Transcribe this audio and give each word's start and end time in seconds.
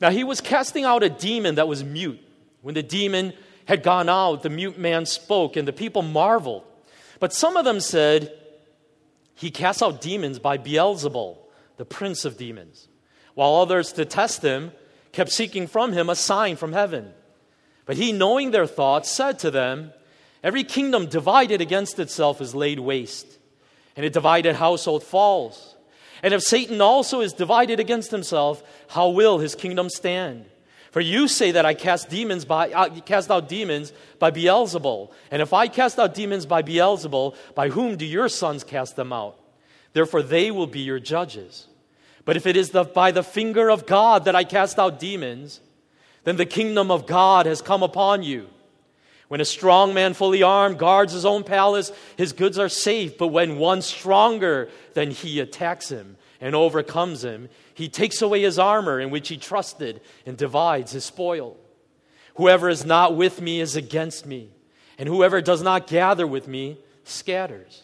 Now 0.00 0.10
he 0.10 0.24
was 0.24 0.40
casting 0.40 0.84
out 0.84 1.02
a 1.02 1.10
demon 1.10 1.56
that 1.56 1.68
was 1.68 1.84
mute. 1.84 2.20
When 2.62 2.74
the 2.74 2.82
demon 2.82 3.32
had 3.66 3.82
gone 3.82 4.08
out, 4.08 4.42
the 4.42 4.50
mute 4.50 4.78
man 4.78 5.06
spoke, 5.06 5.56
and 5.56 5.66
the 5.66 5.72
people 5.72 6.02
marveled. 6.02 6.64
But 7.18 7.32
some 7.32 7.56
of 7.56 7.64
them 7.64 7.80
said, 7.80 8.32
He 9.34 9.50
casts 9.50 9.82
out 9.82 10.00
demons 10.00 10.38
by 10.38 10.58
Beelzebul, 10.58 11.38
the 11.76 11.84
prince 11.84 12.24
of 12.24 12.36
demons. 12.36 12.88
While 13.34 13.56
others, 13.56 13.92
to 13.92 14.04
test 14.04 14.42
him, 14.42 14.72
kept 15.12 15.30
seeking 15.30 15.66
from 15.66 15.92
him 15.92 16.08
a 16.08 16.16
sign 16.16 16.56
from 16.56 16.72
heaven. 16.72 17.12
But 17.86 17.96
he, 17.96 18.12
knowing 18.12 18.50
their 18.50 18.66
thoughts, 18.66 19.10
said 19.10 19.38
to 19.40 19.50
them, 19.50 19.92
Every 20.42 20.64
kingdom 20.64 21.06
divided 21.06 21.60
against 21.60 21.98
itself 21.98 22.40
is 22.40 22.54
laid 22.54 22.80
waste, 22.80 23.38
and 23.96 24.06
a 24.06 24.10
divided 24.10 24.56
household 24.56 25.04
falls. 25.04 25.76
And 26.22 26.34
if 26.34 26.42
Satan 26.42 26.80
also 26.80 27.20
is 27.20 27.32
divided 27.32 27.80
against 27.80 28.10
himself, 28.10 28.62
how 28.90 29.10
will 29.10 29.38
his 29.38 29.54
kingdom 29.54 29.88
stand? 29.88 30.44
For 30.90 31.00
you 31.00 31.28
say 31.28 31.52
that 31.52 31.64
I 31.64 31.74
cast 31.74 32.10
demons 32.10 32.44
by 32.44 32.90
cast 33.06 33.30
out 33.30 33.48
demons 33.48 33.92
by 34.18 34.32
Beelzebul, 34.32 35.12
and 35.30 35.40
if 35.40 35.52
I 35.52 35.68
cast 35.68 36.00
out 36.00 36.14
demons 36.14 36.44
by 36.44 36.62
Beelzebul, 36.62 37.36
by 37.54 37.68
whom 37.68 37.96
do 37.96 38.04
your 38.04 38.28
sons 38.28 38.64
cast 38.64 38.96
them 38.96 39.12
out? 39.12 39.38
Therefore 39.92 40.22
they 40.22 40.50
will 40.50 40.66
be 40.66 40.80
your 40.80 40.98
judges. 40.98 41.68
But 42.24 42.36
if 42.36 42.46
it 42.46 42.56
is 42.56 42.70
the, 42.70 42.82
by 42.82 43.12
the 43.12 43.22
finger 43.22 43.70
of 43.70 43.86
God 43.86 44.24
that 44.24 44.34
I 44.34 44.42
cast 44.42 44.80
out 44.80 44.98
demons, 44.98 45.60
then 46.24 46.36
the 46.36 46.44
kingdom 46.44 46.90
of 46.90 47.06
God 47.06 47.46
has 47.46 47.62
come 47.62 47.84
upon 47.84 48.24
you. 48.24 48.48
When 49.28 49.40
a 49.40 49.44
strong 49.44 49.94
man 49.94 50.14
fully 50.14 50.42
armed 50.42 50.78
guards 50.78 51.12
his 51.12 51.24
own 51.24 51.44
palace, 51.44 51.92
his 52.16 52.32
goods 52.32 52.58
are 52.58 52.68
safe. 52.68 53.16
But 53.16 53.28
when 53.28 53.58
one 53.58 53.82
stronger 53.82 54.68
than 54.94 55.12
he 55.12 55.38
attacks 55.38 55.88
him 55.88 56.16
and 56.40 56.54
overcomes 56.54 57.22
him, 57.22 57.48
he 57.74 57.88
takes 57.88 58.22
away 58.22 58.42
his 58.42 58.58
armor 58.58 58.98
in 58.98 59.10
which 59.10 59.28
he 59.28 59.36
trusted 59.36 60.00
and 60.24 60.36
divides 60.36 60.92
his 60.92 61.04
spoil. 61.04 61.56
Whoever 62.36 62.68
is 62.68 62.84
not 62.84 63.16
with 63.16 63.40
me 63.40 63.60
is 63.60 63.76
against 63.76 64.24
me, 64.24 64.50
and 64.98 65.08
whoever 65.08 65.40
does 65.40 65.62
not 65.62 65.86
gather 65.86 66.26
with 66.26 66.48
me 66.48 66.78
scatters. 67.04 67.82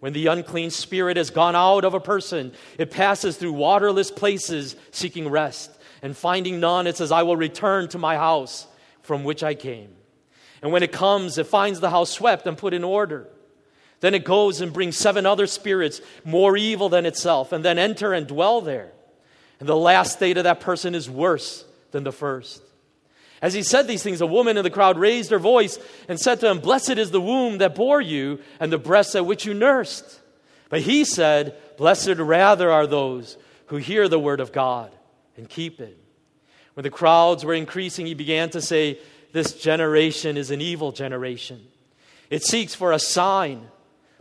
When 0.00 0.12
the 0.12 0.26
unclean 0.26 0.70
spirit 0.70 1.16
has 1.16 1.30
gone 1.30 1.56
out 1.56 1.84
of 1.84 1.94
a 1.94 2.00
person, 2.00 2.52
it 2.78 2.90
passes 2.90 3.36
through 3.36 3.52
waterless 3.52 4.10
places 4.10 4.76
seeking 4.90 5.28
rest, 5.28 5.70
and 6.02 6.16
finding 6.16 6.60
none, 6.60 6.86
it 6.86 6.96
says, 6.96 7.12
I 7.12 7.22
will 7.22 7.36
return 7.36 7.88
to 7.88 7.98
my 7.98 8.16
house 8.16 8.66
from 9.02 9.24
which 9.24 9.42
I 9.42 9.54
came. 9.54 9.94
And 10.62 10.72
when 10.72 10.82
it 10.82 10.92
comes, 10.92 11.38
it 11.38 11.46
finds 11.46 11.80
the 11.80 11.90
house 11.90 12.10
swept 12.10 12.46
and 12.46 12.58
put 12.58 12.74
in 12.74 12.84
order. 12.84 13.28
Then 14.00 14.14
it 14.14 14.24
goes 14.24 14.60
and 14.60 14.72
brings 14.72 14.96
seven 14.96 15.26
other 15.26 15.46
spirits 15.46 16.00
more 16.24 16.56
evil 16.56 16.88
than 16.88 17.06
itself, 17.06 17.52
and 17.52 17.64
then 17.64 17.78
enter 17.78 18.12
and 18.12 18.26
dwell 18.26 18.60
there. 18.60 18.92
And 19.58 19.68
the 19.68 19.76
last 19.76 20.12
state 20.12 20.36
of 20.36 20.44
that 20.44 20.60
person 20.60 20.94
is 20.94 21.08
worse 21.08 21.64
than 21.92 22.04
the 22.04 22.12
first. 22.12 22.62
As 23.40 23.54
he 23.54 23.62
said 23.62 23.86
these 23.86 24.02
things, 24.02 24.20
a 24.20 24.26
woman 24.26 24.56
in 24.56 24.64
the 24.64 24.70
crowd 24.70 24.98
raised 24.98 25.30
her 25.30 25.38
voice 25.38 25.78
and 26.08 26.18
said 26.18 26.40
to 26.40 26.50
him, 26.50 26.58
Blessed 26.58 26.98
is 26.98 27.10
the 27.10 27.20
womb 27.20 27.58
that 27.58 27.74
bore 27.74 28.00
you 28.00 28.40
and 28.60 28.72
the 28.72 28.78
breasts 28.78 29.14
at 29.14 29.26
which 29.26 29.44
you 29.44 29.54
nursed. 29.54 30.20
But 30.68 30.80
he 30.80 31.04
said, 31.04 31.56
Blessed 31.76 32.16
rather 32.16 32.70
are 32.70 32.86
those 32.86 33.36
who 33.66 33.76
hear 33.76 34.08
the 34.08 34.18
word 34.18 34.40
of 34.40 34.52
God 34.52 34.92
and 35.36 35.48
keep 35.48 35.80
it. 35.80 35.98
When 36.74 36.84
the 36.84 36.90
crowds 36.90 37.44
were 37.44 37.54
increasing, 37.54 38.06
he 38.06 38.14
began 38.14 38.50
to 38.50 38.60
say, 38.60 38.98
this 39.36 39.52
generation 39.52 40.38
is 40.38 40.50
an 40.50 40.62
evil 40.62 40.92
generation. 40.92 41.60
It 42.30 42.42
seeks 42.42 42.74
for 42.74 42.92
a 42.92 42.98
sign, 42.98 43.68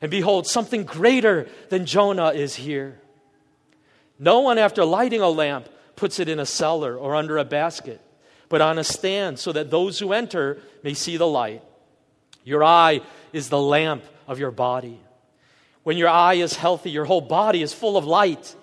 And 0.00 0.10
behold, 0.10 0.46
something 0.46 0.84
greater 0.84 1.48
than 1.68 1.86
Jonah 1.86 2.30
is 2.30 2.54
here. 2.54 3.00
No 4.18 4.40
one, 4.40 4.58
after 4.58 4.84
lighting 4.84 5.20
a 5.20 5.28
lamp, 5.28 5.68
puts 5.94 6.20
it 6.20 6.28
in 6.28 6.38
a 6.38 6.46
cellar 6.46 6.96
or 6.96 7.14
under 7.14 7.38
a 7.38 7.44
basket, 7.44 8.00
but 8.48 8.60
on 8.60 8.78
a 8.78 8.84
stand 8.84 9.38
so 9.38 9.52
that 9.52 9.70
those 9.70 9.98
who 9.98 10.12
enter 10.12 10.58
may 10.82 10.94
see 10.94 11.16
the 11.16 11.26
light. 11.26 11.62
Your 12.44 12.62
eye 12.62 13.00
is 13.32 13.48
the 13.48 13.60
lamp 13.60 14.04
of 14.28 14.38
your 14.38 14.50
body. 14.50 15.00
When 15.82 15.96
your 15.96 16.08
eye 16.08 16.34
is 16.34 16.54
healthy, 16.54 16.90
your 16.90 17.04
whole 17.04 17.20
body 17.20 17.62
is 17.62 17.72
full 17.72 17.96
of 17.96 18.04
light. 18.04 18.54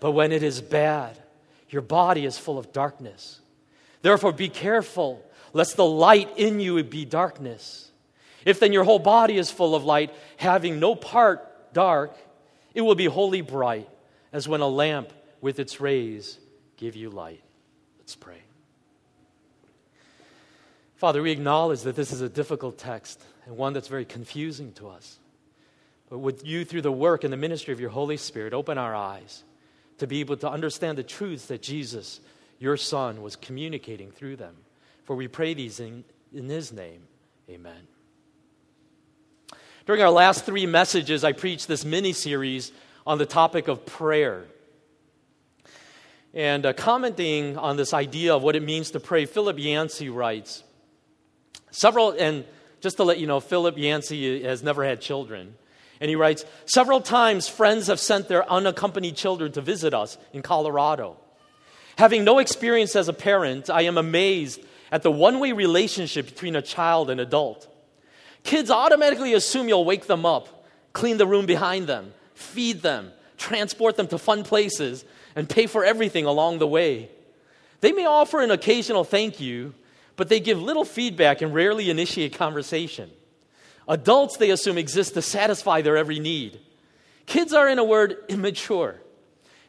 But 0.00 0.12
when 0.12 0.32
it 0.32 0.42
is 0.42 0.60
bad, 0.60 1.18
your 1.70 1.82
body 1.82 2.24
is 2.24 2.38
full 2.38 2.58
of 2.58 2.72
darkness. 2.72 3.40
Therefore, 4.02 4.32
be 4.32 4.48
careful, 4.48 5.24
lest 5.52 5.76
the 5.76 5.84
light 5.84 6.36
in 6.36 6.60
you 6.60 6.82
be 6.84 7.04
darkness. 7.04 7.90
If 8.44 8.60
then 8.60 8.72
your 8.72 8.84
whole 8.84 8.98
body 8.98 9.38
is 9.38 9.50
full 9.50 9.74
of 9.74 9.84
light, 9.84 10.14
having 10.36 10.80
no 10.80 10.94
part 10.94 11.72
dark, 11.72 12.16
it 12.74 12.82
will 12.82 12.94
be 12.94 13.06
wholly 13.06 13.40
bright, 13.40 13.88
as 14.32 14.48
when 14.48 14.60
a 14.60 14.68
lamp 14.68 15.12
with 15.40 15.58
its 15.58 15.80
rays 15.80 16.38
give 16.76 16.96
you 16.96 17.10
light. 17.10 17.42
Let's 17.98 18.16
pray. 18.16 18.42
Father, 20.96 21.22
we 21.22 21.32
acknowledge 21.32 21.82
that 21.82 21.96
this 21.96 22.12
is 22.12 22.20
a 22.20 22.28
difficult 22.28 22.78
text 22.78 23.20
and 23.46 23.56
one 23.56 23.72
that's 23.72 23.88
very 23.88 24.04
confusing 24.04 24.72
to 24.72 24.88
us. 24.88 25.18
But 26.08 26.18
would 26.18 26.46
you, 26.46 26.64
through 26.64 26.82
the 26.82 26.92
work 26.92 27.24
and 27.24 27.32
the 27.32 27.36
ministry 27.36 27.72
of 27.72 27.80
your 27.80 27.90
Holy 27.90 28.16
Spirit, 28.16 28.54
open 28.54 28.78
our 28.78 28.94
eyes 28.94 29.44
to 29.98 30.06
be 30.06 30.20
able 30.20 30.36
to 30.38 30.50
understand 30.50 30.98
the 30.98 31.02
truths 31.02 31.46
that 31.46 31.62
Jesus, 31.62 32.20
your 32.58 32.76
Son, 32.76 33.22
was 33.22 33.36
communicating 33.36 34.10
through 34.10 34.36
them. 34.36 34.54
For 35.04 35.14
we 35.16 35.28
pray 35.28 35.54
these 35.54 35.80
in, 35.80 36.04
in 36.32 36.48
His 36.48 36.72
name. 36.72 37.02
Amen. 37.48 37.93
During 39.86 40.00
our 40.00 40.10
last 40.10 40.46
three 40.46 40.64
messages, 40.64 41.24
I 41.24 41.32
preached 41.32 41.68
this 41.68 41.84
mini 41.84 42.14
series 42.14 42.72
on 43.06 43.18
the 43.18 43.26
topic 43.26 43.68
of 43.68 43.84
prayer. 43.84 44.44
And 46.32 46.64
uh, 46.64 46.72
commenting 46.72 47.58
on 47.58 47.76
this 47.76 47.92
idea 47.92 48.34
of 48.34 48.42
what 48.42 48.56
it 48.56 48.62
means 48.62 48.92
to 48.92 49.00
pray, 49.00 49.26
Philip 49.26 49.58
Yancey 49.58 50.08
writes 50.08 50.64
several, 51.70 52.12
and 52.12 52.46
just 52.80 52.96
to 52.96 53.04
let 53.04 53.18
you 53.18 53.26
know, 53.26 53.40
Philip 53.40 53.76
Yancey 53.76 54.42
has 54.44 54.62
never 54.62 54.84
had 54.84 55.02
children. 55.02 55.54
And 56.00 56.08
he 56.08 56.16
writes 56.16 56.46
Several 56.64 57.02
times, 57.02 57.46
friends 57.46 57.88
have 57.88 58.00
sent 58.00 58.26
their 58.28 58.50
unaccompanied 58.50 59.16
children 59.16 59.52
to 59.52 59.60
visit 59.60 59.92
us 59.92 60.16
in 60.32 60.40
Colorado. 60.40 61.18
Having 61.98 62.24
no 62.24 62.38
experience 62.38 62.96
as 62.96 63.08
a 63.08 63.12
parent, 63.12 63.68
I 63.68 63.82
am 63.82 63.98
amazed 63.98 64.60
at 64.90 65.02
the 65.02 65.10
one 65.10 65.40
way 65.40 65.52
relationship 65.52 66.24
between 66.24 66.56
a 66.56 66.62
child 66.62 67.10
and 67.10 67.20
adult. 67.20 67.68
Kids 68.44 68.70
automatically 68.70 69.32
assume 69.32 69.68
you'll 69.68 69.84
wake 69.84 70.06
them 70.06 70.24
up, 70.24 70.66
clean 70.92 71.16
the 71.16 71.26
room 71.26 71.46
behind 71.46 71.86
them, 71.86 72.12
feed 72.34 72.82
them, 72.82 73.10
transport 73.38 73.96
them 73.96 74.06
to 74.08 74.18
fun 74.18 74.44
places, 74.44 75.04
and 75.34 75.48
pay 75.48 75.66
for 75.66 75.84
everything 75.84 76.26
along 76.26 76.58
the 76.58 76.66
way. 76.66 77.08
They 77.80 77.90
may 77.90 78.04
offer 78.06 78.40
an 78.40 78.50
occasional 78.50 79.02
thank 79.02 79.40
you, 79.40 79.74
but 80.16 80.28
they 80.28 80.40
give 80.40 80.62
little 80.62 80.84
feedback 80.84 81.42
and 81.42 81.54
rarely 81.54 81.90
initiate 81.90 82.34
conversation. 82.34 83.10
Adults, 83.88 84.36
they 84.36 84.50
assume, 84.50 84.78
exist 84.78 85.14
to 85.14 85.22
satisfy 85.22 85.82
their 85.82 85.96
every 85.96 86.20
need. 86.20 86.60
Kids 87.26 87.52
are, 87.52 87.68
in 87.68 87.78
a 87.78 87.84
word, 87.84 88.16
immature. 88.28 88.96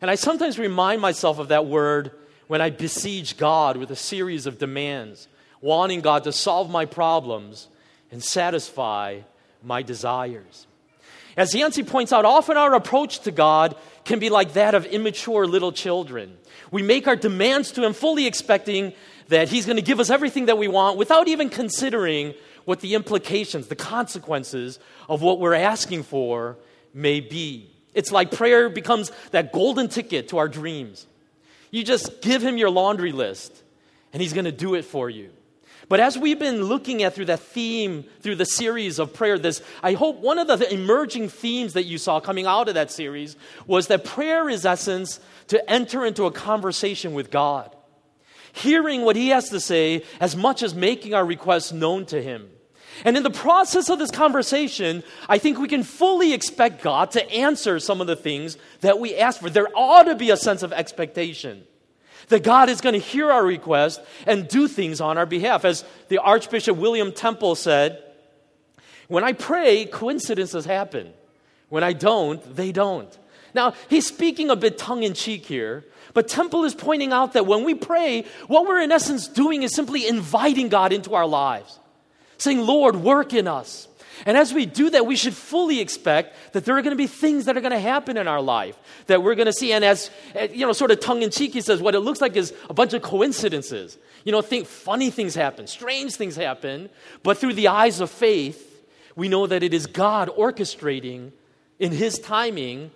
And 0.01 0.11
I 0.11 0.15
sometimes 0.15 0.59
remind 0.59 1.01
myself 1.01 1.39
of 1.39 1.47
that 1.47 1.65
word 1.65 2.11
when 2.47 2.61
I 2.61 2.69
besiege 2.69 3.37
God 3.37 3.77
with 3.77 3.89
a 3.89 3.95
series 3.95 4.45
of 4.45 4.59
demands, 4.59 5.27
wanting 5.61 6.01
God 6.01 6.25
to 6.25 6.31
solve 6.31 6.69
my 6.69 6.85
problems 6.85 7.69
and 8.11 8.23
satisfy 8.23 9.21
my 9.63 9.81
desires. 9.81 10.67
As 11.37 11.53
Yancey 11.53 11.83
points 11.83 12.13
out, 12.13 12.23
often 12.23 12.55
our 12.55 12.73
approach 12.75 13.19
to 13.21 13.31
God 13.31 13.75
can 14.05 14.19
be 14.19 14.29
like 14.29 14.53
that 14.53 14.73
of 14.73 14.85
immature 14.85 15.45
little 15.45 15.71
children. 15.71 16.37
We 16.71 16.81
make 16.81 17.07
our 17.07 17.15
demands 17.15 17.71
to 17.73 17.83
Him 17.83 17.93
fully 17.93 18.25
expecting 18.25 18.93
that 19.27 19.49
He's 19.49 19.65
going 19.65 19.75
to 19.75 19.81
give 19.81 19.99
us 19.99 20.09
everything 20.09 20.45
that 20.45 20.57
we 20.57 20.67
want 20.67 20.97
without 20.97 21.27
even 21.27 21.49
considering 21.49 22.33
what 22.63 22.79
the 22.79 22.95
implications, 22.95 23.67
the 23.67 23.75
consequences 23.75 24.79
of 25.09 25.21
what 25.21 25.39
we're 25.39 25.53
asking 25.53 26.03
for 26.03 26.57
may 26.93 27.19
be. 27.19 27.69
It's 27.93 28.11
like 28.11 28.31
prayer 28.31 28.69
becomes 28.69 29.11
that 29.31 29.51
golden 29.51 29.87
ticket 29.87 30.29
to 30.29 30.37
our 30.37 30.47
dreams. 30.47 31.05
You 31.71 31.83
just 31.83 32.21
give 32.21 32.41
Him 32.41 32.57
your 32.57 32.69
laundry 32.69 33.11
list, 33.11 33.63
and 34.13 34.21
He's 34.21 34.33
going 34.33 34.45
to 34.45 34.51
do 34.51 34.75
it 34.75 34.85
for 34.85 35.09
you. 35.09 35.31
But 35.87 35.99
as 35.99 36.17
we've 36.17 36.39
been 36.39 36.63
looking 36.63 37.03
at 37.03 37.13
through 37.13 37.25
that 37.25 37.41
theme, 37.41 38.05
through 38.21 38.35
the 38.35 38.45
series 38.45 38.97
of 38.97 39.13
prayer, 39.13 39.37
this, 39.37 39.61
I 39.83 39.93
hope 39.93 40.17
one 40.17 40.39
of 40.39 40.47
the 40.47 40.73
emerging 40.73 41.29
themes 41.29 41.73
that 41.73 41.83
you 41.83 41.97
saw 41.97 42.19
coming 42.19 42.45
out 42.45 42.67
of 42.67 42.73
that 42.73 42.91
series 42.91 43.35
was 43.67 43.87
that 43.87 44.03
prayer 44.03 44.49
is 44.49 44.65
essence 44.65 45.19
to 45.47 45.69
enter 45.69 46.03
into 46.03 46.25
a 46.25 46.31
conversation 46.31 47.13
with 47.13 47.29
God, 47.29 47.75
hearing 48.51 49.03
what 49.03 49.15
He 49.15 49.29
has 49.29 49.49
to 49.49 49.59
say 49.59 50.03
as 50.19 50.35
much 50.35 50.63
as 50.63 50.73
making 50.73 51.13
our 51.13 51.25
requests 51.25 51.71
known 51.71 52.05
to 52.07 52.21
Him. 52.21 52.49
And 53.03 53.17
in 53.17 53.23
the 53.23 53.29
process 53.29 53.89
of 53.89 53.99
this 53.99 54.11
conversation, 54.11 55.03
I 55.27 55.37
think 55.37 55.59
we 55.59 55.67
can 55.67 55.83
fully 55.83 56.33
expect 56.33 56.81
God 56.81 57.11
to 57.11 57.29
answer 57.29 57.79
some 57.79 58.01
of 58.01 58.07
the 58.07 58.15
things 58.15 58.57
that 58.81 58.99
we 58.99 59.17
ask 59.17 59.41
for. 59.41 59.49
There 59.49 59.67
ought 59.75 60.03
to 60.03 60.15
be 60.15 60.31
a 60.31 60.37
sense 60.37 60.63
of 60.63 60.71
expectation 60.71 61.65
that 62.29 62.43
God 62.43 62.69
is 62.69 62.81
going 62.81 62.93
to 62.93 62.99
hear 62.99 63.31
our 63.31 63.45
request 63.45 64.01
and 64.25 64.47
do 64.47 64.67
things 64.67 65.01
on 65.01 65.17
our 65.17 65.25
behalf. 65.25 65.65
As 65.65 65.83
the 66.07 66.19
Archbishop 66.19 66.77
William 66.77 67.11
Temple 67.11 67.55
said, 67.55 68.01
when 69.07 69.23
I 69.23 69.33
pray, 69.33 69.85
coincidences 69.85 70.65
happen. 70.65 71.13
When 71.69 71.83
I 71.83 71.93
don't, 71.93 72.55
they 72.55 72.71
don't. 72.71 73.15
Now, 73.53 73.73
he's 73.89 74.07
speaking 74.07 74.49
a 74.49 74.55
bit 74.55 74.77
tongue 74.77 75.03
in 75.03 75.13
cheek 75.13 75.45
here, 75.45 75.85
but 76.13 76.27
Temple 76.27 76.65
is 76.65 76.75
pointing 76.75 77.13
out 77.13 77.33
that 77.33 77.45
when 77.45 77.63
we 77.63 77.73
pray, 77.73 78.25
what 78.47 78.67
we're 78.67 78.81
in 78.81 78.91
essence 78.91 79.27
doing 79.27 79.63
is 79.63 79.73
simply 79.73 80.07
inviting 80.07 80.69
God 80.69 80.91
into 80.91 81.15
our 81.15 81.25
lives, 81.25 81.79
saying, 82.37 82.59
Lord, 82.59 82.97
work 82.97 83.33
in 83.33 83.47
us. 83.47 83.87
And 84.25 84.37
as 84.37 84.53
we 84.53 84.65
do 84.65 84.89
that, 84.91 85.05
we 85.05 85.15
should 85.15 85.33
fully 85.33 85.79
expect 85.79 86.35
that 86.53 86.65
there 86.65 86.77
are 86.77 86.81
going 86.81 86.91
to 86.91 86.97
be 86.97 87.07
things 87.07 87.45
that 87.45 87.57
are 87.57 87.61
going 87.61 87.71
to 87.71 87.79
happen 87.79 88.17
in 88.17 88.27
our 88.27 88.41
life 88.41 88.77
that 89.07 89.23
we're 89.23 89.35
going 89.35 89.47
to 89.47 89.53
see. 89.53 89.73
And 89.73 89.83
as, 89.83 90.09
eh, 90.35 90.47
you 90.53 90.65
know, 90.65 90.73
sort 90.73 90.91
of 90.91 90.99
tongue 90.99 91.21
in 91.21 91.31
cheek, 91.31 91.53
he 91.53 91.61
says, 91.61 91.81
what 91.81 91.95
it 91.95 91.99
looks 91.99 92.21
like 92.21 92.35
is 92.35 92.53
a 92.69 92.73
bunch 92.73 92.93
of 92.93 93.01
coincidences. 93.01 93.97
You 94.23 94.31
know, 94.31 94.41
think 94.41 94.67
funny 94.67 95.09
things 95.09 95.35
happen, 95.35 95.67
strange 95.67 96.15
things 96.15 96.35
happen, 96.35 96.89
but 97.23 97.37
through 97.37 97.53
the 97.53 97.67
eyes 97.67 97.99
of 97.99 98.09
faith, 98.09 98.87
we 99.15 99.29
know 99.29 99.47
that 99.47 99.63
it 99.63 99.73
is 99.73 99.85
God 99.85 100.29
orchestrating 100.29 101.31
in 101.79 101.91
his 101.91 102.19
timing 102.19 102.91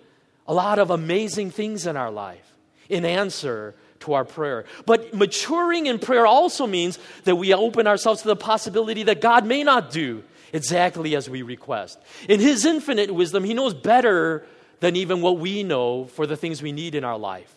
a 0.46 0.54
lot 0.54 0.78
of 0.78 0.90
amazing 0.90 1.50
things 1.50 1.86
in 1.86 1.96
our 1.96 2.10
life 2.10 2.54
in 2.88 3.04
answer 3.04 3.74
to 4.00 4.14
our 4.14 4.24
prayer. 4.24 4.64
But 4.86 5.14
maturing 5.14 5.86
in 5.86 5.98
prayer 5.98 6.26
also 6.26 6.66
means 6.66 6.98
that 7.24 7.36
we 7.36 7.54
open 7.54 7.86
ourselves 7.86 8.22
to 8.22 8.28
the 8.28 8.36
possibility 8.36 9.04
that 9.04 9.20
God 9.20 9.46
may 9.46 9.62
not 9.62 9.90
do 9.90 10.24
exactly 10.52 11.16
as 11.16 11.28
we 11.28 11.42
request. 11.42 11.98
In 12.28 12.40
His 12.40 12.64
infinite 12.64 13.12
wisdom, 13.12 13.44
He 13.44 13.54
knows 13.54 13.74
better 13.74 14.46
than 14.80 14.96
even 14.96 15.20
what 15.20 15.38
we 15.38 15.62
know 15.62 16.06
for 16.06 16.26
the 16.26 16.36
things 16.36 16.62
we 16.62 16.72
need 16.72 16.94
in 16.94 17.04
our 17.04 17.18
life. 17.18 17.54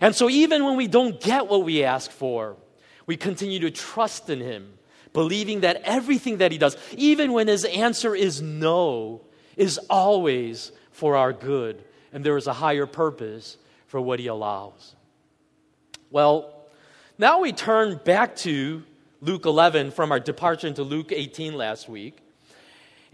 And 0.00 0.14
so, 0.14 0.28
even 0.28 0.64
when 0.64 0.76
we 0.76 0.86
don't 0.86 1.20
get 1.20 1.48
what 1.48 1.64
we 1.64 1.84
ask 1.84 2.10
for, 2.10 2.56
we 3.06 3.16
continue 3.16 3.60
to 3.60 3.70
trust 3.70 4.30
in 4.30 4.40
Him, 4.40 4.74
believing 5.12 5.60
that 5.60 5.82
everything 5.84 6.38
that 6.38 6.52
He 6.52 6.58
does, 6.58 6.76
even 6.96 7.32
when 7.32 7.48
His 7.48 7.64
answer 7.64 8.14
is 8.14 8.42
no, 8.42 9.22
is 9.56 9.78
always 9.90 10.72
for 10.90 11.16
our 11.16 11.32
good, 11.32 11.82
and 12.12 12.24
there 12.24 12.36
is 12.36 12.46
a 12.46 12.52
higher 12.52 12.86
purpose 12.86 13.56
for 13.86 14.00
what 14.00 14.18
He 14.18 14.26
allows. 14.26 14.94
Well, 16.10 16.54
now 17.18 17.40
we 17.40 17.52
turn 17.52 18.00
back 18.04 18.36
to 18.36 18.82
Luke 19.20 19.46
11 19.46 19.92
from 19.92 20.12
our 20.12 20.20
departure 20.20 20.66
into 20.66 20.82
Luke 20.82 21.12
18 21.12 21.54
last 21.54 21.88
week. 21.88 22.23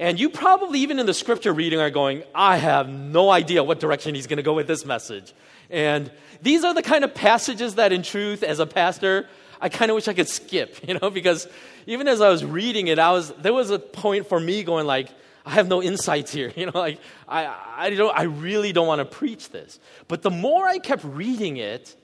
And 0.01 0.19
you 0.19 0.31
probably, 0.31 0.81
even 0.81 0.99
in 0.99 1.05
the 1.05 1.13
scripture 1.13 1.53
reading, 1.53 1.79
are 1.79 1.91
going, 1.91 2.23
I 2.35 2.57
have 2.57 2.89
no 2.89 3.29
idea 3.29 3.63
what 3.63 3.81
direction 3.81 4.15
he's 4.15 4.27
going 4.27 4.39
to 4.39 4.43
go 4.43 4.55
with 4.55 4.67
this 4.67 4.87
message. 4.87 5.35
And 5.69 6.11
these 6.41 6.65
are 6.65 6.73
the 6.73 6.83
kind 6.83 7.05
of 7.05 7.15
passages 7.15 7.75
that, 7.75 7.93
in 7.93 8.03
truth, 8.03 8.43
as 8.43 8.61
a 8.61 8.67
pastor, 8.67 9.29
I 9.61 9.69
kind 9.69 9.91
of 9.91 9.97
wish 9.97 10.09
I 10.09 10.15
could 10.15 10.27
skip, 10.27 10.79
you 10.89 10.99
know, 10.99 11.11
because 11.11 11.47
even 11.87 12.09
as 12.09 12.23
I 12.23 12.31
was 12.31 12.43
reading 12.43 12.89
it, 12.89 12.99
I 12.99 13.13
was, 13.13 13.31
there 13.33 13.53
was 13.53 13.69
a 13.69 13.79
point 13.79 14.27
for 14.27 14.41
me 14.41 14.65
going 14.65 14.87
like, 14.87 15.11
I 15.45 15.51
have 15.51 15.69
no 15.69 15.83
insights 15.83 16.33
here, 16.33 16.51
you 16.57 16.65
know, 16.65 16.73
like, 16.75 16.99
I, 17.29 17.55
I, 17.77 17.91
don't, 17.91 18.19
I 18.19 18.23
really 18.23 18.73
don't 18.73 18.87
want 18.87 19.01
to 19.01 19.05
preach 19.05 19.51
this. 19.51 19.79
But 20.09 20.23
the 20.23 20.31
more 20.31 20.67
I 20.67 20.79
kept 20.79 21.05
reading 21.05 21.59
it, 21.59 21.95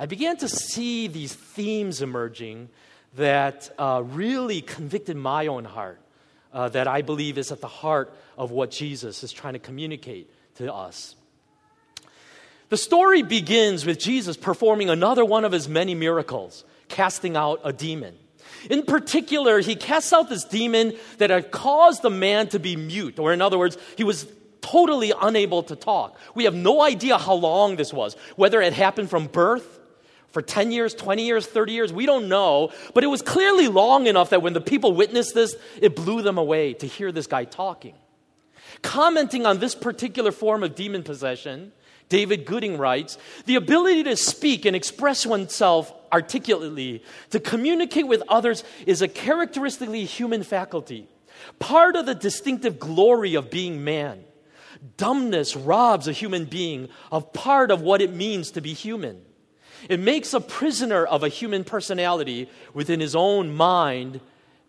I 0.00 0.06
began 0.06 0.36
to 0.38 0.48
see 0.48 1.06
these 1.06 1.32
themes 1.32 2.02
emerging 2.02 2.70
that 3.14 3.72
uh, 3.78 4.02
really 4.04 4.62
convicted 4.62 5.16
my 5.16 5.46
own 5.46 5.64
heart 5.64 6.00
uh, 6.56 6.70
that 6.70 6.88
I 6.88 7.02
believe 7.02 7.36
is 7.36 7.52
at 7.52 7.60
the 7.60 7.68
heart 7.68 8.16
of 8.38 8.50
what 8.50 8.70
Jesus 8.70 9.22
is 9.22 9.30
trying 9.30 9.52
to 9.52 9.58
communicate 9.58 10.30
to 10.54 10.72
us. 10.72 11.14
The 12.70 12.78
story 12.78 13.22
begins 13.22 13.84
with 13.84 13.98
Jesus 13.98 14.38
performing 14.38 14.88
another 14.88 15.22
one 15.22 15.44
of 15.44 15.52
his 15.52 15.68
many 15.68 15.94
miracles, 15.94 16.64
casting 16.88 17.36
out 17.36 17.60
a 17.62 17.74
demon. 17.74 18.16
In 18.70 18.84
particular, 18.84 19.60
he 19.60 19.76
casts 19.76 20.14
out 20.14 20.30
this 20.30 20.44
demon 20.44 20.94
that 21.18 21.28
had 21.28 21.50
caused 21.50 22.00
the 22.00 22.08
man 22.08 22.48
to 22.48 22.58
be 22.58 22.74
mute, 22.74 23.18
or 23.18 23.34
in 23.34 23.42
other 23.42 23.58
words, 23.58 23.76
he 23.98 24.02
was 24.02 24.26
totally 24.62 25.12
unable 25.20 25.62
to 25.64 25.76
talk. 25.76 26.18
We 26.34 26.44
have 26.44 26.54
no 26.54 26.80
idea 26.80 27.18
how 27.18 27.34
long 27.34 27.76
this 27.76 27.92
was, 27.92 28.16
whether 28.36 28.62
it 28.62 28.72
happened 28.72 29.10
from 29.10 29.26
birth 29.26 29.78
for 30.36 30.42
10 30.42 30.70
years, 30.70 30.92
20 30.92 31.24
years, 31.24 31.46
30 31.46 31.72
years, 31.72 31.92
we 31.94 32.04
don't 32.04 32.28
know. 32.28 32.70
But 32.92 33.04
it 33.04 33.06
was 33.06 33.22
clearly 33.22 33.68
long 33.68 34.06
enough 34.06 34.28
that 34.28 34.42
when 34.42 34.52
the 34.52 34.60
people 34.60 34.92
witnessed 34.92 35.34
this, 35.34 35.56
it 35.80 35.96
blew 35.96 36.20
them 36.20 36.36
away 36.36 36.74
to 36.74 36.86
hear 36.86 37.10
this 37.10 37.26
guy 37.26 37.44
talking. 37.44 37.94
Commenting 38.82 39.46
on 39.46 39.60
this 39.60 39.74
particular 39.74 40.32
form 40.32 40.62
of 40.62 40.74
demon 40.74 41.04
possession, 41.04 41.72
David 42.10 42.44
Gooding 42.44 42.76
writes 42.76 43.16
The 43.46 43.54
ability 43.54 44.04
to 44.04 44.14
speak 44.14 44.66
and 44.66 44.76
express 44.76 45.24
oneself 45.24 45.90
articulately, 46.12 47.02
to 47.30 47.40
communicate 47.40 48.06
with 48.06 48.22
others, 48.28 48.62
is 48.84 49.00
a 49.00 49.08
characteristically 49.08 50.04
human 50.04 50.42
faculty, 50.42 51.08
part 51.60 51.96
of 51.96 52.04
the 52.04 52.14
distinctive 52.14 52.78
glory 52.78 53.36
of 53.36 53.50
being 53.50 53.84
man. 53.84 54.22
Dumbness 54.98 55.56
robs 55.56 56.08
a 56.08 56.12
human 56.12 56.44
being 56.44 56.90
of 57.10 57.32
part 57.32 57.70
of 57.70 57.80
what 57.80 58.02
it 58.02 58.12
means 58.12 58.50
to 58.50 58.60
be 58.60 58.74
human. 58.74 59.22
It 59.88 60.00
makes 60.00 60.34
a 60.34 60.40
prisoner 60.40 61.04
of 61.04 61.22
a 61.22 61.28
human 61.28 61.64
personality 61.64 62.48
within 62.74 63.00
his 63.00 63.14
own 63.14 63.54
mind 63.54 64.20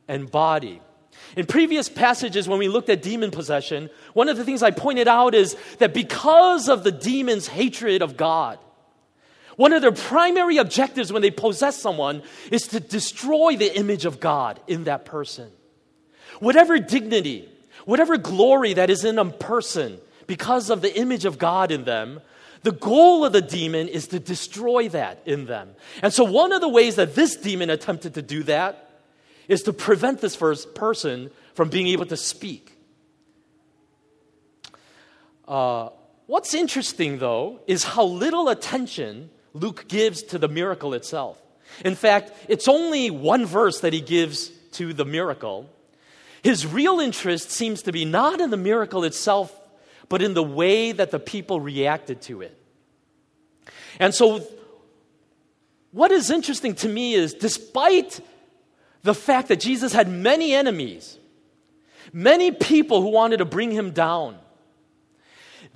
and 0.07 0.29
body. 0.29 0.81
In 1.35 1.45
previous 1.45 1.89
passages, 1.89 2.47
when 2.47 2.59
we 2.59 2.67
looked 2.67 2.89
at 2.89 3.01
demon 3.01 3.31
possession, 3.31 3.89
one 4.13 4.29
of 4.29 4.37
the 4.37 4.45
things 4.45 4.63
I 4.63 4.71
pointed 4.71 5.07
out 5.07 5.35
is 5.35 5.55
that 5.79 5.93
because 5.93 6.69
of 6.69 6.83
the 6.83 6.91
demon's 6.91 7.47
hatred 7.47 8.01
of 8.01 8.17
God, 8.17 8.59
one 9.57 9.73
of 9.73 9.81
their 9.81 9.91
primary 9.91 10.57
objectives 10.57 11.11
when 11.11 11.23
they 11.23 11.31
possess 11.31 11.81
someone 11.81 12.21
is 12.51 12.67
to 12.67 12.79
destroy 12.79 13.55
the 13.55 13.75
image 13.75 14.05
of 14.05 14.19
God 14.19 14.59
in 14.67 14.83
that 14.83 15.03
person. 15.03 15.51
Whatever 16.39 16.77
dignity, 16.77 17.49
whatever 17.85 18.17
glory 18.17 18.73
that 18.73 18.91
is 18.91 19.03
in 19.03 19.17
a 19.17 19.25
person 19.25 19.99
because 20.27 20.69
of 20.69 20.81
the 20.81 20.95
image 20.95 21.25
of 21.25 21.39
God 21.39 21.71
in 21.71 21.85
them, 21.85 22.21
the 22.67 22.73
goal 22.73 23.23
of 23.23 23.31
the 23.31 23.41
demon 23.41 23.87
is 23.87 24.07
to 24.07 24.19
destroy 24.19 24.89
that 24.89 25.21
in 25.25 25.45
them. 25.45 25.73
And 26.03 26.11
so, 26.11 26.25
one 26.25 26.51
of 26.51 26.59
the 26.59 26.67
ways 26.67 26.97
that 26.97 27.15
this 27.15 27.37
demon 27.37 27.69
attempted 27.69 28.15
to 28.15 28.21
do 28.21 28.43
that 28.43 28.89
is 29.47 29.61
to 29.63 29.71
prevent 29.71 30.19
this 30.19 30.35
first 30.35 30.75
person 30.75 31.31
from 31.53 31.69
being 31.69 31.87
able 31.87 32.05
to 32.07 32.17
speak. 32.17 32.77
Uh, 35.47 35.91
what's 36.25 36.53
interesting, 36.53 37.19
though, 37.19 37.61
is 37.67 37.85
how 37.85 38.03
little 38.03 38.49
attention 38.49 39.29
Luke 39.53 39.85
gives 39.87 40.21
to 40.23 40.37
the 40.37 40.49
miracle 40.49 40.93
itself. 40.93 41.41
In 41.85 41.95
fact, 41.95 42.33
it's 42.49 42.67
only 42.67 43.09
one 43.09 43.45
verse 43.45 43.79
that 43.79 43.93
he 43.93 44.01
gives 44.01 44.49
to 44.73 44.91
the 44.91 45.05
miracle. 45.05 45.69
His 46.43 46.67
real 46.67 46.99
interest 46.99 47.49
seems 47.49 47.83
to 47.83 47.93
be 47.93 48.03
not 48.03 48.41
in 48.41 48.49
the 48.49 48.57
miracle 48.57 49.05
itself 49.05 49.57
but 50.09 50.21
in 50.21 50.33
the 50.33 50.43
way 50.43 50.91
that 50.91 51.11
the 51.11 51.19
people 51.19 51.59
reacted 51.59 52.21
to 52.23 52.41
it. 52.41 52.56
And 53.99 54.13
so, 54.13 54.45
what 55.91 56.11
is 56.11 56.29
interesting 56.29 56.75
to 56.75 56.89
me 56.89 57.13
is 57.13 57.33
despite 57.33 58.19
the 59.03 59.15
fact 59.15 59.47
that 59.47 59.59
Jesus 59.59 59.93
had 59.93 60.09
many 60.09 60.53
enemies, 60.53 61.17
many 62.13 62.51
people 62.51 63.01
who 63.01 63.09
wanted 63.09 63.37
to 63.37 63.45
bring 63.45 63.71
him 63.71 63.91
down, 63.91 64.37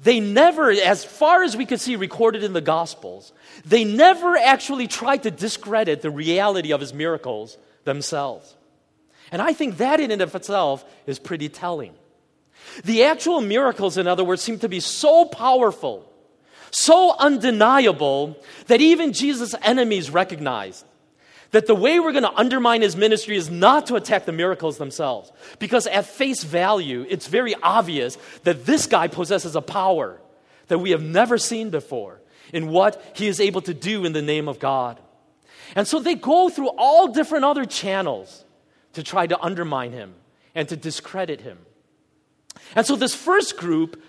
they 0.04 0.20
never, 0.20 0.72
as 0.72 1.06
far 1.06 1.44
as 1.44 1.56
we 1.56 1.66
could 1.66 1.80
see 1.80 1.96
recorded 1.96 2.44
in 2.44 2.54
the 2.54 2.62
Gospels, 2.62 3.34
they 3.66 3.84
never 3.84 4.36
actually 4.36 4.88
tried 4.88 5.24
to 5.24 5.32
discredit 5.32 6.02
the 6.02 6.10
reality 6.10 6.74
of 6.74 6.82
his 6.82 6.94
miracles 6.94 7.58
themselves. 7.84 8.56
And 9.32 9.42
I 9.42 9.54
think 9.54 9.78
that 9.78 10.00
in 10.00 10.12
and 10.12 10.22
of 10.22 10.36
itself 10.36 10.84
is 11.06 11.20
pretty 11.20 11.50
telling. 11.50 11.94
The 12.84 13.04
actual 13.04 13.42
miracles, 13.42 13.98
in 13.98 14.08
other 14.08 14.24
words, 14.24 14.42
seem 14.42 14.60
to 14.60 14.70
be 14.70 14.80
so 14.80 15.26
powerful, 15.26 16.11
so 16.72 17.16
undeniable 17.18 18.38
that 18.68 18.82
even 18.82 19.14
Jesus' 19.14 19.56
enemies 19.62 20.10
recognized 20.10 20.86
that 21.52 21.68
the 21.68 21.76
way 21.76 22.00
we're 22.00 22.14
going 22.14 22.24
to 22.24 22.34
undermine 22.34 22.82
his 22.82 22.96
ministry 22.96 23.36
is 23.36 23.50
not 23.50 23.88
to 23.88 23.96
attack 23.96 24.26
the 24.26 24.32
miracles 24.32 24.78
themselves. 24.78 25.32
Because 25.60 25.86
at 25.88 26.06
face 26.06 26.44
value, 26.44 27.06
it's 27.10 27.28
very 27.28 27.56
obvious 27.56 28.18
that 28.44 28.66
this 28.66 28.88
guy 28.88 29.08
possesses 29.08 29.56
a 29.56 29.62
power 29.62 30.20
that 30.68 30.80
we 30.80 30.92
have 30.92 31.04
never 31.04 31.38
seen 31.38 31.70
before 31.70 32.22
in 32.54 32.70
what 32.70 33.04
he 33.16 33.28
is 33.28 33.40
able 33.40 33.62
to 33.62 33.74
do 33.74 34.06
in 34.06 34.14
the 34.14 34.22
name 34.22 34.48
of 34.48 34.60
God. 34.60 35.00
And 35.76 35.88
so 35.88 36.00
they 36.00 36.16
go 36.16 36.50
through 36.50 36.70
all 36.78 37.10
different 37.10 37.46
other 37.46 37.66
channels 37.66 38.46
to 38.94 39.04
try 39.04 39.28
to 39.28 39.40
undermine 39.42 39.92
him 39.92 40.14
and 40.56 40.68
to 40.70 40.76
discredit 40.76 41.42
him. 41.42 41.60
And 42.76 42.86
so 42.86 42.96
this 42.96 43.16
first 43.16 43.58
group 43.58 44.02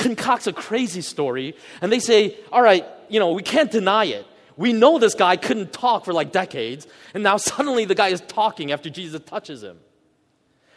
concocts 0.00 0.46
a 0.46 0.52
crazy 0.52 1.00
story 1.02 1.54
and 1.80 1.92
they 1.92 2.00
say, 2.00 2.36
All 2.50 2.62
right, 2.62 2.84
you 3.08 3.20
know, 3.20 3.32
we 3.32 3.42
can't 3.42 3.70
deny 3.70 4.06
it. 4.06 4.26
We 4.56 4.72
know 4.72 4.98
this 4.98 5.14
guy 5.14 5.36
couldn't 5.36 5.72
talk 5.72 6.04
for 6.04 6.12
like 6.12 6.32
decades, 6.32 6.86
and 7.14 7.22
now 7.22 7.36
suddenly 7.50 7.84
the 7.84 7.94
guy 7.94 8.08
is 8.08 8.20
talking 8.22 8.72
after 8.72 8.90
Jesus 8.90 9.20
touches 9.24 9.62
him. 9.62 9.78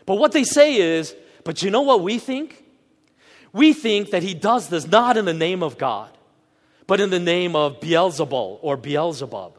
But 0.05 0.15
what 0.15 0.31
they 0.31 0.43
say 0.43 0.75
is, 0.75 1.15
But 1.43 1.61
you 1.63 1.71
know 1.71 1.81
what 1.81 2.01
we 2.01 2.19
think? 2.19 2.63
We 3.51 3.73
think 3.73 4.11
that 4.11 4.23
he 4.23 4.33
does 4.33 4.69
this 4.69 4.87
not 4.87 5.17
in 5.17 5.25
the 5.25 5.33
name 5.33 5.61
of 5.61 5.77
God, 5.77 6.09
but 6.87 6.99
in 6.99 7.09
the 7.09 7.19
name 7.19 7.55
of 7.55 7.79
Beelzebul 7.79 8.59
or 8.61 8.77
Beelzebub. 8.77 9.57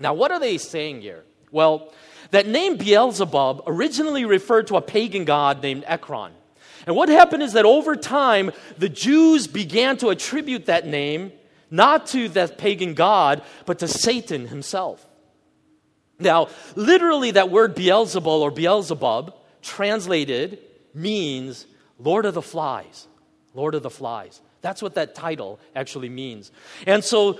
Now, 0.00 0.14
what 0.14 0.30
are 0.30 0.40
they 0.40 0.58
saying 0.58 1.02
here? 1.02 1.24
Well, 1.50 1.92
that 2.30 2.46
name 2.46 2.76
Beelzebub 2.76 3.62
originally 3.66 4.24
referred 4.24 4.66
to 4.68 4.76
a 4.76 4.82
pagan 4.82 5.24
god 5.24 5.62
named 5.62 5.84
Ekron. 5.86 6.32
And 6.88 6.96
what 6.96 7.10
happened 7.10 7.42
is 7.42 7.52
that 7.52 7.66
over 7.66 7.96
time, 7.96 8.50
the 8.78 8.88
Jews 8.88 9.46
began 9.46 9.98
to 9.98 10.08
attribute 10.08 10.64
that 10.66 10.86
name 10.86 11.32
not 11.70 12.06
to 12.06 12.30
that 12.30 12.56
pagan 12.56 12.94
god, 12.94 13.42
but 13.66 13.80
to 13.80 13.86
Satan 13.88 14.48
himself. 14.48 15.06
Now, 16.18 16.48
literally, 16.76 17.32
that 17.32 17.50
word 17.50 17.76
Beelzebul 17.76 18.40
or 18.40 18.50
Beelzebub, 18.50 19.34
translated, 19.60 20.60
means 20.94 21.66
Lord 21.98 22.24
of 22.24 22.32
the 22.32 22.40
Flies. 22.40 23.06
Lord 23.52 23.74
of 23.74 23.82
the 23.82 23.90
Flies. 23.90 24.40
That's 24.62 24.80
what 24.80 24.94
that 24.94 25.14
title 25.14 25.60
actually 25.76 26.08
means. 26.08 26.50
And 26.86 27.04
so, 27.04 27.38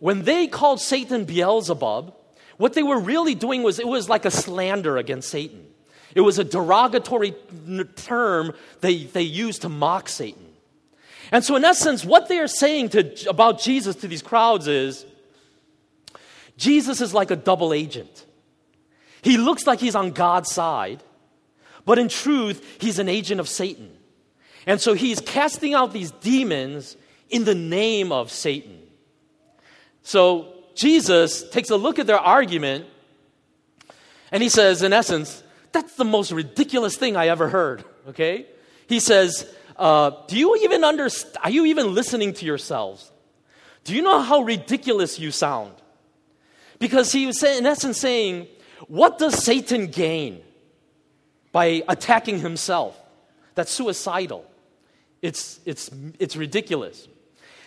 when 0.00 0.24
they 0.24 0.48
called 0.48 0.80
Satan 0.80 1.24
Beelzebub, 1.24 2.16
what 2.56 2.72
they 2.72 2.82
were 2.82 2.98
really 2.98 3.36
doing 3.36 3.62
was 3.62 3.78
it 3.78 3.86
was 3.86 4.08
like 4.08 4.24
a 4.24 4.30
slander 4.32 4.96
against 4.96 5.28
Satan. 5.28 5.68
It 6.14 6.22
was 6.22 6.38
a 6.38 6.44
derogatory 6.44 7.34
term 7.96 8.54
they, 8.80 9.04
they 9.04 9.22
used 9.22 9.62
to 9.62 9.68
mock 9.68 10.08
Satan. 10.08 10.46
And 11.30 11.44
so, 11.44 11.56
in 11.56 11.64
essence, 11.64 12.04
what 12.04 12.28
they 12.28 12.38
are 12.38 12.48
saying 12.48 12.90
to, 12.90 13.28
about 13.28 13.60
Jesus 13.60 13.96
to 13.96 14.08
these 14.08 14.22
crowds 14.22 14.66
is 14.66 15.04
Jesus 16.56 17.00
is 17.00 17.12
like 17.12 17.30
a 17.30 17.36
double 17.36 17.72
agent. 17.72 18.24
He 19.22 19.36
looks 19.36 19.66
like 19.66 19.80
he's 19.80 19.94
on 19.94 20.12
God's 20.12 20.50
side, 20.50 21.02
but 21.84 21.98
in 21.98 22.08
truth, 22.08 22.78
he's 22.80 22.98
an 22.98 23.08
agent 23.08 23.40
of 23.40 23.48
Satan. 23.48 23.90
And 24.66 24.80
so 24.80 24.94
he's 24.94 25.20
casting 25.20 25.74
out 25.74 25.92
these 25.92 26.10
demons 26.10 26.96
in 27.30 27.44
the 27.44 27.54
name 27.54 28.12
of 28.12 28.30
Satan. 28.30 28.80
So 30.02 30.54
Jesus 30.74 31.48
takes 31.50 31.70
a 31.70 31.76
look 31.76 31.98
at 31.98 32.06
their 32.06 32.18
argument 32.18 32.86
and 34.30 34.42
he 34.42 34.48
says, 34.48 34.82
in 34.82 34.92
essence, 34.92 35.42
that's 35.72 35.94
the 35.96 36.04
most 36.04 36.32
ridiculous 36.32 36.96
thing 36.96 37.16
I 37.16 37.28
ever 37.28 37.48
heard, 37.48 37.84
okay? 38.08 38.46
He 38.88 39.00
says, 39.00 39.46
uh, 39.76 40.12
Do 40.26 40.38
you 40.38 40.56
even 40.56 40.84
understand? 40.84 41.36
Are 41.42 41.50
you 41.50 41.66
even 41.66 41.94
listening 41.94 42.32
to 42.34 42.46
yourselves? 42.46 43.10
Do 43.84 43.94
you 43.94 44.02
know 44.02 44.20
how 44.20 44.40
ridiculous 44.40 45.18
you 45.18 45.30
sound? 45.30 45.72
Because 46.78 47.12
he 47.12 47.26
was, 47.26 47.42
in 47.42 47.66
essence, 47.66 47.98
saying, 47.98 48.48
What 48.86 49.18
does 49.18 49.42
Satan 49.44 49.86
gain 49.88 50.42
by 51.52 51.82
attacking 51.88 52.40
himself? 52.40 52.98
That's 53.54 53.72
suicidal. 53.72 54.44
It's, 55.20 55.60
it's, 55.64 55.90
it's 56.18 56.36
ridiculous. 56.36 57.08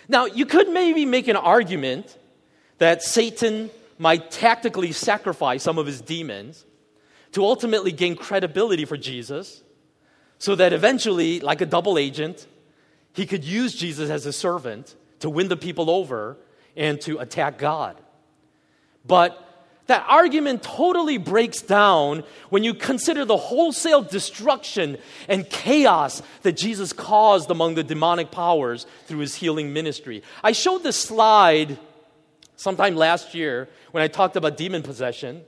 Now, 0.08 0.25
you 0.25 0.46
could 0.46 0.70
maybe 0.70 1.05
make 1.05 1.27
an 1.27 1.36
argument 1.36 2.17
that 2.77 3.03
Satan 3.03 3.70
might 4.00 4.31
tactically 4.31 4.91
sacrifice 4.93 5.63
some 5.63 5.77
of 5.77 5.86
his 5.86 6.01
demons 6.01 6.65
to 7.34 7.44
ultimately 7.46 7.92
gain 7.92 8.16
credibility 8.16 8.86
for 8.86 8.98
Jesus 8.98 9.64
so 10.38 10.56
that 10.56 10.74
eventually, 10.74 11.40
like 11.40 11.62
a 11.62 11.66
double 11.66 11.98
agent, 11.98 12.48
he 13.14 13.26
could 13.26 13.44
use 13.44 13.76
Jesus 13.76 14.10
as 14.10 14.26
a 14.26 14.34
servant 14.34 14.96
to 15.20 15.30
win 15.30 15.48
the 15.50 15.58
people 15.58 15.90
over 15.90 16.38
and 16.76 17.00
to 17.02 17.20
attack 17.20 17.58
God. 17.58 17.98
But 19.06 19.48
that 19.88 20.06
argument 20.08 20.64
totally 20.64 21.18
breaks 21.18 21.62
down 21.62 22.24
when 22.50 22.64
you 22.64 22.74
consider 22.74 23.26
the 23.26 23.38
wholesale 23.38 24.02
destruction 24.02 24.98
and 25.28 25.50
chaos 25.50 26.22
that 26.44 26.54
Jesus 26.54 26.94
caused 26.94 27.52
among 27.52 27.76
the 27.76 27.84
demonic 27.84 28.32
powers 28.32 28.86
through 29.08 29.20
his 29.20 29.36
healing 29.36 29.74
ministry. 29.74 30.24
I 30.44 30.54
showed 30.54 30.84
this 30.84 30.96
slide 30.96 31.78
sometime 32.56 32.96
last 32.96 33.34
year 33.34 33.68
when 33.92 34.02
I 34.02 34.08
talked 34.08 34.36
about 34.36 34.56
demon 34.56 34.82
possession. 34.82 35.44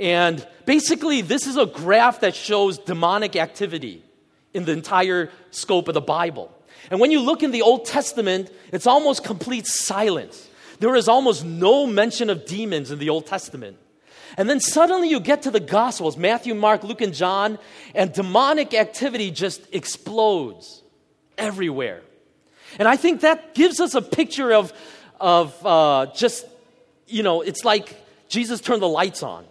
And 0.00 0.44
basically, 0.64 1.20
this 1.20 1.46
is 1.46 1.58
a 1.58 1.66
graph 1.66 2.20
that 2.20 2.34
shows 2.34 2.78
demonic 2.78 3.36
activity 3.36 4.02
in 4.54 4.64
the 4.64 4.72
entire 4.72 5.30
scope 5.50 5.88
of 5.88 5.94
the 5.94 6.00
Bible. 6.00 6.50
And 6.90 6.98
when 6.98 7.10
you 7.10 7.20
look 7.20 7.42
in 7.42 7.50
the 7.50 7.62
Old 7.62 7.84
Testament, 7.84 8.50
it's 8.72 8.86
almost 8.86 9.22
complete 9.22 9.66
silence. 9.66 10.48
There 10.80 10.96
is 10.96 11.06
almost 11.06 11.44
no 11.44 11.86
mention 11.86 12.30
of 12.30 12.46
demons 12.46 12.90
in 12.90 12.98
the 12.98 13.10
Old 13.10 13.26
Testament. 13.26 13.76
And 14.38 14.48
then 14.48 14.58
suddenly 14.58 15.10
you 15.10 15.20
get 15.20 15.42
to 15.42 15.50
the 15.50 15.60
Gospels 15.60 16.16
Matthew, 16.16 16.54
Mark, 16.54 16.82
Luke, 16.82 17.02
and 17.02 17.12
John, 17.12 17.58
and 17.94 18.10
demonic 18.10 18.72
activity 18.72 19.30
just 19.30 19.60
explodes 19.72 20.82
everywhere. 21.36 22.00
And 22.78 22.88
I 22.88 22.96
think 22.96 23.20
that 23.20 23.54
gives 23.54 23.80
us 23.80 23.94
a 23.94 24.00
picture 24.00 24.52
of, 24.52 24.72
of 25.20 25.66
uh, 25.66 26.06
just, 26.14 26.46
you 27.06 27.22
know, 27.22 27.42
it's 27.42 27.64
like 27.64 28.00
Jesus 28.28 28.62
turned 28.62 28.80
the 28.80 28.88
lights 28.88 29.22
on. 29.22 29.44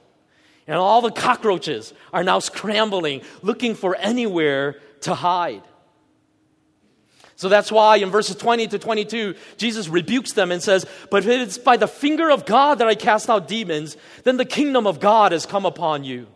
And 0.70 0.78
all 0.78 1.02
the 1.02 1.10
cockroaches 1.10 1.96
are 2.14 2.24
now 2.24 2.38
scrambling, 2.38 3.24
looking 3.42 3.74
for 3.74 3.96
anywhere 3.96 4.76
to 5.02 5.16
hide. 5.16 5.64
So 7.38 7.50
that's 7.50 7.72
why 7.72 7.96
in 7.96 8.12
verses 8.12 8.36
20 8.36 8.68
to 8.68 8.78
22, 8.78 9.34
Jesus 9.58 9.88
rebukes 9.88 10.34
them 10.34 10.52
and 10.52 10.62
says, 10.62 10.86
But 11.10 11.26
if 11.26 11.30
it's 11.30 11.58
by 11.58 11.78
the 11.78 11.88
finger 11.88 12.30
of 12.30 12.46
God 12.46 12.78
that 12.78 12.88
I 12.88 12.94
cast 12.94 13.32
out 13.32 13.48
demons, 13.48 13.98
then 14.26 14.38
the 14.38 14.46
kingdom 14.46 14.86
of 14.86 15.00
God 15.00 15.32
has 15.32 15.48
come 15.48 15.66
upon 15.66 16.04
you. 16.04 16.28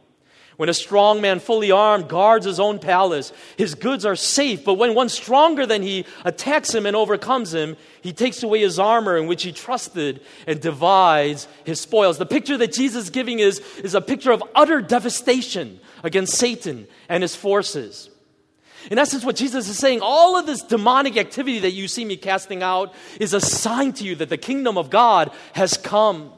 When 0.58 0.70
a 0.70 0.74
strong 0.74 1.20
man, 1.20 1.40
fully 1.40 1.72
armed, 1.72 2.08
guards 2.08 2.46
his 2.46 2.60
own 2.60 2.78
palace, 2.78 3.34
his 3.58 3.74
goods 3.74 4.06
are 4.06 4.16
safe. 4.16 4.64
But 4.64 4.76
when 4.76 4.94
one 4.94 5.10
stronger 5.10 5.66
than 5.66 5.82
he 5.82 6.06
attacks 6.24 6.74
him 6.74 6.86
and 6.86 6.96
overcomes 6.96 7.54
him, 7.54 7.76
he 8.02 8.14
takes 8.14 8.44
away 8.44 8.60
his 8.60 8.78
armor 8.78 9.18
in 9.18 9.28
which 9.28 9.44
he 9.44 9.52
trusted 9.52 10.22
and 10.46 10.62
divides 10.62 11.48
his 11.64 11.82
spoils. 11.82 12.18
The 12.18 12.26
picture 12.26 12.58
that 12.58 12.72
Jesus 12.72 13.06
is 13.06 13.10
giving 13.10 13.40
is, 13.40 13.60
is 13.84 13.96
a 13.96 14.02
picture 14.02 14.32
of 14.32 14.44
utter 14.54 14.82
devastation 14.82 15.80
against 16.04 16.36
Satan 16.36 16.88
and 17.10 17.24
his 17.24 17.36
forces. 17.36 18.10
In 18.92 19.00
essence, 19.00 19.24
what 19.24 19.38
Jesus 19.38 19.70
is 19.70 19.78
saying, 19.78 20.02
all 20.02 20.38
of 20.38 20.46
this 20.46 20.62
demonic 20.62 21.18
activity 21.18 21.60
that 21.60 21.72
you 21.72 21.88
see 21.88 22.04
me 22.04 22.18
casting 22.18 22.62
out 22.62 22.94
is 23.20 23.34
a 23.34 23.42
sign 23.42 23.94
to 23.94 24.04
you 24.04 24.16
that 24.16 24.30
the 24.30 24.38
kingdom 24.38 24.78
of 24.78 24.90
God 24.90 25.32
has 25.54 25.78
come. 25.78 26.32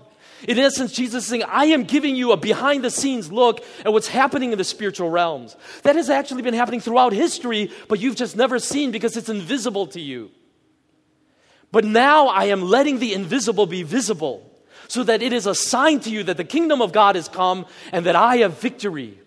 In 0.47 0.59
essence, 0.59 0.91
Jesus 0.91 1.23
is 1.23 1.29
saying, 1.29 1.43
I 1.43 1.65
am 1.65 1.83
giving 1.83 2.15
you 2.15 2.31
a 2.31 2.37
behind 2.37 2.83
the 2.83 2.91
scenes 2.91 3.31
look 3.31 3.63
at 3.83 3.91
what's 3.91 4.07
happening 4.07 4.51
in 4.51 4.57
the 4.57 4.63
spiritual 4.63 5.09
realms. 5.09 5.55
That 5.83 5.95
has 5.95 6.09
actually 6.09 6.43
been 6.43 6.53
happening 6.53 6.81
throughout 6.81 7.13
history, 7.13 7.71
but 7.87 7.99
you've 7.99 8.15
just 8.15 8.35
never 8.35 8.59
seen 8.59 8.91
because 8.91 9.17
it's 9.17 9.29
invisible 9.29 9.87
to 9.87 10.01
you. 10.01 10.31
But 11.71 11.83
now 11.83 12.27
I 12.27 12.45
am 12.45 12.61
letting 12.61 12.99
the 12.99 13.13
invisible 13.13 13.65
be 13.65 13.83
visible 13.83 14.51
so 14.87 15.03
that 15.03 15.21
it 15.21 15.33
is 15.33 15.47
a 15.47 15.55
sign 15.55 15.99
to 16.01 16.09
you 16.09 16.23
that 16.23 16.37
the 16.37 16.43
kingdom 16.43 16.81
of 16.81 16.91
God 16.91 17.15
has 17.15 17.27
come 17.27 17.65
and 17.91 18.05
that 18.05 18.15
I 18.15 18.37
have 18.37 18.59
victory 18.59 19.19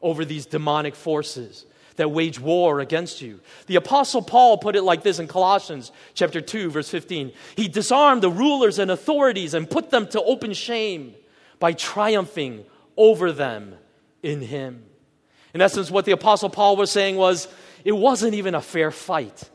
over 0.00 0.24
these 0.24 0.46
demonic 0.46 0.94
forces 0.94 1.66
that 1.96 2.10
wage 2.10 2.40
war 2.40 2.80
against 2.80 3.22
you. 3.22 3.40
The 3.66 3.76
apostle 3.76 4.22
Paul 4.22 4.58
put 4.58 4.76
it 4.76 4.82
like 4.82 5.02
this 5.02 5.18
in 5.18 5.28
Colossians 5.28 5.92
chapter 6.14 6.40
2 6.40 6.70
verse 6.70 6.88
15. 6.88 7.32
He 7.56 7.68
disarmed 7.68 8.22
the 8.22 8.30
rulers 8.30 8.78
and 8.78 8.90
authorities 8.90 9.54
and 9.54 9.68
put 9.68 9.90
them 9.90 10.06
to 10.08 10.22
open 10.22 10.52
shame 10.52 11.14
by 11.58 11.72
triumphing 11.72 12.64
over 12.96 13.32
them 13.32 13.74
in 14.22 14.40
him. 14.40 14.84
In 15.52 15.60
essence 15.60 15.90
what 15.90 16.04
the 16.04 16.12
apostle 16.12 16.50
Paul 16.50 16.76
was 16.76 16.90
saying 16.90 17.16
was 17.16 17.48
it 17.84 17.92
wasn't 17.92 18.34
even 18.34 18.54
a 18.54 18.60
fair 18.60 18.90
fight. 18.90 19.50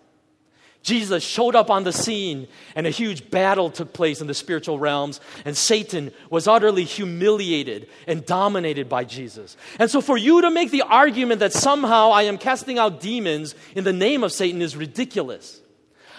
Jesus 0.82 1.24
showed 1.24 1.56
up 1.56 1.70
on 1.70 1.84
the 1.84 1.92
scene, 1.92 2.48
and 2.74 2.88
a 2.88 2.90
huge 2.90 3.30
battle 3.30 3.70
took 3.70 3.92
place 3.92 4.22
in 4.22 4.28
the 4.28 4.34
spiritual 4.34 4.80
realms, 4.80 5.20
and 5.44 5.56
Satan 5.56 6.12
was 6.30 6.48
utterly 6.48 6.86
humiliated 6.86 7.90
and 8.08 8.26
dominated 8.26 8.88
by 8.88 9.04
Jesus. 9.04 9.58
And 9.78 9.92
so, 9.92 10.00
for 10.00 10.18
you 10.18 10.42
to 10.42 10.50
make 10.50 10.72
the 10.72 10.84
argument 10.84 11.42
that 11.42 11.52
somehow 11.52 12.12
I 12.12 12.24
am 12.24 12.38
casting 12.38 12.80
out 12.80 13.02
demons 13.02 13.56
in 13.76 13.84
the 13.84 13.94
name 13.94 14.24
of 14.24 14.32
Satan 14.32 14.62
is 14.62 14.78
ridiculous. 14.78 15.60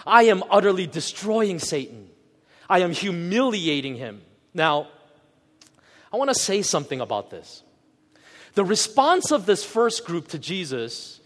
I 0.05 0.23
am 0.23 0.43
utterly 0.49 0.85
destroying 0.87 1.57
Satan. 1.59 2.09
I 2.69 2.79
am 2.79 2.91
humiliating 2.91 3.95
him. 3.95 4.21
Now, 4.53 4.87
I 6.13 6.17
want 6.17 6.29
to 6.29 6.39
say 6.39 6.61
something 6.61 7.01
about 7.01 7.31
this. 7.31 7.63
The 8.53 8.65
response 8.65 9.31
of 9.31 9.45
this 9.45 9.63
first 9.63 10.05
group 10.05 10.27
to 10.29 10.39
Jesus, 10.39 11.19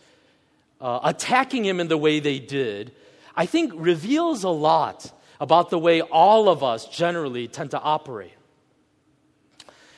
uh, 0.80 1.00
attacking 1.04 1.66
him 1.66 1.80
in 1.80 1.88
the 1.88 1.98
way 1.98 2.20
they 2.20 2.40
did, 2.40 2.94
I 3.36 3.46
think 3.46 3.74
reveals 3.76 4.44
a 4.44 4.50
lot 4.50 5.12
about 5.40 5.70
the 5.70 5.80
way 5.80 6.02
all 6.02 6.48
of 6.48 6.64
us 6.64 6.88
generally 6.88 7.48
tend 7.48 7.72
to 7.72 7.80
operate. 7.80 8.32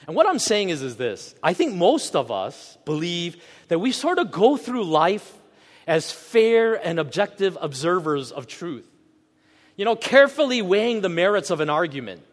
And 0.08 0.16
what 0.16 0.26
I'm 0.26 0.40
saying 0.40 0.70
is, 0.70 0.82
is 0.82 0.96
this 0.96 1.36
I 1.44 1.54
think 1.54 1.76
most 1.76 2.16
of 2.16 2.32
us 2.32 2.78
believe 2.86 3.44
that 3.68 3.80
we 3.80 3.92
sort 3.92 4.20
of 4.20 4.32
go 4.32 4.58
through 4.58 4.86
life 4.86 5.34
as 5.86 6.12
fair 6.12 6.76
and 6.76 7.00
objective 7.00 7.58
observers 7.62 8.32
of 8.32 8.48
truth. 8.48 8.88
You 9.76 9.86
know, 9.86 9.96
carefully 9.96 10.62
weighing 10.62 11.02
the 11.02 11.10
merits 11.10 11.50
of 11.50 11.60
an 11.60 11.70
argument 11.70 12.24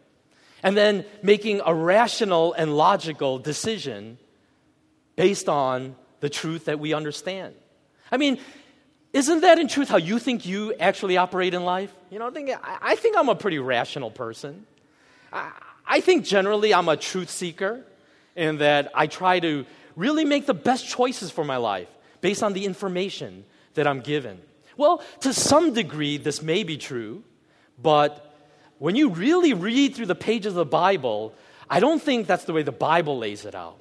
and 0.62 0.76
then 0.76 1.04
making 1.22 1.60
a 1.64 1.74
rational 1.74 2.54
and 2.54 2.76
logical 2.76 3.38
decision 3.38 4.18
based 5.14 5.48
on 5.48 5.94
the 6.20 6.30
truth 6.30 6.64
that 6.64 6.80
we 6.80 6.94
understand. 6.94 7.54
I 8.10 8.16
mean, 8.16 8.38
isn't 9.14 9.42
that 9.42 9.60
in 9.60 9.68
truth 9.68 9.88
how 9.88 9.96
you 9.96 10.18
think 10.18 10.44
you 10.44 10.74
actually 10.74 11.16
operate 11.16 11.54
in 11.54 11.64
life? 11.64 11.94
You 12.10 12.18
know, 12.18 12.26
I 12.26 12.30
think, 12.30 12.50
I 12.62 12.96
think 12.96 13.16
I'm 13.16 13.28
a 13.28 13.36
pretty 13.36 13.60
rational 13.60 14.10
person. 14.10 14.66
I, 15.32 15.52
I 15.86 16.00
think 16.00 16.24
generally 16.24 16.74
I'm 16.74 16.88
a 16.88 16.96
truth 16.96 17.30
seeker 17.30 17.84
in 18.34 18.58
that 18.58 18.90
I 18.92 19.06
try 19.06 19.38
to 19.38 19.66
really 19.94 20.24
make 20.24 20.46
the 20.46 20.54
best 20.54 20.88
choices 20.88 21.30
for 21.30 21.44
my 21.44 21.58
life 21.58 21.88
based 22.20 22.42
on 22.42 22.54
the 22.54 22.64
information 22.64 23.44
that 23.74 23.86
I'm 23.86 24.00
given. 24.00 24.40
Well, 24.76 25.02
to 25.20 25.32
some 25.32 25.72
degree, 25.72 26.16
this 26.16 26.42
may 26.42 26.64
be 26.64 26.76
true, 26.76 27.22
but 27.80 28.34
when 28.78 28.96
you 28.96 29.10
really 29.10 29.54
read 29.54 29.94
through 29.94 30.06
the 30.06 30.16
pages 30.16 30.48
of 30.48 30.56
the 30.56 30.64
Bible, 30.64 31.32
I 31.70 31.78
don't 31.78 32.02
think 32.02 32.26
that's 32.26 32.46
the 32.46 32.52
way 32.52 32.64
the 32.64 32.72
Bible 32.72 33.18
lays 33.18 33.44
it 33.44 33.54
out. 33.54 33.78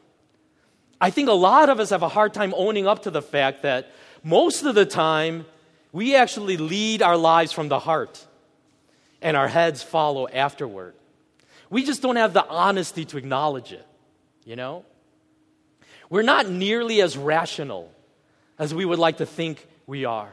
I 1.01 1.09
think 1.09 1.27
a 1.27 1.33
lot 1.33 1.69
of 1.69 1.79
us 1.79 1.89
have 1.89 2.03
a 2.03 2.07
hard 2.07 2.35
time 2.35 2.53
owning 2.55 2.85
up 2.85 3.03
to 3.03 3.11
the 3.11 3.23
fact 3.23 3.63
that 3.63 3.91
most 4.23 4.63
of 4.63 4.73
the 4.75 4.85
time, 4.85 5.45
we 5.91 6.15
actually 6.15 6.57
lead 6.57 7.01
our 7.01 7.17
lives 7.17 7.51
from 7.51 7.67
the 7.67 7.79
heart, 7.79 8.25
and 9.21 9.37
our 9.37 9.47
heads 9.47 9.83
follow 9.83 10.27
afterward. 10.27 10.95
We 11.69 11.83
just 11.83 12.01
don't 12.01 12.15
have 12.15 12.33
the 12.33 12.45
honesty 12.45 13.05
to 13.05 13.17
acknowledge 13.17 13.71
it, 13.71 13.85
you 14.45 14.55
know? 14.55 14.85
We're 16.09 16.21
not 16.21 16.49
nearly 16.49 17.01
as 17.01 17.17
rational 17.17 17.91
as 18.59 18.73
we 18.73 18.85
would 18.85 18.99
like 18.99 19.17
to 19.17 19.25
think 19.25 19.65
we 19.87 20.05
are. 20.05 20.31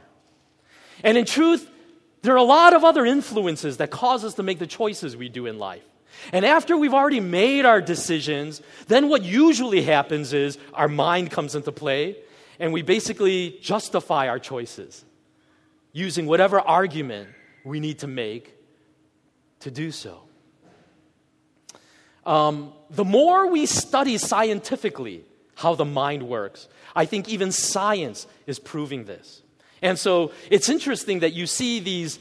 And 1.02 1.16
in 1.16 1.24
truth, 1.24 1.68
there 2.22 2.34
are 2.34 2.38
a 2.38 2.42
lot 2.42 2.74
of 2.74 2.84
other 2.84 3.06
influences 3.06 3.78
that 3.78 3.90
cause 3.90 4.24
us 4.24 4.34
to 4.34 4.42
make 4.42 4.58
the 4.58 4.66
choices 4.66 5.16
we 5.16 5.28
do 5.28 5.46
in 5.46 5.58
life. 5.58 5.82
And 6.32 6.44
after 6.44 6.76
we've 6.76 6.92
already 6.92 7.20
made 7.20 7.64
our 7.64 7.80
decisions, 7.80 8.60
then 8.88 9.08
what 9.08 9.22
usually 9.22 9.82
happens 9.82 10.32
is 10.32 10.58
our 10.74 10.88
mind 10.88 11.30
comes 11.30 11.54
into 11.54 11.72
play 11.72 12.16
and 12.60 12.72
we 12.74 12.82
basically 12.82 13.58
justify 13.62 14.28
our 14.28 14.38
choices 14.38 15.04
using 15.92 16.26
whatever 16.26 16.60
argument 16.60 17.30
we 17.64 17.80
need 17.80 17.98
to 18.00 18.06
make 18.06 18.54
to 19.60 19.70
do 19.70 19.90
so. 19.90 20.22
Um, 22.24 22.72
the 22.90 23.04
more 23.04 23.48
we 23.48 23.66
study 23.66 24.18
scientifically 24.18 25.24
how 25.56 25.74
the 25.74 25.86
mind 25.86 26.22
works, 26.22 26.68
I 26.94 27.06
think 27.06 27.28
even 27.28 27.50
science 27.50 28.26
is 28.46 28.58
proving 28.58 29.06
this. 29.06 29.42
And 29.82 29.98
so 29.98 30.32
it's 30.50 30.68
interesting 30.68 31.20
that 31.20 31.32
you 31.32 31.46
see 31.46 31.80
these 31.80 32.18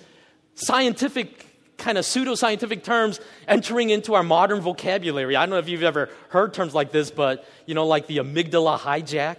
scientific 0.55 1.45
kind 1.77 1.97
of 1.97 2.05
pseudo 2.05 2.35
scientific 2.35 2.83
terms 2.83 3.19
entering 3.47 3.89
into 3.89 4.13
our 4.13 4.23
modern 4.23 4.61
vocabulary. 4.61 5.35
I 5.35 5.45
don't 5.45 5.51
know 5.51 5.59
if 5.59 5.69
you've 5.69 5.83
ever 5.83 6.09
heard 6.29 6.53
terms 6.53 6.73
like 6.73 6.91
this, 6.91 7.11
but 7.11 7.45
you 7.65 7.75
know, 7.75 7.85
like 7.87 8.07
the 8.07 8.17
amygdala 8.17 8.79
hijack 8.79 9.37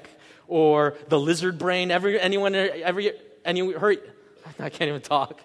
or 0.50 0.96
the 1.08 1.18
lizard 1.18 1.56
brain. 1.56 1.90
Ever 1.90 2.08
anyone 2.08 2.54
ever 2.54 3.00
any 3.44 3.72
heard? 3.72 3.98
I 4.58 4.68
can't 4.68 4.88
even 4.88 5.00
talk. 5.00 5.40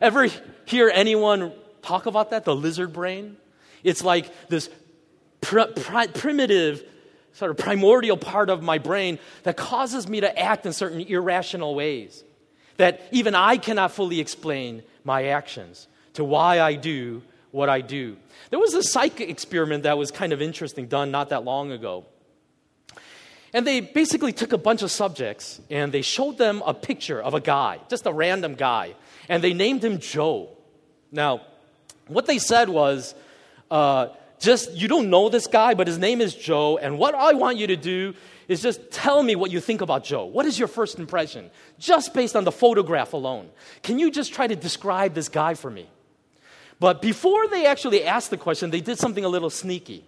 Ever 0.00 0.28
hear 0.64 0.88
anyone 0.88 1.52
talk 1.82 2.06
about 2.06 2.30
that? 2.30 2.44
The 2.44 2.54
lizard 2.54 2.92
brain. 2.92 3.36
It's 3.82 4.02
like 4.02 4.48
this 4.48 4.70
pr- 5.40 5.72
pr- 5.74 6.08
primitive, 6.14 6.84
sort 7.32 7.50
of 7.50 7.58
primordial 7.58 8.16
part 8.16 8.48
of 8.48 8.62
my 8.62 8.78
brain 8.78 9.18
that 9.42 9.56
causes 9.56 10.08
me 10.08 10.20
to 10.20 10.38
act 10.38 10.64
in 10.64 10.72
certain 10.72 11.00
irrational 11.00 11.74
ways. 11.74 12.24
That 12.76 13.02
even 13.10 13.34
I 13.34 13.56
cannot 13.56 13.92
fully 13.92 14.20
explain 14.20 14.82
my 15.02 15.26
actions 15.26 15.88
to 16.14 16.24
why 16.24 16.60
I 16.60 16.74
do 16.74 17.22
what 17.50 17.68
I 17.68 17.80
do. 17.80 18.16
There 18.50 18.58
was 18.58 18.74
a 18.74 18.82
psych 18.82 19.20
experiment 19.20 19.84
that 19.84 19.98
was 19.98 20.10
kind 20.10 20.32
of 20.32 20.42
interesting 20.42 20.86
done 20.86 21.10
not 21.10 21.30
that 21.30 21.44
long 21.44 21.72
ago. 21.72 22.04
And 23.56 23.66
they 23.66 23.80
basically 23.80 24.34
took 24.34 24.52
a 24.52 24.58
bunch 24.58 24.82
of 24.82 24.90
subjects 24.90 25.62
and 25.70 25.90
they 25.90 26.02
showed 26.02 26.36
them 26.36 26.62
a 26.66 26.74
picture 26.74 27.22
of 27.22 27.32
a 27.32 27.40
guy, 27.40 27.78
just 27.88 28.04
a 28.04 28.12
random 28.12 28.54
guy, 28.54 28.94
and 29.30 29.42
they 29.42 29.54
named 29.54 29.82
him 29.82 29.98
Joe. 29.98 30.50
Now, 31.10 31.40
what 32.06 32.26
they 32.26 32.36
said 32.36 32.68
was, 32.68 33.14
uh, 33.70 34.08
just 34.38 34.72
you 34.72 34.88
don't 34.88 35.08
know 35.08 35.30
this 35.30 35.46
guy, 35.46 35.72
but 35.72 35.86
his 35.86 35.96
name 35.96 36.20
is 36.20 36.34
Joe, 36.34 36.76
and 36.76 36.98
what 36.98 37.14
I 37.14 37.32
want 37.32 37.56
you 37.56 37.66
to 37.68 37.76
do 37.76 38.12
is 38.46 38.60
just 38.60 38.90
tell 38.90 39.22
me 39.22 39.36
what 39.36 39.50
you 39.50 39.58
think 39.58 39.80
about 39.80 40.04
Joe. 40.04 40.26
What 40.26 40.44
is 40.44 40.58
your 40.58 40.68
first 40.68 40.98
impression? 40.98 41.50
Just 41.78 42.12
based 42.12 42.36
on 42.36 42.44
the 42.44 42.52
photograph 42.52 43.14
alone. 43.14 43.48
Can 43.82 43.98
you 43.98 44.10
just 44.10 44.34
try 44.34 44.46
to 44.46 44.54
describe 44.54 45.14
this 45.14 45.30
guy 45.30 45.54
for 45.54 45.70
me? 45.70 45.88
But 46.78 47.00
before 47.00 47.48
they 47.48 47.64
actually 47.64 48.04
asked 48.04 48.28
the 48.28 48.36
question, 48.36 48.68
they 48.68 48.82
did 48.82 48.98
something 48.98 49.24
a 49.24 49.30
little 49.30 49.48
sneaky. 49.48 50.04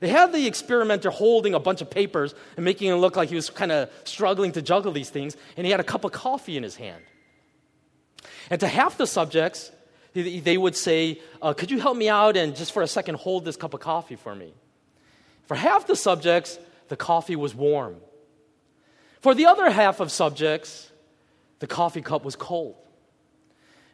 They 0.00 0.08
had 0.08 0.32
the 0.32 0.46
experimenter 0.46 1.10
holding 1.10 1.54
a 1.54 1.58
bunch 1.58 1.80
of 1.80 1.90
papers 1.90 2.34
and 2.56 2.64
making 2.64 2.90
it 2.90 2.96
look 2.96 3.16
like 3.16 3.30
he 3.30 3.34
was 3.34 3.48
kind 3.50 3.72
of 3.72 3.90
struggling 4.04 4.52
to 4.52 4.62
juggle 4.62 4.92
these 4.92 5.10
things, 5.10 5.36
and 5.56 5.64
he 5.64 5.70
had 5.70 5.80
a 5.80 5.84
cup 5.84 6.04
of 6.04 6.12
coffee 6.12 6.56
in 6.56 6.62
his 6.62 6.76
hand. 6.76 7.02
And 8.50 8.60
to 8.60 8.68
half 8.68 8.98
the 8.98 9.06
subjects, 9.06 9.70
they 10.12 10.56
would 10.56 10.76
say, 10.76 11.20
uh, 11.42 11.54
Could 11.54 11.70
you 11.70 11.78
help 11.78 11.96
me 11.96 12.08
out 12.08 12.36
and 12.36 12.54
just 12.54 12.72
for 12.72 12.82
a 12.82 12.86
second 12.86 13.16
hold 13.16 13.44
this 13.44 13.56
cup 13.56 13.74
of 13.74 13.80
coffee 13.80 14.16
for 14.16 14.34
me? 14.34 14.52
For 15.46 15.54
half 15.54 15.86
the 15.86 15.96
subjects, 15.96 16.58
the 16.88 16.96
coffee 16.96 17.36
was 17.36 17.54
warm. 17.54 17.96
For 19.20 19.34
the 19.34 19.46
other 19.46 19.70
half 19.70 20.00
of 20.00 20.10
subjects, 20.10 20.90
the 21.58 21.66
coffee 21.66 22.02
cup 22.02 22.24
was 22.24 22.36
cold. 22.36 22.76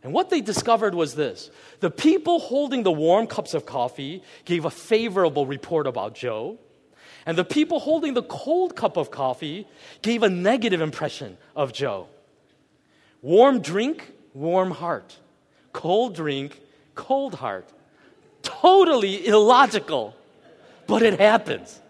And 0.03 0.13
what 0.13 0.31
they 0.31 0.41
discovered 0.41 0.95
was 0.95 1.15
this 1.15 1.51
the 1.81 1.91
people 1.91 2.41
holding 2.41 2.83
the 2.83 2.93
warm 2.93 3.27
cups 3.27 3.55
of 3.55 3.67
coffee 3.67 4.23
gave 4.45 4.65
a 4.65 4.71
favorable 4.71 5.47
report 5.47 5.87
about 5.87 6.15
Joe, 6.15 6.59
and 7.25 7.39
the 7.39 7.45
people 7.45 7.81
holding 7.81 8.15
the 8.15 8.23
cold 8.23 8.75
cup 8.75 8.97
of 8.97 9.11
coffee 9.11 9.67
gave 10.03 10.23
a 10.23 10.29
negative 10.29 10.81
impression 10.81 11.39
of 11.55 11.73
Joe. 11.73 12.09
Warm 13.21 13.61
drink, 13.61 14.13
warm 14.35 14.73
heart. 14.73 15.17
Cold 15.73 16.17
drink, 16.17 16.61
cold 16.95 17.35
heart. 17.35 17.69
Totally 18.43 19.27
illogical, 19.27 20.17
but 20.89 21.03
it 21.03 21.21
happens. 21.21 21.81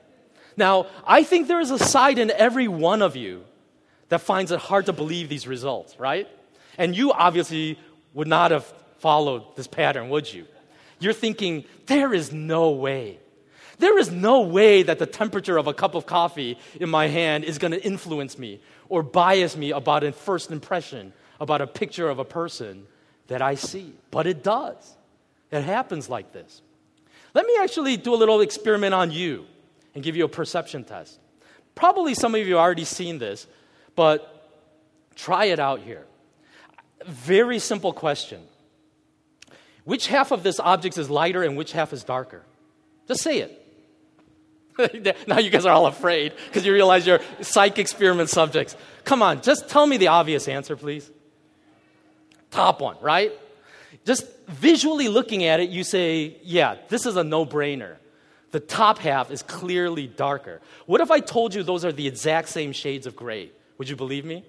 Now, 0.55 0.87
I 1.07 1.22
think 1.22 1.48
there 1.48 1.61
is 1.61 1.70
a 1.70 1.79
side 1.79 2.18
in 2.18 2.31
every 2.31 2.68
one 2.68 3.01
of 3.01 3.16
you 3.16 3.44
that 4.11 4.20
finds 4.20 4.53
it 4.53 4.59
hard 4.59 4.85
to 4.87 4.92
believe 4.92 5.31
these 5.31 5.48
results, 5.48 5.98
right? 5.98 6.29
And 6.77 6.94
you 6.94 7.11
obviously 7.12 7.79
would 8.14 8.29
not 8.29 8.51
have 8.51 8.64
followed 8.98 9.57
this 9.57 9.66
pattern, 9.66 10.09
would 10.09 10.33
you? 10.33 10.46
You're 11.01 11.12
thinking, 11.12 11.64
there 11.87 12.14
is 12.14 12.33
no 12.33 12.70
way. 12.70 13.18
There 13.79 13.98
is 13.98 14.11
no 14.11 14.42
way 14.42 14.83
that 14.85 14.98
the 14.98 15.07
temperature 15.07 15.57
of 15.57 15.66
a 15.66 15.75
cup 15.75 15.94
of 15.94 16.07
coffee 16.07 16.59
in 16.79 16.88
my 16.88 17.09
hand 17.09 17.44
is 17.44 17.59
going 17.59 17.72
to 17.72 17.85
influence 17.85 18.38
me 18.38 18.61
or 18.88 19.03
bias 19.03 19.57
me 19.57 19.72
about 19.72 20.05
a 20.05 20.12
first 20.12 20.51
impression 20.51 21.12
about 21.42 21.61
a 21.61 21.66
picture 21.66 22.09
of 22.09 22.20
a 22.20 22.25
person 22.25 22.87
that 23.27 23.42
I 23.42 23.57
see. 23.57 23.92
But 24.12 24.29
it 24.29 24.44
does. 24.44 24.96
It 25.51 25.62
happens 25.62 26.09
like 26.09 26.33
this. 26.33 26.62
Let 27.35 27.46
me 27.46 27.57
actually 27.61 27.96
do 27.96 28.14
a 28.14 28.16
little 28.16 28.40
experiment 28.40 28.94
on 28.94 29.11
you 29.11 29.46
and 29.94 30.05
give 30.05 30.14
you 30.14 30.25
a 30.25 30.29
perception 30.29 30.85
test. 30.85 31.18
Probably 31.75 32.14
some 32.14 32.35
of 32.35 32.46
you 32.46 32.55
have 32.55 32.62
already 32.62 32.85
seen 32.85 33.18
this, 33.18 33.48
but 33.96 34.51
try 35.16 35.46
it 35.46 35.59
out 35.59 35.81
here. 35.81 36.07
Very 37.07 37.59
simple 37.59 37.93
question. 37.93 38.43
Which 39.85 40.07
half 40.07 40.31
of 40.31 40.43
this 40.43 40.61
object 40.61 40.97
is 40.99 41.11
lighter 41.11 41.43
and 41.43 41.57
which 41.57 41.73
half 41.73 41.93
is 41.93 42.05
darker? 42.05 42.43
Just 43.09 43.23
say 43.23 43.38
it. 43.38 43.59
now 45.27 45.38
you 45.38 45.51
guys 45.51 45.67
are 45.67 45.73
all 45.73 45.87
afraid 45.87 46.33
because 46.47 46.65
you 46.65 46.73
realize 46.73 47.07
you're 47.07 47.21
psych 47.41 47.79
experiment 47.79 48.31
subjects. 48.31 48.77
Come 49.05 49.23
on, 49.23 49.43
just 49.43 49.69
tell 49.69 49.87
me 49.87 49.97
the 49.97 50.09
obvious 50.09 50.49
answer, 50.49 50.77
please. 50.77 51.11
Top 52.51 52.81
one, 52.81 52.97
right? 53.01 53.33
Just 54.05 54.27
visually 54.49 55.09
looking 55.09 55.45
at 55.45 55.61
it, 55.61 55.71
you 55.71 55.85
say, 55.85 56.37
yeah, 56.43 56.77
this 56.88 57.07
is 57.07 57.17
a 57.17 57.25
no 57.25 57.45
brainer. 57.45 57.97
The 58.51 58.61
top 58.61 58.99
half 58.99 59.31
is 59.31 59.43
clearly 59.43 60.07
darker. 60.07 60.61
What 60.87 61.01
if 61.01 61.11
I 61.11 61.21
told 61.21 61.55
you 61.55 61.62
those 61.62 61.85
are 61.85 61.93
the 61.93 62.07
exact 62.07 62.49
same 62.49 62.73
shades 62.73 63.07
of 63.07 63.17
gray? 63.17 63.51
Would 63.79 63.88
you 63.88 63.97
believe 63.97 64.25
me? 64.25 64.45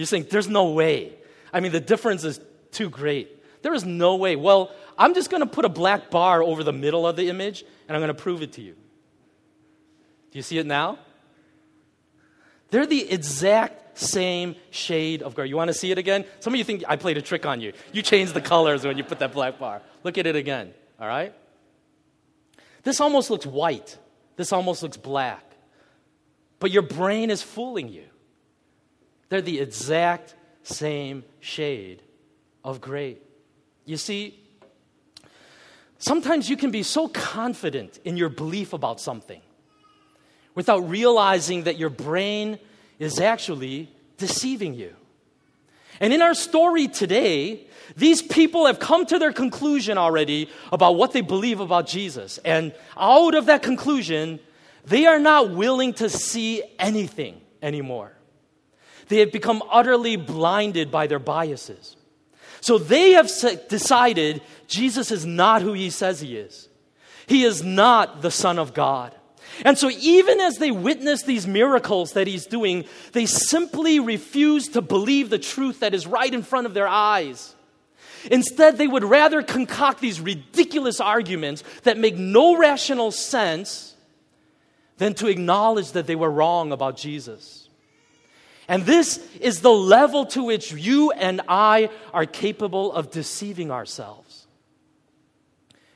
You 0.00 0.06
think, 0.06 0.30
there's 0.30 0.48
no 0.48 0.70
way. 0.70 1.12
I 1.52 1.60
mean, 1.60 1.72
the 1.72 1.80
difference 1.80 2.24
is 2.24 2.40
too 2.70 2.88
great. 2.88 3.36
There 3.62 3.74
is 3.74 3.84
no 3.84 4.16
way. 4.16 4.34
Well, 4.34 4.72
I'm 4.96 5.12
just 5.12 5.30
going 5.30 5.42
to 5.42 5.46
put 5.46 5.66
a 5.66 5.68
black 5.68 6.10
bar 6.10 6.42
over 6.42 6.64
the 6.64 6.72
middle 6.72 7.06
of 7.06 7.16
the 7.16 7.28
image 7.28 7.64
and 7.86 7.94
I'm 7.94 8.00
going 8.00 8.08
to 8.08 8.14
prove 8.14 8.40
it 8.40 8.54
to 8.54 8.62
you. 8.62 8.72
Do 8.72 10.38
you 10.38 10.42
see 10.42 10.56
it 10.56 10.64
now? 10.64 10.98
They're 12.70 12.86
the 12.86 13.10
exact 13.10 13.98
same 13.98 14.56
shade 14.70 15.20
of 15.20 15.34
gray. 15.34 15.48
You 15.48 15.56
want 15.56 15.68
to 15.68 15.74
see 15.74 15.90
it 15.90 15.98
again? 15.98 16.24
Some 16.38 16.54
of 16.54 16.58
you 16.58 16.64
think 16.64 16.82
I 16.88 16.96
played 16.96 17.18
a 17.18 17.22
trick 17.22 17.44
on 17.44 17.60
you. 17.60 17.74
You 17.92 18.00
changed 18.00 18.32
the 18.32 18.40
colors 18.40 18.86
when 18.86 18.96
you 18.96 19.04
put 19.04 19.18
that 19.18 19.34
black 19.34 19.58
bar. 19.58 19.82
Look 20.02 20.16
at 20.16 20.26
it 20.26 20.34
again, 20.34 20.72
all 20.98 21.08
right? 21.08 21.34
This 22.84 23.02
almost 23.02 23.28
looks 23.28 23.44
white. 23.44 23.98
This 24.36 24.50
almost 24.50 24.82
looks 24.82 24.96
black. 24.96 25.44
But 26.58 26.70
your 26.70 26.82
brain 26.82 27.28
is 27.30 27.42
fooling 27.42 27.88
you. 27.90 28.04
They're 29.30 29.40
the 29.40 29.60
exact 29.60 30.34
same 30.64 31.24
shade 31.38 32.02
of 32.62 32.80
gray. 32.80 33.16
You 33.86 33.96
see, 33.96 34.38
sometimes 35.98 36.50
you 36.50 36.56
can 36.56 36.70
be 36.70 36.82
so 36.82 37.08
confident 37.08 37.98
in 38.04 38.16
your 38.16 38.28
belief 38.28 38.72
about 38.74 39.00
something 39.00 39.40
without 40.54 40.80
realizing 40.88 41.64
that 41.64 41.78
your 41.78 41.90
brain 41.90 42.58
is 42.98 43.18
actually 43.18 43.88
deceiving 44.18 44.74
you. 44.74 44.94
And 46.00 46.12
in 46.12 46.22
our 46.22 46.34
story 46.34 46.88
today, 46.88 47.66
these 47.96 48.22
people 48.22 48.66
have 48.66 48.78
come 48.78 49.06
to 49.06 49.18
their 49.18 49.32
conclusion 49.32 49.96
already 49.96 50.48
about 50.72 50.96
what 50.96 51.12
they 51.12 51.20
believe 51.20 51.60
about 51.60 51.86
Jesus. 51.86 52.38
And 52.38 52.74
out 52.96 53.34
of 53.34 53.46
that 53.46 53.62
conclusion, 53.62 54.40
they 54.84 55.06
are 55.06 55.18
not 55.18 55.50
willing 55.50 55.94
to 55.94 56.08
see 56.08 56.62
anything 56.78 57.40
anymore. 57.62 58.12
They 59.10 59.18
have 59.18 59.32
become 59.32 59.62
utterly 59.70 60.14
blinded 60.14 60.92
by 60.92 61.08
their 61.08 61.18
biases. 61.18 61.96
So 62.60 62.78
they 62.78 63.12
have 63.12 63.28
decided 63.68 64.40
Jesus 64.68 65.10
is 65.10 65.26
not 65.26 65.62
who 65.62 65.72
he 65.72 65.90
says 65.90 66.20
he 66.20 66.36
is. 66.36 66.68
He 67.26 67.42
is 67.42 67.64
not 67.64 68.22
the 68.22 68.30
Son 68.30 68.58
of 68.58 68.72
God. 68.72 69.12
And 69.64 69.76
so, 69.76 69.90
even 69.90 70.38
as 70.38 70.58
they 70.58 70.70
witness 70.70 71.24
these 71.24 71.44
miracles 71.44 72.12
that 72.12 72.28
he's 72.28 72.46
doing, 72.46 72.84
they 73.12 73.26
simply 73.26 73.98
refuse 73.98 74.68
to 74.68 74.80
believe 74.80 75.28
the 75.28 75.40
truth 75.40 75.80
that 75.80 75.92
is 75.92 76.06
right 76.06 76.32
in 76.32 76.42
front 76.42 76.66
of 76.66 76.74
their 76.74 76.86
eyes. 76.86 77.56
Instead, 78.30 78.78
they 78.78 78.86
would 78.86 79.02
rather 79.02 79.42
concoct 79.42 80.00
these 80.00 80.20
ridiculous 80.20 81.00
arguments 81.00 81.64
that 81.82 81.98
make 81.98 82.16
no 82.16 82.56
rational 82.56 83.10
sense 83.10 83.96
than 84.98 85.14
to 85.14 85.26
acknowledge 85.26 85.92
that 85.92 86.06
they 86.06 86.16
were 86.16 86.30
wrong 86.30 86.70
about 86.70 86.96
Jesus. 86.96 87.59
And 88.70 88.86
this 88.86 89.18
is 89.40 89.62
the 89.62 89.72
level 89.72 90.26
to 90.26 90.44
which 90.44 90.70
you 90.70 91.10
and 91.10 91.40
I 91.48 91.90
are 92.14 92.24
capable 92.24 92.92
of 92.92 93.10
deceiving 93.10 93.72
ourselves. 93.72 94.46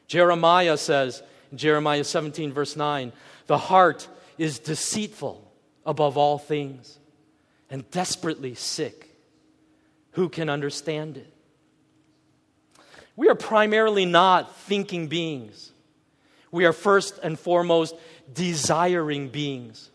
Jeremiah 0.08 0.76
says, 0.76 1.22
Jeremiah 1.54 2.02
17, 2.02 2.52
verse 2.52 2.74
9, 2.74 3.12
the 3.46 3.58
heart 3.58 4.08
is 4.38 4.58
deceitful 4.58 5.48
above 5.86 6.16
all 6.16 6.36
things 6.36 6.98
and 7.70 7.88
desperately 7.92 8.56
sick. 8.56 9.08
Who 10.14 10.28
can 10.28 10.50
understand 10.50 11.16
it? 11.16 11.32
We 13.14 13.28
are 13.28 13.36
primarily 13.36 14.04
not 14.04 14.56
thinking 14.56 15.06
beings. 15.06 15.70
We 16.50 16.64
are 16.64 16.72
first 16.72 17.20
and 17.22 17.38
foremost 17.38 17.94
desiring 18.32 19.28
beings 19.28 19.92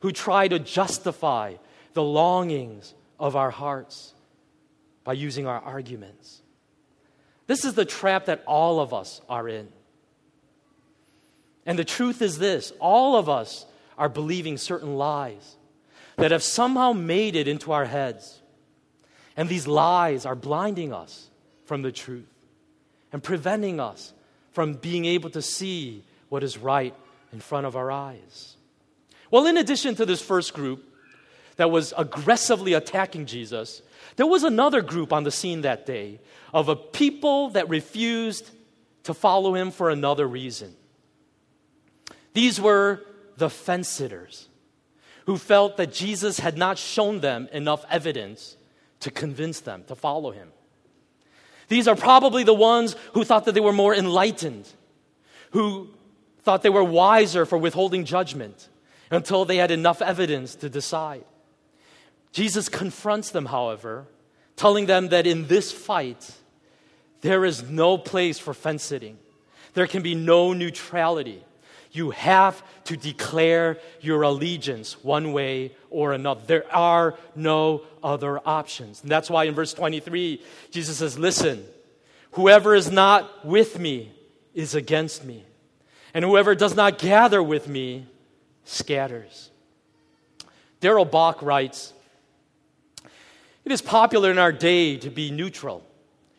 who 0.00 0.12
try 0.12 0.48
to 0.48 0.58
justify 0.58 1.56
the 1.94 2.02
longings 2.02 2.94
of 3.18 3.36
our 3.36 3.50
hearts 3.50 4.14
by 5.04 5.12
using 5.12 5.46
our 5.46 5.60
arguments. 5.60 6.42
This 7.46 7.64
is 7.64 7.74
the 7.74 7.84
trap 7.84 8.26
that 8.26 8.42
all 8.46 8.80
of 8.80 8.94
us 8.94 9.20
are 9.28 9.48
in. 9.48 9.68
And 11.66 11.78
the 11.78 11.84
truth 11.84 12.22
is 12.22 12.38
this 12.38 12.72
all 12.80 13.16
of 13.16 13.28
us 13.28 13.66
are 13.98 14.08
believing 14.08 14.56
certain 14.56 14.96
lies 14.96 15.56
that 16.16 16.30
have 16.30 16.42
somehow 16.42 16.92
made 16.92 17.36
it 17.36 17.48
into 17.48 17.72
our 17.72 17.84
heads. 17.84 18.40
And 19.36 19.48
these 19.48 19.66
lies 19.66 20.26
are 20.26 20.34
blinding 20.34 20.92
us 20.92 21.28
from 21.64 21.82
the 21.82 21.92
truth 21.92 22.28
and 23.12 23.22
preventing 23.22 23.80
us 23.80 24.12
from 24.52 24.74
being 24.74 25.04
able 25.04 25.30
to 25.30 25.42
see 25.42 26.02
what 26.28 26.42
is 26.42 26.58
right 26.58 26.94
in 27.32 27.40
front 27.40 27.66
of 27.66 27.76
our 27.76 27.90
eyes. 27.90 28.56
Well, 29.30 29.46
in 29.46 29.56
addition 29.56 29.94
to 29.96 30.04
this 30.04 30.20
first 30.20 30.52
group 30.52 30.91
that 31.62 31.70
was 31.70 31.94
aggressively 31.96 32.72
attacking 32.72 33.24
Jesus, 33.24 33.82
there 34.16 34.26
was 34.26 34.42
another 34.42 34.82
group 34.82 35.12
on 35.12 35.22
the 35.22 35.30
scene 35.30 35.60
that 35.60 35.86
day 35.86 36.18
of 36.52 36.68
a 36.68 36.74
people 36.74 37.50
that 37.50 37.68
refused 37.68 38.50
to 39.04 39.14
follow 39.14 39.54
him 39.54 39.70
for 39.70 39.88
another 39.88 40.26
reason. 40.26 40.74
These 42.34 42.60
were 42.60 43.04
the 43.36 43.48
fence 43.48 43.88
sitters 43.88 44.48
who 45.26 45.38
felt 45.38 45.76
that 45.76 45.92
Jesus 45.92 46.40
had 46.40 46.58
not 46.58 46.78
shown 46.78 47.20
them 47.20 47.48
enough 47.52 47.84
evidence 47.88 48.56
to 48.98 49.12
convince 49.12 49.60
them 49.60 49.84
to 49.86 49.94
follow 49.94 50.32
him. 50.32 50.48
These 51.68 51.86
are 51.86 51.94
probably 51.94 52.42
the 52.42 52.52
ones 52.52 52.96
who 53.14 53.22
thought 53.22 53.44
that 53.44 53.52
they 53.52 53.60
were 53.60 53.72
more 53.72 53.94
enlightened, 53.94 54.68
who 55.52 55.90
thought 56.40 56.64
they 56.64 56.70
were 56.70 56.82
wiser 56.82 57.46
for 57.46 57.56
withholding 57.56 58.04
judgment 58.04 58.68
until 59.12 59.44
they 59.44 59.58
had 59.58 59.70
enough 59.70 60.02
evidence 60.02 60.56
to 60.56 60.68
decide. 60.68 61.22
Jesus 62.32 62.68
confronts 62.68 63.30
them, 63.30 63.46
however, 63.46 64.06
telling 64.56 64.86
them 64.86 65.08
that 65.08 65.26
in 65.26 65.46
this 65.46 65.70
fight, 65.70 66.32
there 67.20 67.44
is 67.44 67.62
no 67.62 67.98
place 67.98 68.38
for 68.38 68.54
fence 68.54 68.82
sitting. 68.82 69.18
There 69.74 69.86
can 69.86 70.02
be 70.02 70.14
no 70.14 70.52
neutrality. 70.52 71.42
You 71.92 72.10
have 72.10 72.62
to 72.84 72.96
declare 72.96 73.78
your 74.00 74.22
allegiance 74.22 75.02
one 75.04 75.32
way 75.32 75.72
or 75.90 76.12
another. 76.12 76.40
There 76.46 76.74
are 76.74 77.18
no 77.36 77.82
other 78.02 78.40
options. 78.46 79.02
And 79.02 79.10
that's 79.10 79.28
why 79.28 79.44
in 79.44 79.54
verse 79.54 79.74
23, 79.74 80.42
Jesus 80.70 80.98
says, 80.98 81.18
Listen, 81.18 81.64
whoever 82.32 82.74
is 82.74 82.90
not 82.90 83.44
with 83.44 83.78
me 83.78 84.10
is 84.54 84.74
against 84.74 85.24
me, 85.24 85.44
and 86.14 86.24
whoever 86.24 86.54
does 86.54 86.74
not 86.74 86.98
gather 86.98 87.42
with 87.42 87.68
me 87.68 88.06
scatters. 88.64 89.50
Darrell 90.80 91.04
Bock 91.04 91.42
writes, 91.42 91.92
It 93.64 93.72
is 93.72 93.82
popular 93.82 94.30
in 94.30 94.38
our 94.38 94.52
day 94.52 94.96
to 94.98 95.10
be 95.10 95.30
neutral. 95.30 95.86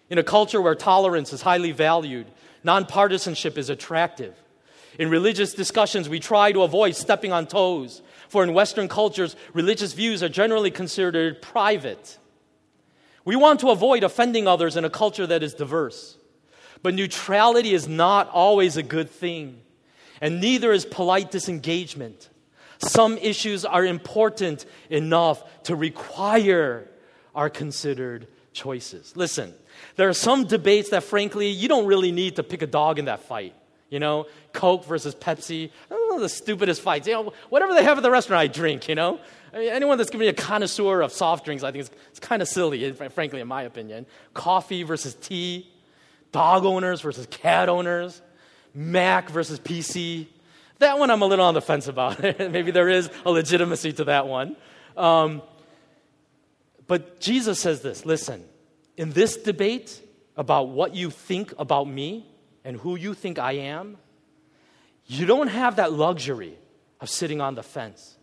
In 0.10 0.18
a 0.18 0.24
culture 0.24 0.62
where 0.62 0.76
tolerance 0.76 1.32
is 1.32 1.42
highly 1.42 1.72
valued, 1.72 2.28
nonpartisanship 2.66 3.58
is 3.58 3.70
attractive. 3.70 4.36
In 5.00 5.10
religious 5.10 5.54
discussions, 5.54 6.08
we 6.08 6.20
try 6.20 6.52
to 6.52 6.64
avoid 6.64 6.96
stepping 6.96 7.32
on 7.32 7.48
toes, 7.48 8.02
for 8.28 8.44
in 8.44 8.54
Western 8.54 8.88
cultures, 8.88 9.36
religious 9.54 9.94
views 9.94 10.22
are 10.22 10.30
generally 10.30 10.70
considered 10.70 11.42
private. 11.42 12.18
We 13.26 13.36
want 13.36 13.62
to 13.62 13.70
avoid 13.70 14.04
offending 14.04 14.48
others 14.48 14.76
in 14.76 14.86
a 14.86 14.90
culture 14.90 15.26
that 15.26 15.42
is 15.44 15.54
diverse. 15.54 16.18
But 16.84 16.94
neutrality 16.94 17.74
is 17.74 17.88
not 17.88 18.30
always 18.30 18.76
a 18.76 18.84
good 18.84 19.10
thing, 19.10 19.62
and 20.20 20.42
neither 20.42 20.74
is 20.74 20.86
polite 20.86 21.32
disengagement. 21.32 22.30
Some 22.80 23.18
issues 23.18 23.64
are 23.64 23.86
important 23.86 24.66
enough 24.90 25.64
to 25.64 25.76
require 25.76 26.90
our 27.36 27.50
considered 27.50 28.28
choices. 28.54 29.16
Listen, 29.16 29.54
there 29.96 30.08
are 30.08 30.14
some 30.14 30.46
debates 30.46 30.90
that, 30.90 31.04
frankly, 31.04 31.50
you 31.50 31.68
don't 31.68 31.86
really 31.86 32.12
need 32.12 32.38
to 32.38 32.44
pick 32.44 32.62
a 32.62 32.68
dog 32.68 33.00
in 33.00 33.06
that 33.06 33.22
fight. 33.22 33.56
You 33.90 34.00
know, 34.00 34.26
Coke 34.54 34.86
versus 34.86 35.14
Pepsi. 35.14 35.70
Oh, 35.92 36.20
the 36.20 36.30
stupidest 36.30 36.82
fights. 36.82 37.08
You 37.08 37.14
know, 37.14 37.34
whatever 37.50 37.76
they 37.76 37.84
have 37.84 37.98
at 37.98 38.02
the 38.02 38.10
restaurant, 38.10 38.42
I 38.42 38.48
drink, 38.48 38.88
you 38.88 38.96
know. 38.96 39.20
I 39.54 39.60
mean, 39.60 39.70
anyone 39.70 40.00
that's 40.00 40.10
giving 40.10 40.26
me 40.26 40.30
a 40.30 40.34
connoisseur 40.34 41.02
of 41.02 41.12
soft 41.12 41.46
drinks, 41.46 41.64
I 41.64 41.72
think 41.72 41.86
it's, 41.86 41.96
it's 42.10 42.20
kind 42.20 42.42
of 42.42 42.48
silly, 42.48 42.92
frankly, 42.92 43.40
in 43.40 43.48
my 43.48 43.64
opinion. 43.64 44.08
Coffee 44.34 44.82
versus 44.82 45.14
tea, 45.14 45.72
dog 46.32 46.66
owners 46.66 47.02
versus 47.02 47.28
cat 47.30 47.70
owners, 47.70 48.20
Mac 48.74 49.30
versus 49.30 49.60
PC. 49.60 50.26
That 50.80 50.98
one 50.98 51.12
I'm 51.12 51.22
a 51.22 51.28
little 51.28 51.46
on 51.46 51.54
the 51.54 51.62
fence 51.62 51.88
about. 51.88 52.20
Maybe 52.40 52.72
there 52.72 52.90
is 52.90 53.12
a 53.28 53.32
legitimacy 53.32 53.94
to 53.94 54.06
that 54.06 54.26
one. 54.26 54.56
Um, 54.98 55.44
but 56.88 57.20
Jesus 57.20 57.60
says 57.60 57.82
this 57.82 58.06
listen, 58.06 58.44
in 58.98 59.12
this 59.12 59.38
debate 59.38 60.02
about 60.36 60.70
what 60.70 60.96
you 60.96 61.10
think 61.10 61.54
about 61.58 61.88
me, 61.88 62.26
and 62.64 62.78
who 62.78 62.96
you 62.96 63.14
think 63.14 63.40
I 63.40 63.54
am, 63.54 63.98
you 65.06 65.26
don't 65.26 65.48
have 65.48 65.78
that 65.78 65.92
luxury 65.92 66.58
of 67.02 67.10
sitting 67.10 67.42
on 67.42 67.56
the 67.56 67.64
fence 67.64 68.18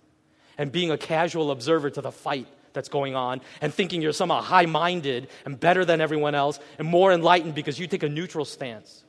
and 0.57 0.73
being 0.73 0.91
a 0.91 0.99
casual 0.99 1.51
observer 1.51 1.91
to 1.91 2.01
the 2.01 2.13
fight 2.13 2.47
that's 2.73 2.89
going 2.89 3.15
on 3.15 3.41
and 3.61 3.75
thinking 3.75 4.01
you're 4.01 4.13
somehow 4.13 4.41
high 4.41 4.67
minded 4.67 5.29
and 5.45 5.59
better 5.59 5.85
than 5.85 6.01
everyone 6.01 6.35
else 6.35 6.59
and 6.79 6.89
more 6.89 7.13
enlightened 7.13 7.55
because 7.55 7.79
you 7.79 7.87
take 7.87 8.03
a 8.03 8.09
neutral 8.09 8.45
stance. 8.45 9.05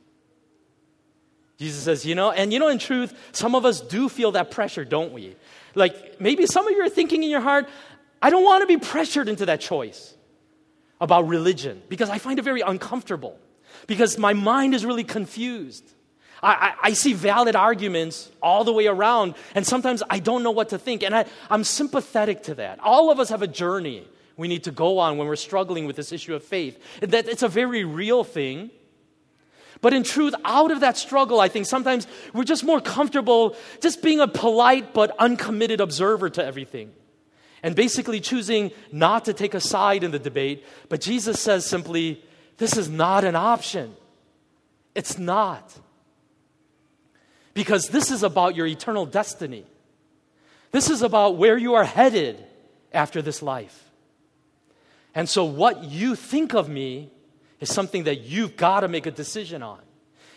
Jesus 1.58 1.84
says, 1.84 2.04
you 2.04 2.14
know, 2.14 2.32
and 2.32 2.52
you 2.52 2.58
know, 2.58 2.68
in 2.68 2.78
truth, 2.78 3.14
some 3.32 3.54
of 3.54 3.64
us 3.64 3.80
do 3.80 4.08
feel 4.08 4.32
that 4.32 4.50
pressure, 4.50 4.84
don't 4.84 5.12
we? 5.12 5.36
Like 5.74 6.20
maybe 6.20 6.46
some 6.46 6.66
of 6.66 6.72
you 6.72 6.82
are 6.82 6.88
thinking 6.88 7.22
in 7.22 7.30
your 7.30 7.40
heart, 7.40 7.68
I 8.22 8.30
don't 8.30 8.44
want 8.44 8.62
to 8.62 8.66
be 8.66 8.78
pressured 8.78 9.28
into 9.28 9.46
that 9.46 9.60
choice 9.60 10.14
about 11.00 11.26
religion 11.26 11.82
because 11.88 12.08
I 12.08 12.18
find 12.18 12.38
it 12.38 12.42
very 12.42 12.60
uncomfortable, 12.60 13.36
because 13.88 14.16
my 14.16 14.32
mind 14.32 14.74
is 14.74 14.86
really 14.86 15.04
confused. 15.04 15.84
I, 16.44 16.74
I, 16.82 16.92
see 16.94 17.12
valid 17.12 17.54
arguments 17.54 18.28
all 18.42 18.64
the 18.64 18.72
way 18.72 18.88
around, 18.88 19.34
and 19.54 19.64
sometimes 19.64 20.02
I 20.10 20.18
don't 20.18 20.42
know 20.42 20.50
what 20.50 20.70
to 20.70 20.78
think. 20.78 21.04
And 21.04 21.14
I, 21.14 21.26
I'm 21.48 21.62
sympathetic 21.62 22.42
to 22.44 22.56
that. 22.56 22.80
All 22.80 23.12
of 23.12 23.20
us 23.20 23.28
have 23.28 23.42
a 23.42 23.46
journey 23.46 24.08
we 24.36 24.48
need 24.48 24.64
to 24.64 24.72
go 24.72 24.98
on 24.98 25.18
when 25.18 25.28
we're 25.28 25.36
struggling 25.36 25.86
with 25.86 25.94
this 25.94 26.10
issue 26.10 26.34
of 26.34 26.42
faith. 26.42 26.82
That 27.00 27.28
it's 27.28 27.44
a 27.44 27.48
very 27.48 27.84
real 27.84 28.24
thing. 28.24 28.70
But 29.80 29.94
in 29.94 30.02
truth, 30.02 30.34
out 30.44 30.72
of 30.72 30.80
that 30.80 30.96
struggle, 30.96 31.40
I 31.40 31.48
think 31.48 31.66
sometimes 31.66 32.08
we're 32.32 32.44
just 32.44 32.64
more 32.64 32.80
comfortable 32.80 33.56
just 33.80 34.02
being 34.02 34.20
a 34.20 34.28
polite 34.28 34.92
but 34.92 35.14
uncommitted 35.18 35.80
observer 35.80 36.28
to 36.30 36.44
everything. 36.44 36.92
And 37.62 37.76
basically 37.76 38.20
choosing 38.20 38.72
not 38.90 39.24
to 39.26 39.32
take 39.32 39.54
a 39.54 39.60
side 39.60 40.02
in 40.02 40.10
the 40.10 40.18
debate. 40.18 40.64
But 40.88 41.00
Jesus 41.00 41.40
says 41.40 41.64
simply, 41.64 42.22
this 42.58 42.76
is 42.76 42.88
not 42.88 43.24
an 43.24 43.36
option. 43.36 43.94
It's 44.94 45.18
not. 45.18 45.72
Because 47.54 47.88
this 47.88 48.10
is 48.10 48.22
about 48.22 48.56
your 48.56 48.66
eternal 48.66 49.06
destiny. 49.06 49.64
This 50.70 50.90
is 50.90 51.02
about 51.02 51.36
where 51.36 51.56
you 51.56 51.74
are 51.74 51.84
headed 51.84 52.42
after 52.92 53.22
this 53.22 53.42
life. 53.42 53.90
And 55.14 55.28
so, 55.28 55.44
what 55.44 55.84
you 55.84 56.16
think 56.16 56.54
of 56.54 56.68
me 56.68 57.10
is 57.60 57.72
something 57.72 58.04
that 58.04 58.22
you've 58.22 58.56
got 58.56 58.80
to 58.80 58.88
make 58.88 59.06
a 59.06 59.10
decision 59.10 59.62
on. 59.62 59.80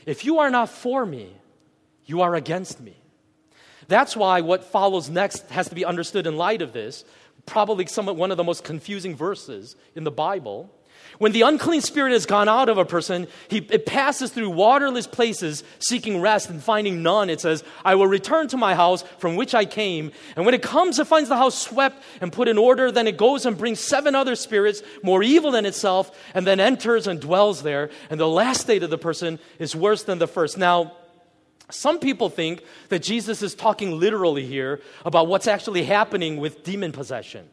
If 0.06 0.26
you 0.26 0.40
are 0.40 0.50
not 0.50 0.70
for 0.70 1.06
me, 1.06 1.34
you 2.06 2.22
are 2.22 2.36
against 2.36 2.82
me. 2.82 2.96
That's 3.88 4.15
why 4.15 4.41
what 4.41 4.63
follows 4.63 5.10
next 5.10 5.50
has 5.52 5.69
to 5.69 5.76
be 5.76 5.86
understood 5.86 6.28
in 6.28 6.38
light 6.38 6.62
of 6.62 6.74
this. 6.74 7.06
Probably 7.45 7.86
some, 7.86 8.06
one 8.06 8.32
of 8.32 8.38
the 8.38 8.43
most 8.43 8.63
confusing 8.63 9.15
verses 9.15 9.76
in 9.95 10.04
the 10.04 10.12
Bible. 10.12 10.71
When 11.17 11.32
the 11.32 11.43
unclean 11.43 11.82
spirit 11.82 12.12
has 12.12 12.26
gone 12.26 12.50
out 12.50 12.67
of 12.67 12.78
a 12.78 12.86
person, 12.86 13.28
he, 13.48 13.58
it 13.58 13.86
passes 13.86 14.32
through 14.32 14.50
waterless 14.50 15.08
places 15.08 15.63
seeking 15.80 16.19
rest 16.19 16.50
and 16.50 16.62
finding 16.62 17.04
none. 17.04 17.30
It 17.30 17.39
says, 17.39 17.63
I 17.86 17.95
will 17.95 18.08
return 18.08 18.48
to 18.50 18.58
my 18.58 18.76
house 18.76 19.04
from 19.19 19.36
which 19.36 19.56
I 19.56 19.65
came. 19.65 20.12
And 20.36 20.45
when 20.45 20.56
it 20.56 20.62
comes, 20.62 21.00
it 21.00 21.08
finds 21.08 21.30
the 21.30 21.38
house 21.38 21.58
swept 21.58 22.04
and 22.19 22.34
put 22.34 22.48
in 22.48 22.58
order. 22.58 22.91
Then 22.91 23.08
it 23.08 23.17
goes 23.17 23.45
and 23.45 23.58
brings 23.58 23.80
seven 23.80 24.15
other 24.15 24.36
spirits 24.36 24.82
more 25.04 25.24
evil 25.24 25.52
than 25.52 25.65
itself 25.65 26.12
and 26.34 26.45
then 26.45 26.60
enters 26.60 27.08
and 27.08 27.19
dwells 27.21 27.63
there. 27.63 27.89
And 28.10 28.19
the 28.19 28.28
last 28.28 28.62
state 28.62 28.84
of 28.84 28.89
the 28.89 28.98
person 28.98 29.39
is 29.58 29.76
worse 29.76 30.04
than 30.04 30.19
the 30.19 30.28
first. 30.28 30.58
Now, 30.58 30.98
some 31.69 31.99
people 31.99 32.30
think 32.30 32.63
that 32.89 33.01
Jesus 33.01 33.41
is 33.41 33.56
talking 33.56 33.99
literally 33.99 34.45
here 34.45 34.82
about 35.04 35.28
what's 35.28 35.47
actually 35.47 35.84
happening 35.84 36.38
with 36.38 36.63
demon 36.63 36.91
possession. 36.91 37.47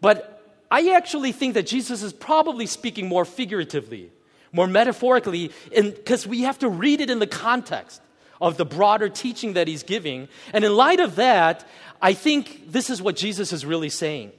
But 0.00 0.34
I 0.70 0.90
actually 0.90 1.32
think 1.32 1.54
that 1.54 1.66
Jesus 1.66 2.02
is 2.02 2.12
probably 2.12 2.66
speaking 2.66 3.08
more 3.08 3.24
figuratively, 3.24 4.10
more 4.52 4.66
metaphorically, 4.66 5.50
because 5.74 6.26
we 6.26 6.42
have 6.42 6.58
to 6.60 6.68
read 6.68 7.00
it 7.00 7.10
in 7.10 7.18
the 7.18 7.26
context 7.26 8.00
of 8.40 8.56
the 8.56 8.64
broader 8.64 9.08
teaching 9.08 9.54
that 9.54 9.66
he's 9.66 9.82
giving. 9.82 10.28
And 10.52 10.64
in 10.64 10.74
light 10.74 11.00
of 11.00 11.16
that, 11.16 11.66
I 12.00 12.14
think 12.14 12.70
this 12.70 12.90
is 12.90 13.02
what 13.02 13.16
Jesus 13.16 13.52
is 13.52 13.66
really 13.66 13.88
saying. 13.88 14.32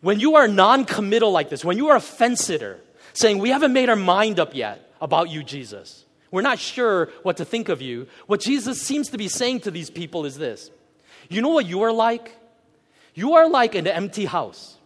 When 0.00 0.20
you 0.20 0.36
are 0.36 0.48
non 0.48 0.84
committal 0.84 1.32
like 1.32 1.50
this, 1.50 1.64
when 1.64 1.76
you 1.76 1.88
are 1.88 1.96
a 1.96 2.00
fence 2.00 2.44
sitter, 2.44 2.78
saying, 3.12 3.38
We 3.38 3.50
haven't 3.50 3.72
made 3.72 3.88
our 3.88 3.96
mind 3.96 4.38
up 4.38 4.54
yet 4.54 4.90
about 5.00 5.28
you, 5.30 5.42
Jesus, 5.42 6.04
we're 6.36 6.42
not 6.42 6.58
sure 6.58 7.06
what 7.22 7.38
to 7.38 7.44
think 7.44 7.70
of 7.70 7.80
you, 7.80 8.06
what 8.26 8.40
Jesus 8.40 8.82
seems 8.82 9.08
to 9.08 9.16
be 9.16 9.26
saying 9.26 9.60
to 9.60 9.70
these 9.70 9.88
people 9.88 10.26
is 10.26 10.36
this 10.36 10.70
You 11.30 11.40
know 11.40 11.48
what 11.48 11.66
you 11.66 11.82
are 11.82 11.92
like? 11.92 12.36
You 13.14 13.34
are 13.34 13.48
like 13.48 13.74
an 13.74 13.86
empty 13.86 14.26
house 14.26 14.76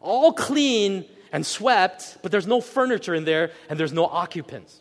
all 0.00 0.32
clean 0.32 1.04
and 1.32 1.44
swept, 1.44 2.18
but 2.22 2.32
there's 2.32 2.46
no 2.46 2.60
furniture 2.60 3.14
in 3.14 3.24
there 3.24 3.52
and 3.68 3.78
there's 3.78 3.92
no 3.92 4.04
occupants. 4.04 4.80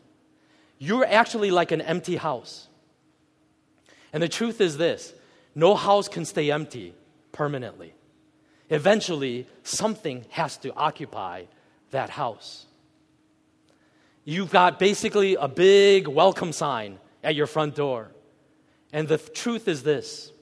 You're 0.77 1.05
actually 1.05 1.51
like 1.51 1.71
an 1.71 1.81
empty 1.81 2.15
house. 2.15 2.67
And 4.13 4.21
the 4.21 4.29
truth 4.29 4.61
is 4.61 4.77
this 4.77 5.13
no 5.55 5.75
house 5.75 6.07
can 6.07 6.25
stay 6.25 6.51
empty 6.51 6.93
permanently. 7.31 7.93
Eventually, 8.69 9.47
something 9.63 10.25
has 10.29 10.57
to 10.57 10.73
occupy 10.75 11.43
that 11.91 12.09
house. 12.09 12.65
You've 14.29 14.51
got 14.51 14.77
basically 14.77 15.35
a 15.35 15.47
big 15.47 16.05
welcome 16.05 16.51
sign 16.51 16.99
at 17.23 17.33
your 17.33 17.47
front 17.47 17.75
door. 17.75 18.11
And 18.91 19.07
the 19.07 19.17
truth 19.17 19.69
is 19.69 19.83
this 19.83 20.33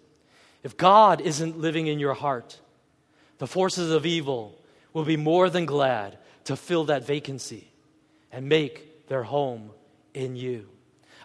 if 0.63 0.75
God 0.75 1.21
isn't 1.21 1.59
living 1.59 1.85
in 1.85 1.99
your 1.99 2.15
heart, 2.15 2.59
the 3.37 3.45
forces 3.45 3.91
of 3.91 4.07
evil 4.07 4.59
will 4.91 5.05
be 5.05 5.17
more 5.17 5.51
than 5.51 5.67
glad 5.67 6.17
to 6.45 6.55
fill 6.55 6.85
that 6.85 7.05
vacancy 7.05 7.67
and 8.31 8.49
make 8.49 9.07
their 9.07 9.21
home 9.21 9.69
in 10.15 10.35
you. 10.35 10.67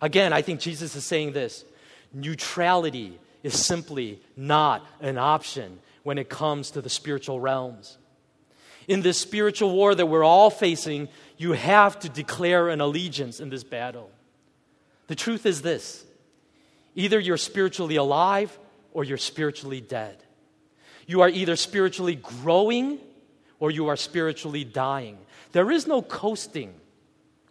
Again, 0.03 0.35
I 0.35 0.43
think 0.43 0.61
Jesus 0.61 0.95
is 0.95 1.07
saying 1.07 1.33
this 1.33 1.65
neutrality 2.13 3.19
is 3.43 3.59
simply 3.59 4.21
not 4.37 4.87
an 5.01 5.17
option 5.17 5.79
when 6.03 6.19
it 6.19 6.29
comes 6.29 6.73
to 6.73 6.83
the 6.83 6.91
spiritual 6.91 7.41
realms. 7.41 7.97
In 8.87 9.01
this 9.01 9.17
spiritual 9.17 9.71
war 9.71 9.95
that 9.95 10.07
we're 10.07 10.25
all 10.25 10.51
facing, 10.51 11.09
you 11.41 11.53
have 11.53 11.99
to 11.99 12.11
declare 12.11 12.69
an 12.69 12.83
allegiance 12.83 13.41
in 13.41 13.49
this 13.49 13.65
battle. 13.65 14.11
The 15.07 15.15
truth 15.15 15.47
is 15.47 15.63
this 15.63 16.05
either 16.95 17.19
you're 17.19 17.39
spiritually 17.39 17.97
alive 17.97 18.59
or 18.93 19.05
you're 19.05 19.17
spiritually 19.17 19.81
dead. 19.81 20.23
You 21.07 21.23
are 21.23 21.31
either 21.31 21.57
spiritually 21.57 22.17
growing 22.17 22.99
or 23.59 23.71
you 23.71 23.89
are 23.89 23.97
spiritually 23.97 24.65
dying. 24.65 25.17
There 25.53 25.71
is 25.71 25.87
no 25.87 26.03
coasting 26.03 26.75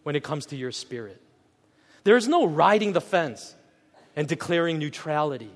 when 0.04 0.14
it 0.14 0.22
comes 0.22 0.46
to 0.46 0.56
your 0.56 0.70
spirit. 0.70 1.20
There 2.04 2.16
is 2.16 2.28
no 2.28 2.46
riding 2.46 2.92
the 2.92 3.00
fence 3.00 3.56
and 4.14 4.28
declaring 4.28 4.78
neutrality. 4.78 5.50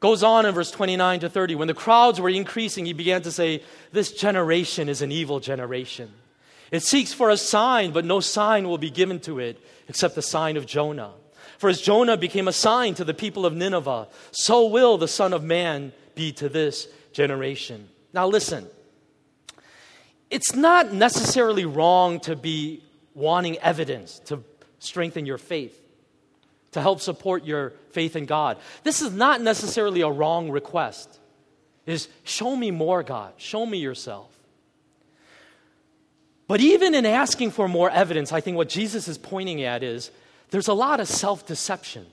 Goes 0.00 0.22
on 0.22 0.46
in 0.46 0.54
verse 0.54 0.70
29 0.70 1.20
to 1.20 1.28
30. 1.28 1.54
When 1.56 1.68
the 1.68 1.74
crowds 1.74 2.20
were 2.20 2.30
increasing, 2.30 2.86
he 2.86 2.94
began 2.94 3.20
to 3.22 3.30
say, 3.30 3.62
This 3.92 4.12
generation 4.12 4.88
is 4.88 5.02
an 5.02 5.12
evil 5.12 5.40
generation. 5.40 6.10
It 6.70 6.82
seeks 6.82 7.12
for 7.12 7.30
a 7.30 7.36
sign, 7.36 7.92
but 7.92 8.04
no 8.04 8.20
sign 8.20 8.66
will 8.66 8.78
be 8.78 8.90
given 8.90 9.20
to 9.20 9.38
it 9.38 9.62
except 9.88 10.14
the 10.14 10.22
sign 10.22 10.56
of 10.56 10.66
Jonah. 10.66 11.12
For 11.58 11.68
as 11.68 11.80
Jonah 11.82 12.16
became 12.16 12.48
a 12.48 12.52
sign 12.52 12.94
to 12.94 13.04
the 13.04 13.12
people 13.12 13.44
of 13.44 13.54
Nineveh, 13.54 14.08
so 14.30 14.66
will 14.66 14.96
the 14.96 15.08
Son 15.08 15.34
of 15.34 15.44
Man 15.44 15.92
be 16.14 16.32
to 16.32 16.48
this 16.48 16.88
generation. 17.12 17.88
Now, 18.14 18.26
listen, 18.26 18.66
it's 20.30 20.54
not 20.54 20.92
necessarily 20.92 21.66
wrong 21.66 22.20
to 22.20 22.36
be 22.36 22.82
wanting 23.14 23.58
evidence 23.58 24.20
to 24.26 24.42
strengthen 24.78 25.26
your 25.26 25.38
faith, 25.38 25.79
to 26.72 26.80
help 26.80 27.00
support 27.00 27.44
your 27.44 27.70
faith 27.90 28.16
in 28.16 28.26
God. 28.26 28.56
This 28.84 29.02
is 29.02 29.12
not 29.12 29.40
necessarily 29.40 30.02
a 30.02 30.08
wrong 30.08 30.50
request. 30.50 31.18
Is 31.86 32.08
show 32.24 32.54
me 32.54 32.70
more, 32.70 33.02
God. 33.02 33.32
Show 33.36 33.66
me 33.66 33.78
yourself. 33.78 34.28
But 36.46 36.60
even 36.60 36.94
in 36.94 37.06
asking 37.06 37.52
for 37.52 37.68
more 37.68 37.90
evidence, 37.90 38.32
I 38.32 38.40
think 38.40 38.56
what 38.56 38.68
Jesus 38.68 39.08
is 39.08 39.18
pointing 39.18 39.62
at 39.62 39.82
is 39.82 40.10
there's 40.50 40.68
a 40.68 40.74
lot 40.74 41.00
of 41.00 41.08
self 41.08 41.46
deception 41.46 42.06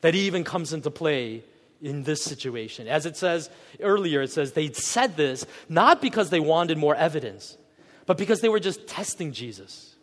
that 0.00 0.14
even 0.14 0.44
comes 0.44 0.72
into 0.72 0.90
play 0.90 1.42
in 1.82 2.02
this 2.02 2.22
situation. 2.22 2.88
As 2.88 3.06
it 3.06 3.16
says 3.16 3.50
earlier, 3.80 4.22
it 4.22 4.30
says 4.30 4.52
they 4.52 4.72
said 4.72 5.16
this 5.16 5.46
not 5.68 6.00
because 6.00 6.30
they 6.30 6.40
wanted 6.40 6.78
more 6.78 6.94
evidence, 6.94 7.56
but 8.06 8.16
because 8.18 8.40
they 8.40 8.48
were 8.48 8.60
just 8.60 8.86
testing 8.86 9.32
Jesus. 9.32 9.94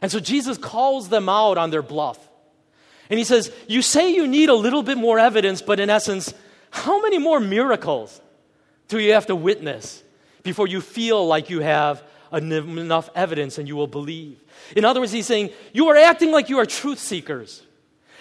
And 0.00 0.10
so 0.10 0.20
Jesus 0.20 0.58
calls 0.58 1.08
them 1.08 1.28
out 1.28 1.58
on 1.58 1.70
their 1.70 1.82
bluff. 1.82 2.18
And 3.12 3.18
he 3.18 3.24
says, 3.24 3.52
You 3.68 3.82
say 3.82 4.10
you 4.10 4.26
need 4.26 4.48
a 4.48 4.54
little 4.54 4.82
bit 4.82 4.96
more 4.96 5.18
evidence, 5.18 5.60
but 5.60 5.78
in 5.78 5.90
essence, 5.90 6.32
how 6.70 7.02
many 7.02 7.18
more 7.18 7.40
miracles 7.40 8.22
do 8.88 8.98
you 8.98 9.12
have 9.12 9.26
to 9.26 9.36
witness 9.36 10.02
before 10.42 10.66
you 10.66 10.80
feel 10.80 11.26
like 11.26 11.50
you 11.50 11.60
have 11.60 12.02
enough 12.32 13.10
evidence 13.14 13.58
and 13.58 13.68
you 13.68 13.76
will 13.76 13.86
believe? 13.86 14.40
In 14.74 14.86
other 14.86 15.00
words, 15.00 15.12
he's 15.12 15.26
saying, 15.26 15.50
You 15.74 15.88
are 15.88 15.96
acting 15.96 16.32
like 16.32 16.48
you 16.48 16.56
are 16.58 16.64
truth 16.64 16.98
seekers. 16.98 17.62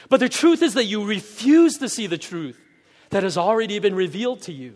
But 0.09 0.19
the 0.19 0.27
truth 0.27 0.61
is 0.61 0.73
that 0.73 0.83
you 0.83 1.05
refuse 1.05 1.77
to 1.77 1.87
see 1.87 2.07
the 2.07 2.17
truth 2.17 2.59
that 3.11 3.23
has 3.23 3.37
already 3.37 3.79
been 3.79 3.95
revealed 3.95 4.41
to 4.41 4.51
you. 4.51 4.75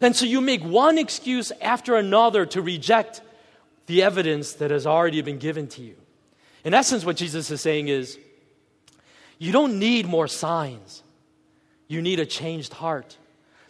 And 0.00 0.14
so 0.14 0.26
you 0.26 0.40
make 0.40 0.62
one 0.62 0.96
excuse 0.96 1.50
after 1.60 1.96
another 1.96 2.46
to 2.46 2.62
reject 2.62 3.20
the 3.86 4.04
evidence 4.04 4.52
that 4.52 4.70
has 4.70 4.86
already 4.86 5.22
been 5.22 5.38
given 5.38 5.66
to 5.70 5.82
you. 5.82 5.96
In 6.62 6.72
essence, 6.72 7.04
what 7.04 7.16
Jesus 7.16 7.50
is 7.50 7.60
saying 7.60 7.88
is 7.88 8.16
you 9.38 9.52
don't 9.52 9.78
need 9.78 10.06
more 10.06 10.28
signs, 10.28 11.02
you 11.88 12.00
need 12.00 12.20
a 12.20 12.26
changed 12.26 12.72
heart 12.72 13.16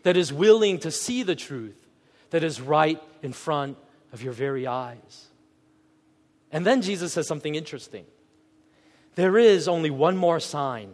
that 0.03 0.16
is 0.16 0.33
willing 0.33 0.79
to 0.81 0.90
see 0.90 1.22
the 1.22 1.35
truth 1.35 1.77
that 2.31 2.44
is 2.44 2.61
right 2.61 3.03
in 3.22 3.33
front 3.33 3.77
of 4.12 4.22
your 4.22 4.33
very 4.33 4.66
eyes. 4.66 5.29
And 6.53 6.64
then 6.64 6.83
Jesus 6.83 7.12
says 7.12 7.27
something 7.27 7.55
interesting. 7.55 8.05
There 9.14 9.38
is 9.38 9.66
only 9.68 9.90
one 9.90 10.16
more 10.16 10.40
sign 10.40 10.90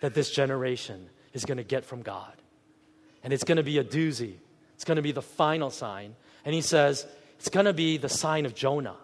that 0.00 0.14
this 0.14 0.30
generation 0.30 1.08
is 1.32 1.44
going 1.44 1.58
to 1.58 1.64
get 1.64 1.84
from 1.84 2.02
God. 2.02 2.34
and 3.22 3.32
it's 3.32 3.44
going 3.44 3.56
to 3.56 3.62
be 3.62 3.78
a 3.78 3.84
doozy. 3.84 4.34
It's 4.74 4.84
going 4.84 4.96
to 4.96 5.02
be 5.02 5.12
the 5.12 5.22
final 5.22 5.70
sign. 5.70 6.14
And 6.44 6.54
he 6.54 6.60
says, 6.60 7.06
it's 7.38 7.48
going 7.48 7.66
to 7.66 7.72
be 7.72 7.96
the 7.96 8.08
sign 8.08 8.46
of 8.46 8.54
Jonah. 8.54 8.96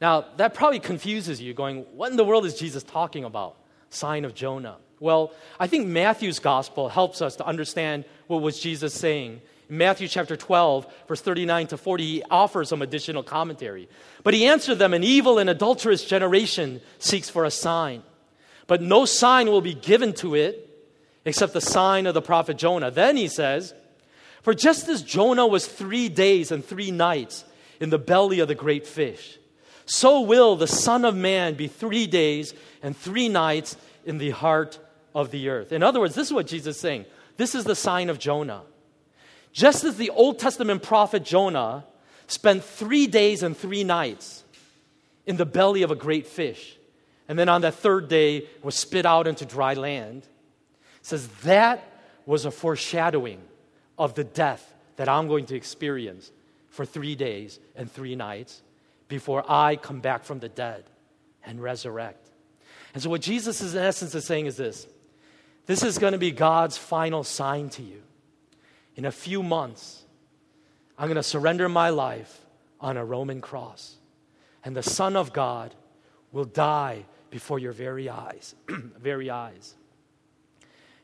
Now, 0.00 0.26
that 0.36 0.54
probably 0.54 0.78
confuses 0.78 1.40
you, 1.40 1.54
going, 1.54 1.84
what 1.94 2.10
in 2.10 2.16
the 2.16 2.24
world 2.24 2.44
is 2.44 2.54
Jesus 2.54 2.82
talking 2.82 3.24
about? 3.24 3.56
Sign 3.90 4.24
of 4.24 4.34
Jonah. 4.34 4.76
Well, 5.00 5.32
I 5.58 5.66
think 5.66 5.86
Matthew's 5.86 6.38
gospel 6.38 6.88
helps 6.88 7.22
us 7.22 7.36
to 7.36 7.46
understand 7.46 8.04
what 8.26 8.42
was 8.42 8.58
Jesus 8.58 8.92
saying. 8.92 9.40
In 9.68 9.78
Matthew 9.78 10.08
chapter 10.08 10.36
12, 10.36 10.86
verse 11.06 11.20
39 11.20 11.68
to 11.68 11.76
40, 11.76 12.04
he 12.04 12.22
offers 12.30 12.68
some 12.68 12.82
additional 12.82 13.22
commentary. 13.22 13.88
But 14.24 14.34
he 14.34 14.46
answered 14.46 14.76
them, 14.76 14.94
An 14.94 15.04
evil 15.04 15.38
and 15.38 15.48
adulterous 15.48 16.04
generation 16.04 16.80
seeks 16.98 17.30
for 17.30 17.44
a 17.44 17.50
sign. 17.50 18.02
But 18.66 18.82
no 18.82 19.04
sign 19.04 19.46
will 19.48 19.60
be 19.60 19.74
given 19.74 20.12
to 20.14 20.34
it 20.34 20.64
except 21.24 21.52
the 21.52 21.60
sign 21.60 22.06
of 22.06 22.14
the 22.14 22.22
prophet 22.22 22.56
Jonah. 22.56 22.90
Then 22.90 23.16
he 23.16 23.28
says, 23.28 23.74
For 24.42 24.54
just 24.54 24.88
as 24.88 25.02
Jonah 25.02 25.46
was 25.46 25.66
three 25.66 26.08
days 26.08 26.50
and 26.50 26.64
three 26.64 26.90
nights 26.90 27.44
in 27.80 27.90
the 27.90 27.98
belly 27.98 28.40
of 28.40 28.48
the 28.48 28.54
great 28.54 28.86
fish, 28.86 29.38
so 29.88 30.20
will 30.20 30.54
the 30.54 30.66
Son 30.66 31.06
of 31.06 31.16
Man 31.16 31.54
be 31.54 31.66
three 31.66 32.06
days 32.06 32.52
and 32.82 32.94
three 32.94 33.30
nights 33.30 33.74
in 34.04 34.18
the 34.18 34.30
heart 34.30 34.78
of 35.14 35.30
the 35.30 35.48
earth. 35.48 35.72
In 35.72 35.82
other 35.82 35.98
words, 35.98 36.14
this 36.14 36.26
is 36.26 36.32
what 36.32 36.46
Jesus 36.46 36.76
is 36.76 36.80
saying. 36.80 37.06
This 37.38 37.54
is 37.54 37.64
the 37.64 37.74
sign 37.74 38.10
of 38.10 38.18
Jonah. 38.18 38.62
Just 39.50 39.84
as 39.84 39.96
the 39.96 40.10
Old 40.10 40.38
Testament 40.38 40.82
prophet 40.82 41.24
Jonah 41.24 41.86
spent 42.26 42.64
three 42.64 43.06
days 43.06 43.42
and 43.42 43.56
three 43.56 43.82
nights 43.82 44.44
in 45.24 45.38
the 45.38 45.46
belly 45.46 45.82
of 45.82 45.90
a 45.90 45.96
great 45.96 46.26
fish, 46.26 46.76
and 47.26 47.38
then 47.38 47.48
on 47.48 47.62
that 47.62 47.74
third 47.74 48.08
day 48.08 48.46
was 48.62 48.74
spit 48.74 49.06
out 49.06 49.26
into 49.26 49.46
dry 49.46 49.72
land, 49.72 50.26
says 51.00 51.28
that 51.44 51.82
was 52.26 52.44
a 52.44 52.50
foreshadowing 52.50 53.40
of 53.98 54.12
the 54.12 54.24
death 54.24 54.74
that 54.96 55.08
I'm 55.08 55.28
going 55.28 55.46
to 55.46 55.56
experience 55.56 56.30
for 56.68 56.84
three 56.84 57.14
days 57.14 57.58
and 57.74 57.90
three 57.90 58.14
nights 58.14 58.60
before 59.08 59.44
I 59.50 59.76
come 59.76 60.00
back 60.00 60.24
from 60.24 60.38
the 60.38 60.48
dead 60.48 60.84
and 61.44 61.62
resurrect. 61.62 62.28
And 62.94 63.02
so, 63.02 63.10
what 63.10 63.20
Jesus 63.20 63.60
is 63.60 63.74
in 63.74 63.82
essence 63.82 64.14
is 64.14 64.24
saying 64.24 64.46
is 64.46 64.56
this 64.56 64.86
this 65.66 65.82
is 65.82 65.98
going 65.98 66.12
to 66.12 66.18
be 66.18 66.30
God's 66.30 66.78
final 66.78 67.24
sign 67.24 67.68
to 67.70 67.82
you. 67.82 68.02
In 68.96 69.04
a 69.04 69.12
few 69.12 69.42
months, 69.42 70.02
I'm 70.96 71.06
going 71.06 71.16
to 71.16 71.22
surrender 71.22 71.68
my 71.68 71.90
life 71.90 72.44
on 72.80 72.96
a 72.96 73.04
Roman 73.04 73.40
cross, 73.40 73.96
and 74.64 74.74
the 74.74 74.82
Son 74.82 75.16
of 75.16 75.32
God 75.32 75.74
will 76.32 76.44
die 76.44 77.04
before 77.30 77.58
your 77.58 77.72
very 77.72 78.08
eyes. 78.08 78.54
very 78.68 79.30
eyes. 79.30 79.74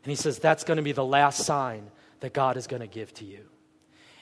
And 0.03 0.11
he 0.11 0.17
says 0.17 0.39
that's 0.39 0.65
going 0.65 0.77
to 0.77 0.83
be 0.83 0.93
the 0.93 1.05
last 1.05 1.45
sign 1.45 1.91
that 2.21 2.33
God 2.33 2.57
is 2.57 2.67
going 2.67 2.81
to 2.81 2.87
give 2.87 3.13
to 3.15 3.25
you. 3.25 3.45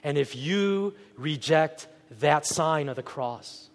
And 0.04 0.18
if 0.18 0.34
you 0.34 0.94
reject 1.16 1.86
that 2.20 2.46
sign 2.46 2.88
of 2.88 2.96
the 2.96 3.02
cross, 3.02 3.70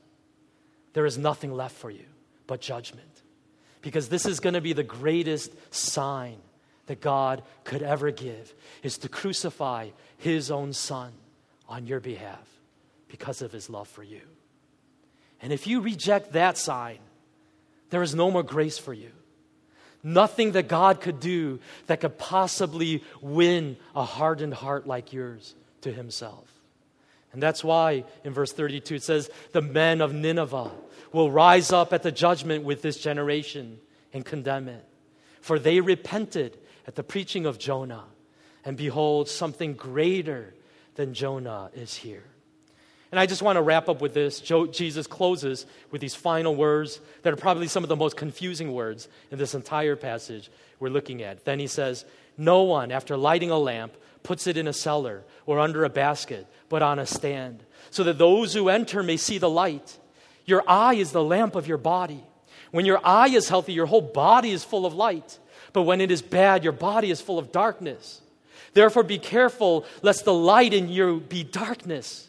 there 0.98 1.06
is 1.06 1.20
nothing 1.20 1.54
left 1.54 1.76
for 1.76 1.92
you 1.92 2.06
but 2.48 2.60
judgment. 2.60 3.22
Because 3.84 4.10
this 4.10 4.26
is 4.26 4.40
going 4.40 4.56
to 4.56 4.62
be 4.62 4.74
the 4.74 4.82
greatest 4.82 5.52
sign 5.72 6.38
that 6.88 7.02
God 7.02 7.44
could 7.66 7.84
ever 7.84 8.10
give 8.10 8.52
is 8.82 8.98
to 8.98 9.08
crucify 9.08 9.90
his 10.18 10.50
own 10.50 10.74
son 10.74 11.12
on 11.70 11.86
your 11.86 12.00
behalf 12.00 12.50
because 13.10 13.44
of 13.44 13.52
his 13.52 13.70
love 13.70 13.88
for 13.88 14.02
you. 14.02 14.22
And 15.40 15.54
if 15.54 15.68
you 15.68 15.82
reject 15.82 16.32
that 16.32 16.58
sign, 16.58 16.98
there 17.92 18.02
is 18.02 18.16
no 18.16 18.32
more 18.32 18.42
grace 18.42 18.80
for 18.80 18.92
you. 18.92 19.12
Nothing 20.02 20.54
that 20.54 20.68
God 20.68 21.00
could 21.00 21.20
do 21.20 21.60
that 21.86 22.02
could 22.02 22.18
possibly 22.18 23.04
win 23.22 23.78
a 23.96 24.04
hardened 24.04 24.56
heart 24.56 24.88
like 24.88 25.14
yours 25.14 25.54
to 25.82 25.94
himself. 25.94 26.57
And 27.34 27.44
that's 27.44 27.64
why 27.64 28.06
in 28.24 28.34
verse 28.34 28.52
32 28.52 28.96
it 28.96 29.04
says, 29.04 29.30
The 29.52 29.62
men 29.62 30.02
of 30.02 30.14
Nineveh 30.14 30.72
will 31.12 31.32
rise 31.32 31.72
up 31.72 31.94
at 31.94 32.04
the 32.04 32.12
judgment 32.12 32.64
with 32.64 32.82
this 32.82 32.98
generation 32.98 33.80
and 34.14 34.26
condemn 34.26 34.68
it. 34.68 34.86
For 35.42 35.60
they 35.60 35.80
repented 35.80 36.58
at 36.88 36.96
the 36.96 37.04
preaching 37.04 37.46
of 37.46 37.60
Jonah, 37.60 38.06
and 38.66 38.78
behold, 38.78 39.30
something 39.30 39.74
greater 39.74 40.54
than 40.96 41.14
Jonah 41.14 41.70
is 41.74 41.96
here. 41.96 42.24
And 43.12 43.20
I 43.20 43.26
just 43.26 43.42
want 43.42 43.56
to 43.56 43.62
wrap 43.62 43.88
up 43.88 44.02
with 44.02 44.14
this. 44.14 44.42
Jesus 44.42 45.08
closes 45.08 45.66
with 45.92 46.02
these 46.02 46.16
final 46.16 46.56
words 46.56 47.00
that 47.24 47.32
are 47.32 47.38
probably 47.38 47.68
some 47.68 47.84
of 47.84 47.90
the 47.90 47.96
most 47.96 48.18
confusing 48.18 48.74
words 48.74 49.08
in 49.32 49.38
this 49.38 49.56
entire 49.56 49.96
passage 49.96 50.52
we're 50.80 50.90
looking 50.90 51.22
at. 51.22 51.46
Then 51.46 51.60
he 51.60 51.68
says, 51.68 52.04
No 52.38 52.64
one, 52.64 52.92
after 52.92 53.16
lighting 53.16 53.50
a 53.50 53.58
lamp, 53.58 53.96
puts 54.28 54.46
it 54.46 54.58
in 54.58 54.68
a 54.68 54.74
cellar 54.74 55.24
or 55.46 55.58
under 55.58 55.86
a 55.86 55.90
basket, 55.90 56.46
but 56.68 56.82
on 56.82 57.00
a 57.00 57.06
stand, 57.06 57.64
so 57.92 58.04
that 58.04 58.18
those 58.18 58.54
who 58.54 58.68
enter 58.68 59.02
may 59.02 59.16
see 59.16 59.38
the 59.38 59.50
light. 59.50 59.98
Your 60.46 60.64
eye 60.68 60.96
is 60.96 61.14
the 61.14 61.24
lamp 61.24 61.56
of 61.56 61.66
your 61.66 61.78
body. 61.78 62.22
When 62.72 62.86
your 62.86 63.00
eye 63.06 63.30
is 63.30 63.48
healthy, 63.48 63.72
your 63.72 63.86
whole 63.86 64.02
body 64.02 64.52
is 64.52 64.66
full 64.66 64.86
of 64.86 64.94
light. 64.94 65.40
But 65.72 65.84
when 65.84 66.02
it 66.02 66.12
is 66.12 66.22
bad, 66.22 66.66
your 66.66 66.74
body 66.74 67.10
is 67.10 67.22
full 67.22 67.40
of 67.40 67.54
darkness. 67.54 68.22
Therefore, 68.74 69.04
be 69.04 69.18
careful 69.18 69.86
lest 70.02 70.26
the 70.26 70.34
light 70.34 70.74
in 70.74 70.90
you 70.90 71.22
be 71.22 71.46
darkness. 71.46 72.28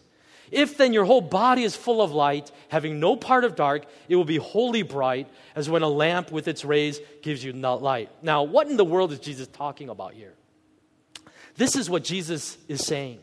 If 0.52 0.76
then 0.76 0.92
your 0.92 1.04
whole 1.04 1.20
body 1.20 1.64
is 1.64 1.74
full 1.74 2.00
of 2.00 2.12
light, 2.12 2.52
having 2.68 3.00
no 3.00 3.16
part 3.16 3.44
of 3.44 3.56
dark, 3.56 3.86
it 4.08 4.14
will 4.14 4.24
be 4.24 4.36
wholly 4.36 4.82
bright, 4.82 5.26
as 5.56 5.68
when 5.68 5.82
a 5.82 5.88
lamp 5.88 6.30
with 6.30 6.46
its 6.46 6.64
rays 6.64 7.00
gives 7.22 7.42
you 7.42 7.52
light. 7.52 8.08
Now, 8.22 8.44
what 8.44 8.68
in 8.68 8.76
the 8.76 8.84
world 8.84 9.10
is 9.10 9.18
Jesus 9.18 9.48
talking 9.48 9.88
about 9.88 10.14
here? 10.14 10.34
This 11.58 11.74
is 11.74 11.90
what 11.90 12.04
Jesus 12.04 12.56
is 12.68 12.86
saying. 12.86 13.18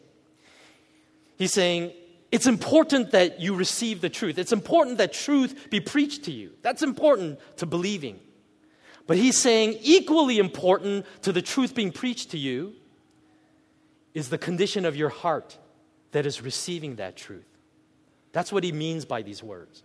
He's 1.38 1.54
saying, 1.54 1.94
it's 2.32 2.48
important 2.48 3.12
that 3.12 3.40
you 3.40 3.56
receive 3.56 4.02
the 4.02 4.10
truth. 4.10 4.38
It's 4.38 4.52
important 4.52 4.98
that 4.98 5.14
truth 5.14 5.70
be 5.70 5.80
preached 5.80 6.26
to 6.26 6.32
you. 6.32 6.52
That's 6.62 6.84
important 6.84 7.40
to 7.58 7.66
believing. 7.66 8.20
But 9.08 9.16
he's 9.16 9.38
saying, 9.38 9.78
equally 9.82 10.38
important 10.38 11.06
to 11.22 11.32
the 11.32 11.42
truth 11.42 11.74
being 11.74 11.94
preached 11.94 12.32
to 12.32 12.38
you 12.38 12.74
is 14.14 14.28
the 14.28 14.38
condition 14.38 14.84
of 14.84 14.98
your 14.98 15.10
heart 15.10 15.58
that 16.12 16.26
is 16.26 16.42
receiving 16.42 16.98
that 16.98 17.16
truth. 17.16 17.48
That's 18.34 18.52
what 18.52 18.66
he 18.66 18.74
means 18.74 19.06
by 19.06 19.22
these 19.22 19.42
words. 19.42 19.82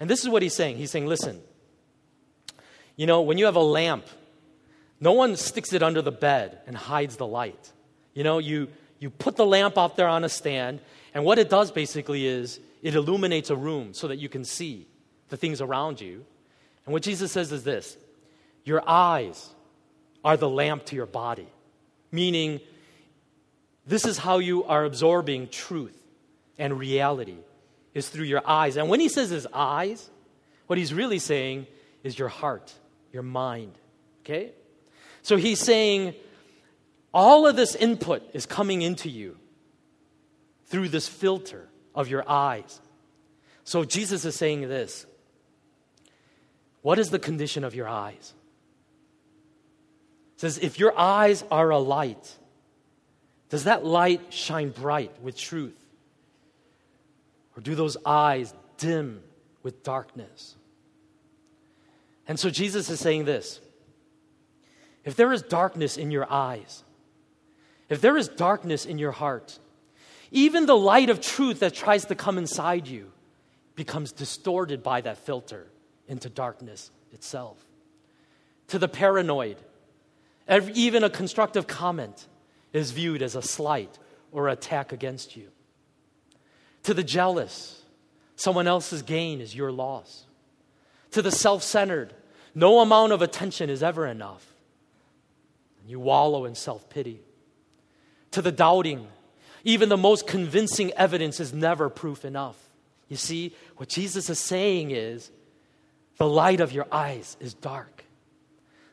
And 0.00 0.10
this 0.10 0.22
is 0.22 0.28
what 0.28 0.42
he's 0.42 0.54
saying. 0.54 0.76
He's 0.76 0.90
saying, 0.90 1.06
listen, 1.06 1.40
you 2.96 3.06
know, 3.06 3.22
when 3.22 3.38
you 3.38 3.46
have 3.46 3.56
a 3.56 3.60
lamp, 3.60 4.04
no 5.00 5.12
one 5.12 5.34
sticks 5.36 5.72
it 5.72 5.82
under 5.82 6.02
the 6.02 6.12
bed 6.12 6.58
and 6.66 6.76
hides 6.76 7.16
the 7.16 7.26
light. 7.26 7.72
You 8.16 8.24
know, 8.24 8.38
you, 8.38 8.68
you 8.98 9.10
put 9.10 9.36
the 9.36 9.46
lamp 9.46 9.76
out 9.76 9.96
there 9.96 10.08
on 10.08 10.24
a 10.24 10.28
stand 10.28 10.80
and 11.14 11.24
what 11.24 11.38
it 11.38 11.48
does 11.48 11.70
basically 11.70 12.26
is 12.26 12.60
it 12.82 12.94
illuminates 12.94 13.50
a 13.50 13.56
room 13.56 13.94
so 13.94 14.08
that 14.08 14.16
you 14.16 14.28
can 14.28 14.44
see 14.44 14.86
the 15.28 15.36
things 15.36 15.60
around 15.60 16.00
you. 16.00 16.24
And 16.84 16.92
what 16.92 17.02
Jesus 17.02 17.30
says 17.30 17.52
is 17.52 17.62
this 17.62 17.96
Your 18.64 18.86
eyes 18.86 19.48
are 20.24 20.36
the 20.36 20.48
lamp 20.48 20.86
to 20.86 20.96
your 20.96 21.06
body, 21.06 21.48
meaning 22.10 22.60
this 23.86 24.04
is 24.04 24.18
how 24.18 24.38
you 24.38 24.64
are 24.64 24.84
absorbing 24.84 25.48
truth 25.48 25.96
and 26.58 26.78
reality 26.78 27.38
is 27.94 28.08
through 28.08 28.24
your 28.24 28.42
eyes. 28.46 28.76
And 28.76 28.88
when 28.88 29.00
he 29.00 29.08
says 29.08 29.30
his 29.30 29.46
eyes, 29.52 30.10
what 30.66 30.78
he's 30.78 30.92
really 30.92 31.18
saying 31.18 31.66
is 32.02 32.18
your 32.18 32.28
heart, 32.28 32.74
your 33.12 33.22
mind. 33.22 33.72
Okay? 34.22 34.52
So 35.22 35.36
he's 35.36 35.60
saying 35.60 36.14
all 37.16 37.46
of 37.46 37.56
this 37.56 37.74
input 37.74 38.22
is 38.34 38.44
coming 38.44 38.82
into 38.82 39.08
you 39.08 39.38
through 40.66 40.90
this 40.90 41.08
filter 41.08 41.66
of 41.94 42.08
your 42.08 42.28
eyes. 42.30 42.78
So 43.64 43.84
Jesus 43.84 44.26
is 44.26 44.36
saying 44.36 44.68
this 44.68 45.06
What 46.82 46.98
is 46.98 47.08
the 47.08 47.18
condition 47.18 47.64
of 47.64 47.74
your 47.74 47.88
eyes? 47.88 48.34
It 50.34 50.40
says, 50.40 50.58
if 50.58 50.78
your 50.78 50.92
eyes 50.98 51.42
are 51.50 51.70
a 51.70 51.78
light, 51.78 52.36
does 53.48 53.64
that 53.64 53.86
light 53.86 54.20
shine 54.28 54.68
bright 54.68 55.10
with 55.22 55.38
truth? 55.38 55.82
Or 57.56 57.62
do 57.62 57.74
those 57.74 57.96
eyes 58.04 58.52
dim 58.76 59.22
with 59.62 59.82
darkness? 59.82 60.54
And 62.28 62.38
so 62.38 62.50
Jesus 62.50 62.90
is 62.90 63.00
saying 63.00 63.24
this 63.24 63.60
if 65.06 65.16
there 65.16 65.32
is 65.32 65.40
darkness 65.40 65.96
in 65.96 66.10
your 66.10 66.30
eyes, 66.30 66.82
if 67.88 68.00
there 68.00 68.16
is 68.16 68.28
darkness 68.28 68.86
in 68.86 68.98
your 68.98 69.12
heart, 69.12 69.58
even 70.30 70.66
the 70.66 70.76
light 70.76 71.10
of 71.10 71.20
truth 71.20 71.60
that 71.60 71.74
tries 71.74 72.06
to 72.06 72.14
come 72.14 72.38
inside 72.38 72.86
you 72.88 73.12
becomes 73.74 74.12
distorted 74.12 74.82
by 74.82 75.00
that 75.02 75.18
filter 75.18 75.66
into 76.08 76.28
darkness 76.28 76.90
itself. 77.12 77.64
To 78.68 78.78
the 78.78 78.88
paranoid, 78.88 79.58
even 80.74 81.04
a 81.04 81.10
constructive 81.10 81.66
comment 81.66 82.26
is 82.72 82.90
viewed 82.90 83.22
as 83.22 83.36
a 83.36 83.42
slight 83.42 83.98
or 84.32 84.48
attack 84.48 84.92
against 84.92 85.36
you. 85.36 85.48
To 86.84 86.94
the 86.94 87.04
jealous, 87.04 87.82
someone 88.34 88.66
else's 88.66 89.02
gain 89.02 89.40
is 89.40 89.54
your 89.54 89.72
loss. 89.72 90.24
To 91.12 91.22
the 91.22 91.30
self 91.30 91.62
centered, 91.62 92.14
no 92.54 92.80
amount 92.80 93.12
of 93.12 93.22
attention 93.22 93.70
is 93.70 93.82
ever 93.82 94.06
enough. 94.06 94.46
And 95.80 95.90
you 95.90 96.00
wallow 96.00 96.44
in 96.44 96.54
self 96.54 96.88
pity. 96.88 97.20
To 98.36 98.42
the 98.42 98.52
doubting. 98.52 99.08
Even 99.64 99.88
the 99.88 99.96
most 99.96 100.26
convincing 100.26 100.92
evidence 100.92 101.40
is 101.40 101.54
never 101.54 101.88
proof 101.88 102.22
enough. 102.22 102.56
You 103.08 103.16
see, 103.16 103.54
what 103.78 103.88
Jesus 103.88 104.28
is 104.28 104.38
saying 104.38 104.90
is 104.90 105.30
the 106.18 106.28
light 106.28 106.60
of 106.60 106.70
your 106.70 106.86
eyes 106.92 107.38
is 107.40 107.54
dark. 107.54 108.04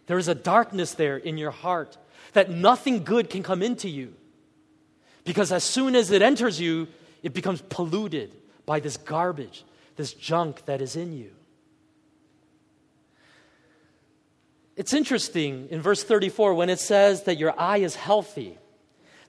There 0.06 0.18
is 0.18 0.30
a 0.30 0.34
darkness 0.34 0.94
there 0.94 1.18
in 1.18 1.38
your 1.38 1.52
heart 1.52 1.98
that 2.32 2.50
nothing 2.50 3.04
good 3.04 3.30
can 3.30 3.44
come 3.44 3.62
into 3.62 3.90
you. 3.90 4.14
Because 5.26 5.52
as 5.52 5.66
soon 5.66 5.94
as 5.94 6.10
it 6.10 6.22
enters 6.22 6.62
you, 6.62 6.88
it 7.22 7.34
becomes 7.34 7.62
polluted 7.64 8.32
by 8.66 8.80
this 8.80 8.96
garbage, 8.96 9.66
this 9.98 10.14
junk 10.14 10.64
that 10.68 10.82
is 10.82 10.96
in 10.96 11.12
you. 11.12 11.32
It's 14.78 14.94
interesting 14.94 15.68
in 15.70 15.82
verse 15.82 16.02
34 16.02 16.54
when 16.54 16.70
it 16.70 16.80
says 16.80 17.24
that 17.24 17.38
your 17.38 17.54
eye 17.60 17.80
is 17.80 17.96
healthy. 17.96 18.58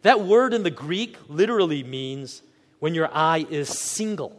That 0.04 0.20
word 0.20 0.52
in 0.52 0.64
the 0.64 0.70
Greek 0.70 1.16
literally 1.28 1.82
means 1.82 2.42
when 2.78 2.94
your 2.94 3.08
eye 3.10 3.46
is 3.48 3.70
single. 3.70 4.38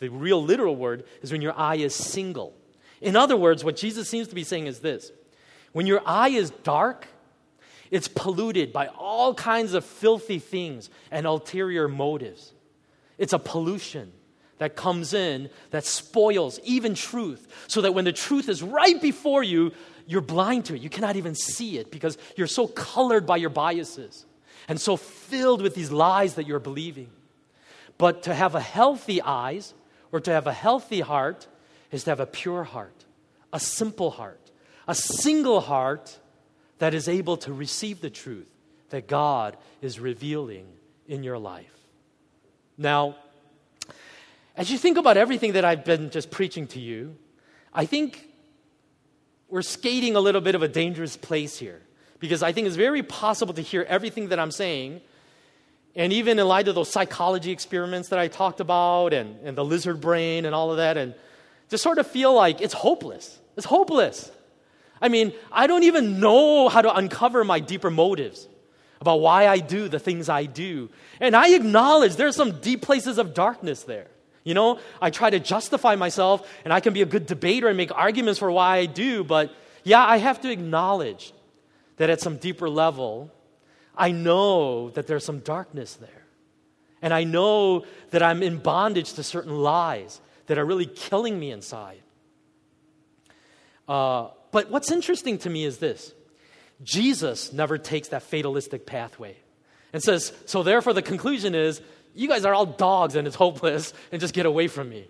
The 0.00 0.08
real 0.08 0.42
literal 0.42 0.74
word 0.74 1.04
is 1.22 1.30
when 1.30 1.40
your 1.40 1.56
eye 1.56 1.76
is 1.76 1.94
single. 1.94 2.54
In 3.00 3.14
other 3.14 3.36
words, 3.36 3.62
what 3.62 3.76
Jesus 3.76 4.08
seems 4.08 4.26
to 4.28 4.34
be 4.34 4.42
saying 4.42 4.66
is 4.66 4.80
this 4.80 5.12
when 5.70 5.86
your 5.86 6.02
eye 6.04 6.30
is 6.30 6.50
dark, 6.50 7.06
it's 7.92 8.08
polluted 8.08 8.72
by 8.72 8.88
all 8.88 9.32
kinds 9.32 9.74
of 9.74 9.84
filthy 9.84 10.40
things 10.40 10.90
and 11.12 11.24
ulterior 11.24 11.86
motives. 11.86 12.52
It's 13.16 13.32
a 13.32 13.38
pollution 13.38 14.12
that 14.58 14.74
comes 14.74 15.14
in 15.14 15.50
that 15.70 15.84
spoils 15.84 16.58
even 16.64 16.96
truth, 16.96 17.46
so 17.68 17.80
that 17.82 17.94
when 17.94 18.06
the 18.06 18.12
truth 18.12 18.48
is 18.48 18.60
right 18.60 19.00
before 19.00 19.44
you, 19.44 19.70
you're 20.04 20.20
blind 20.20 20.64
to 20.64 20.74
it. 20.74 20.82
You 20.82 20.90
cannot 20.90 21.14
even 21.14 21.36
see 21.36 21.78
it 21.78 21.92
because 21.92 22.18
you're 22.34 22.48
so 22.48 22.66
colored 22.66 23.24
by 23.24 23.36
your 23.36 23.50
biases 23.50 24.26
and 24.68 24.80
so 24.80 24.96
filled 24.96 25.62
with 25.62 25.74
these 25.74 25.90
lies 25.90 26.34
that 26.34 26.46
you're 26.46 26.58
believing. 26.58 27.10
But 27.98 28.24
to 28.24 28.34
have 28.34 28.54
a 28.54 28.60
healthy 28.60 29.22
eyes 29.22 29.74
or 30.12 30.20
to 30.20 30.30
have 30.30 30.46
a 30.46 30.52
healthy 30.52 31.00
heart 31.00 31.46
is 31.90 32.04
to 32.04 32.10
have 32.10 32.20
a 32.20 32.26
pure 32.26 32.64
heart, 32.64 33.04
a 33.52 33.60
simple 33.60 34.10
heart, 34.10 34.50
a 34.86 34.94
single 34.94 35.60
heart 35.60 36.18
that 36.78 36.94
is 36.94 37.08
able 37.08 37.36
to 37.38 37.52
receive 37.52 38.00
the 38.00 38.10
truth 38.10 38.48
that 38.90 39.08
God 39.08 39.56
is 39.80 39.98
revealing 39.98 40.66
in 41.08 41.22
your 41.22 41.38
life. 41.38 41.72
Now, 42.76 43.16
as 44.56 44.70
you 44.70 44.78
think 44.78 44.98
about 44.98 45.16
everything 45.16 45.52
that 45.52 45.64
I've 45.64 45.84
been 45.84 46.10
just 46.10 46.30
preaching 46.30 46.66
to 46.68 46.80
you, 46.80 47.16
I 47.72 47.86
think 47.86 48.28
we're 49.48 49.62
skating 49.62 50.16
a 50.16 50.20
little 50.20 50.40
bit 50.40 50.54
of 50.54 50.62
a 50.62 50.68
dangerous 50.68 51.16
place 51.16 51.58
here 51.58 51.82
because 52.18 52.42
I 52.42 52.52
think 52.52 52.66
it's 52.66 52.76
very 52.76 53.02
possible 53.02 53.54
to 53.54 53.62
hear 53.62 53.84
everything 53.88 54.28
that 54.28 54.38
I'm 54.38 54.50
saying. 54.50 55.00
And 55.94 56.12
even 56.12 56.38
in 56.38 56.46
light 56.46 56.68
of 56.68 56.74
those 56.74 56.90
psychology 56.90 57.50
experiments 57.50 58.08
that 58.10 58.18
I 58.18 58.28
talked 58.28 58.60
about 58.60 59.12
and, 59.12 59.38
and 59.44 59.56
the 59.56 59.64
lizard 59.64 60.00
brain 60.00 60.44
and 60.44 60.54
all 60.54 60.70
of 60.70 60.76
that, 60.76 60.96
and 60.96 61.14
just 61.68 61.82
sort 61.82 61.98
of 61.98 62.06
feel 62.06 62.34
like 62.34 62.60
it's 62.60 62.74
hopeless. 62.74 63.38
It's 63.56 63.66
hopeless. 63.66 64.30
I 65.00 65.08
mean, 65.08 65.32
I 65.52 65.66
don't 65.66 65.84
even 65.84 66.20
know 66.20 66.68
how 66.68 66.82
to 66.82 66.94
uncover 66.94 67.44
my 67.44 67.60
deeper 67.60 67.90
motives 67.90 68.48
about 69.00 69.20
why 69.20 69.46
I 69.46 69.58
do 69.58 69.88
the 69.88 69.98
things 69.98 70.28
I 70.28 70.44
do. 70.44 70.88
And 71.20 71.36
I 71.36 71.54
acknowledge 71.54 72.16
there's 72.16 72.36
some 72.36 72.60
deep 72.60 72.82
places 72.82 73.18
of 73.18 73.34
darkness 73.34 73.82
there. 73.82 74.08
You 74.44 74.54
know, 74.54 74.78
I 75.02 75.10
try 75.10 75.28
to 75.28 75.40
justify 75.40 75.96
myself 75.96 76.48
and 76.64 76.72
I 76.72 76.80
can 76.80 76.94
be 76.94 77.02
a 77.02 77.06
good 77.06 77.26
debater 77.26 77.68
and 77.68 77.76
make 77.76 77.90
arguments 77.92 78.38
for 78.38 78.50
why 78.50 78.76
I 78.76 78.86
do, 78.86 79.24
but 79.24 79.52
yeah, 79.82 80.04
I 80.04 80.18
have 80.18 80.40
to 80.42 80.50
acknowledge 80.50 81.32
that 81.96 82.10
at 82.10 82.20
some 82.20 82.36
deeper 82.36 82.68
level, 82.68 83.30
I 83.96 84.10
know 84.10 84.90
that 84.90 85.06
there's 85.06 85.24
some 85.24 85.40
darkness 85.40 85.94
there. 85.94 86.26
And 87.02 87.12
I 87.12 87.24
know 87.24 87.84
that 88.10 88.22
I'm 88.22 88.42
in 88.42 88.58
bondage 88.58 89.14
to 89.14 89.22
certain 89.22 89.54
lies 89.54 90.20
that 90.46 90.58
are 90.58 90.64
really 90.64 90.86
killing 90.86 91.38
me 91.38 91.50
inside. 91.50 92.00
Uh, 93.88 94.28
but 94.50 94.70
what's 94.70 94.90
interesting 94.90 95.38
to 95.38 95.50
me 95.50 95.64
is 95.64 95.78
this 95.78 96.12
Jesus 96.82 97.52
never 97.52 97.78
takes 97.78 98.08
that 98.08 98.22
fatalistic 98.22 98.86
pathway 98.86 99.36
and 99.92 100.02
says, 100.02 100.32
so 100.46 100.62
therefore 100.62 100.92
the 100.92 101.02
conclusion 101.02 101.54
is, 101.54 101.80
you 102.14 102.28
guys 102.28 102.44
are 102.44 102.54
all 102.54 102.66
dogs 102.66 103.14
and 103.14 103.26
it's 103.26 103.36
hopeless 103.36 103.92
and 104.10 104.20
just 104.20 104.34
get 104.34 104.46
away 104.46 104.68
from 104.68 104.88
me. 104.88 105.06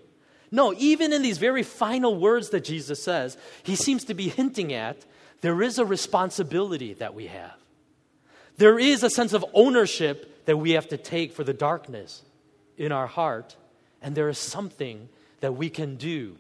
No, 0.51 0.75
even 0.77 1.13
in 1.13 1.23
these 1.23 1.39
very 1.39 1.63
final 1.63 2.15
words 2.17 2.51
that 2.51 2.65
Jesus 2.65 3.03
says, 3.03 3.37
he 3.63 3.75
seems 3.75 4.05
to 4.05 4.15
be 4.15 4.29
hinting 4.29 4.73
at 4.73 5.05
there 5.41 5.63
is 5.63 5.79
a 5.79 5.85
responsibility 5.85 6.95
that 6.95 7.15
we 7.15 7.27
have. 7.27 7.55
There 8.57 8.79
is 8.79 9.03
a 9.03 9.11
sense 9.11 9.33
of 9.33 9.45
ownership 9.53 10.47
that 10.47 10.57
we 10.57 10.73
have 10.73 10.89
to 10.89 10.97
take 10.97 11.33
for 11.33 11.45
the 11.45 11.53
darkness 11.53 12.23
in 12.77 12.93
our 12.93 13.07
heart, 13.07 13.57
and 14.01 14.15
there 14.15 14.29
is 14.29 14.39
something 14.39 15.09
that 15.41 15.55
we 15.57 15.69
can 15.69 15.97
do 15.97 16.37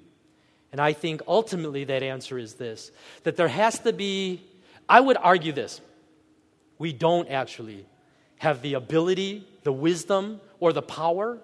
and 0.76 0.80
I 0.82 0.92
think 0.92 1.22
ultimately 1.26 1.84
that 1.84 2.03
answer 2.03 2.38
is 2.38 2.53
this 2.53 2.90
that 3.22 3.36
there 3.36 3.49
has 3.49 3.78
to 3.78 3.94
be, 3.94 4.42
I 4.86 5.01
would 5.01 5.16
argue 5.16 5.53
this. 5.53 5.80
We 6.78 6.92
don't 6.92 7.30
actually 7.30 7.86
have 8.36 8.61
the 8.61 8.74
ability, 8.74 9.47
the 9.62 9.72
wisdom, 9.72 10.38
or 10.61 10.74
the 10.74 10.82
power 10.82 11.38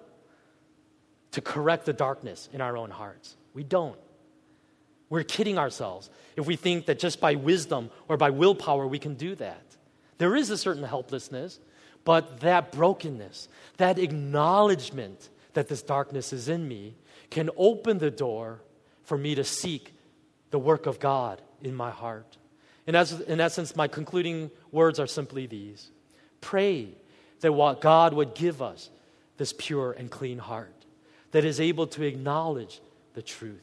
to 1.31 1.41
correct 1.41 1.87
the 1.87 1.93
darkness 1.93 2.47
in 2.53 2.61
our 2.61 2.77
own 2.77 2.91
hearts. 2.91 3.35
We 3.55 3.63
don't. 3.63 3.97
We're 5.13 5.21
kidding 5.21 5.59
ourselves 5.59 6.09
if 6.35 6.47
we 6.47 6.55
think 6.55 6.87
that 6.87 6.97
just 6.97 7.21
by 7.21 7.35
wisdom 7.35 7.91
or 8.07 8.17
by 8.17 8.31
willpower 8.31 8.87
we 8.87 8.97
can 8.97 9.13
do 9.13 9.35
that. 9.35 9.61
There 10.17 10.35
is 10.35 10.49
a 10.49 10.57
certain 10.57 10.81
helplessness, 10.81 11.59
but 12.03 12.39
that 12.39 12.71
brokenness, 12.71 13.47
that 13.77 13.99
acknowledgement 13.99 15.29
that 15.53 15.67
this 15.67 15.83
darkness 15.83 16.33
is 16.33 16.49
in 16.49 16.67
me, 16.67 16.95
can 17.29 17.51
open 17.57 17.99
the 17.99 18.09
door 18.09 18.61
for 19.03 19.15
me 19.15 19.35
to 19.35 19.43
seek 19.43 19.93
the 20.49 20.57
work 20.57 20.87
of 20.87 20.99
God 20.99 21.43
in 21.61 21.75
my 21.75 21.91
heart. 21.91 22.39
In, 22.87 22.95
as, 22.95 23.21
in 23.21 23.39
essence, 23.39 23.75
my 23.75 23.87
concluding 23.87 24.49
words 24.71 24.99
are 24.99 25.05
simply 25.05 25.45
these 25.45 25.91
Pray 26.41 26.87
that 27.41 27.53
what 27.53 27.81
God 27.81 28.15
would 28.15 28.33
give 28.33 28.63
us 28.63 28.89
this 29.37 29.53
pure 29.55 29.91
and 29.91 30.09
clean 30.09 30.39
heart 30.39 30.87
that 31.33 31.45
is 31.45 31.61
able 31.61 31.85
to 31.85 32.01
acknowledge 32.01 32.81
the 33.13 33.21
truth 33.21 33.61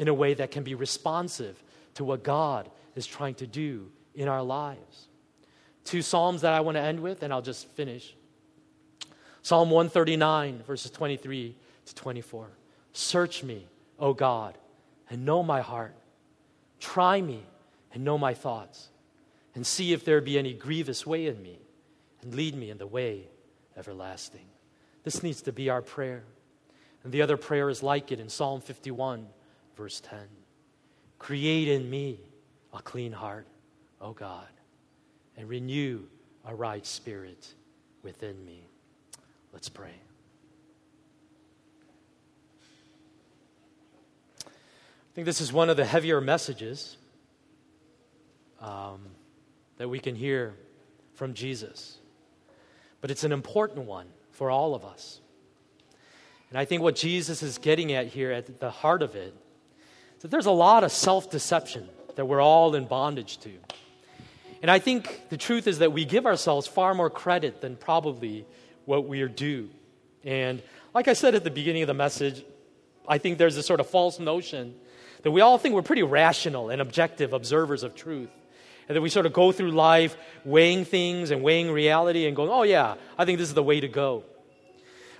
in 0.00 0.08
a 0.08 0.14
way 0.14 0.32
that 0.32 0.50
can 0.50 0.64
be 0.64 0.74
responsive 0.74 1.62
to 1.92 2.04
what 2.04 2.22
God 2.22 2.70
is 2.96 3.06
trying 3.06 3.34
to 3.34 3.46
do 3.46 3.92
in 4.14 4.28
our 4.28 4.42
lives. 4.42 5.08
Two 5.84 6.00
Psalms 6.00 6.40
that 6.40 6.54
I 6.54 6.60
want 6.60 6.78
to 6.78 6.80
end 6.80 7.00
with, 7.00 7.22
and 7.22 7.30
I'll 7.30 7.42
just 7.42 7.68
finish. 7.72 8.14
Psalm 9.42 9.68
139, 9.68 10.62
verses 10.66 10.90
23 10.90 11.54
to 11.84 11.94
24. 11.94 12.48
Search 12.94 13.42
me 13.42 13.66
O 13.98 14.14
God, 14.14 14.56
and 15.10 15.26
know 15.26 15.42
my 15.42 15.60
heart. 15.60 15.94
Try 16.78 17.20
me 17.20 17.42
and 17.92 18.02
know 18.02 18.16
my 18.16 18.32
thoughts, 18.32 18.88
and 19.54 19.66
see 19.66 19.92
if 19.92 20.06
there 20.06 20.22
be 20.22 20.38
any 20.38 20.54
grievous 20.54 21.06
way 21.06 21.26
in 21.26 21.42
me, 21.42 21.58
and 22.22 22.34
lead 22.34 22.56
me 22.56 22.70
in 22.70 22.78
the 22.78 22.86
way 22.86 23.28
everlasting. 23.76 24.46
This 25.04 25.22
needs 25.22 25.42
to 25.42 25.52
be 25.52 25.68
our 25.68 25.82
prayer. 25.82 26.22
And 27.04 27.12
the 27.12 27.20
other 27.20 27.36
prayer 27.36 27.68
is 27.68 27.82
like 27.82 28.10
it 28.12 28.18
in 28.18 28.30
Psalm 28.30 28.62
51, 28.62 29.26
verse 29.80 30.00
10. 30.00 30.18
Create 31.18 31.66
in 31.66 31.88
me 31.88 32.20
a 32.74 32.82
clean 32.82 33.12
heart, 33.12 33.46
O 33.98 34.12
God, 34.12 34.46
and 35.38 35.48
renew 35.48 36.02
a 36.44 36.54
right 36.54 36.84
spirit 36.84 37.54
within 38.02 38.44
me. 38.44 38.62
Let's 39.54 39.70
pray. 39.70 39.94
I 44.44 44.50
think 45.14 45.24
this 45.24 45.40
is 45.40 45.50
one 45.50 45.70
of 45.70 45.78
the 45.78 45.86
heavier 45.86 46.20
messages 46.20 46.98
um, 48.60 49.00
that 49.78 49.88
we 49.88 49.98
can 49.98 50.14
hear 50.14 50.56
from 51.14 51.32
Jesus. 51.32 51.96
But 53.00 53.10
it's 53.10 53.24
an 53.24 53.32
important 53.32 53.86
one 53.86 54.08
for 54.30 54.50
all 54.50 54.74
of 54.74 54.84
us. 54.84 55.20
And 56.50 56.58
I 56.58 56.66
think 56.66 56.82
what 56.82 56.96
Jesus 56.96 57.42
is 57.42 57.56
getting 57.56 57.94
at 57.94 58.08
here 58.08 58.30
at 58.30 58.60
the 58.60 58.70
heart 58.70 59.00
of 59.00 59.14
it 59.14 59.34
that 60.20 60.30
there's 60.30 60.46
a 60.46 60.50
lot 60.50 60.84
of 60.84 60.92
self 60.92 61.30
deception 61.30 61.88
that 62.16 62.26
we're 62.26 62.40
all 62.40 62.74
in 62.74 62.86
bondage 62.86 63.38
to. 63.38 63.50
And 64.62 64.70
I 64.70 64.78
think 64.78 65.28
the 65.30 65.36
truth 65.36 65.66
is 65.66 65.78
that 65.78 65.92
we 65.92 66.04
give 66.04 66.26
ourselves 66.26 66.66
far 66.66 66.94
more 66.94 67.08
credit 67.08 67.60
than 67.60 67.76
probably 67.76 68.44
what 68.84 69.06
we 69.08 69.22
are 69.22 69.28
due. 69.28 69.70
And 70.24 70.62
like 70.94 71.08
I 71.08 71.14
said 71.14 71.34
at 71.34 71.44
the 71.44 71.50
beginning 71.50 71.82
of 71.82 71.86
the 71.86 71.94
message, 71.94 72.44
I 73.08 73.18
think 73.18 73.38
there's 73.38 73.56
this 73.56 73.66
sort 73.66 73.80
of 73.80 73.88
false 73.88 74.18
notion 74.18 74.74
that 75.22 75.30
we 75.30 75.40
all 75.40 75.58
think 75.58 75.74
we're 75.74 75.82
pretty 75.82 76.02
rational 76.02 76.70
and 76.70 76.80
objective 76.80 77.32
observers 77.32 77.82
of 77.82 77.94
truth. 77.94 78.30
And 78.88 78.96
that 78.96 79.02
we 79.02 79.08
sort 79.08 79.24
of 79.24 79.32
go 79.32 79.52
through 79.52 79.70
life 79.70 80.16
weighing 80.44 80.84
things 80.84 81.30
and 81.30 81.42
weighing 81.42 81.70
reality 81.70 82.26
and 82.26 82.34
going, 82.34 82.50
oh, 82.50 82.64
yeah, 82.64 82.96
I 83.16 83.24
think 83.24 83.38
this 83.38 83.48
is 83.48 83.54
the 83.54 83.62
way 83.62 83.78
to 83.78 83.88
go. 83.88 84.24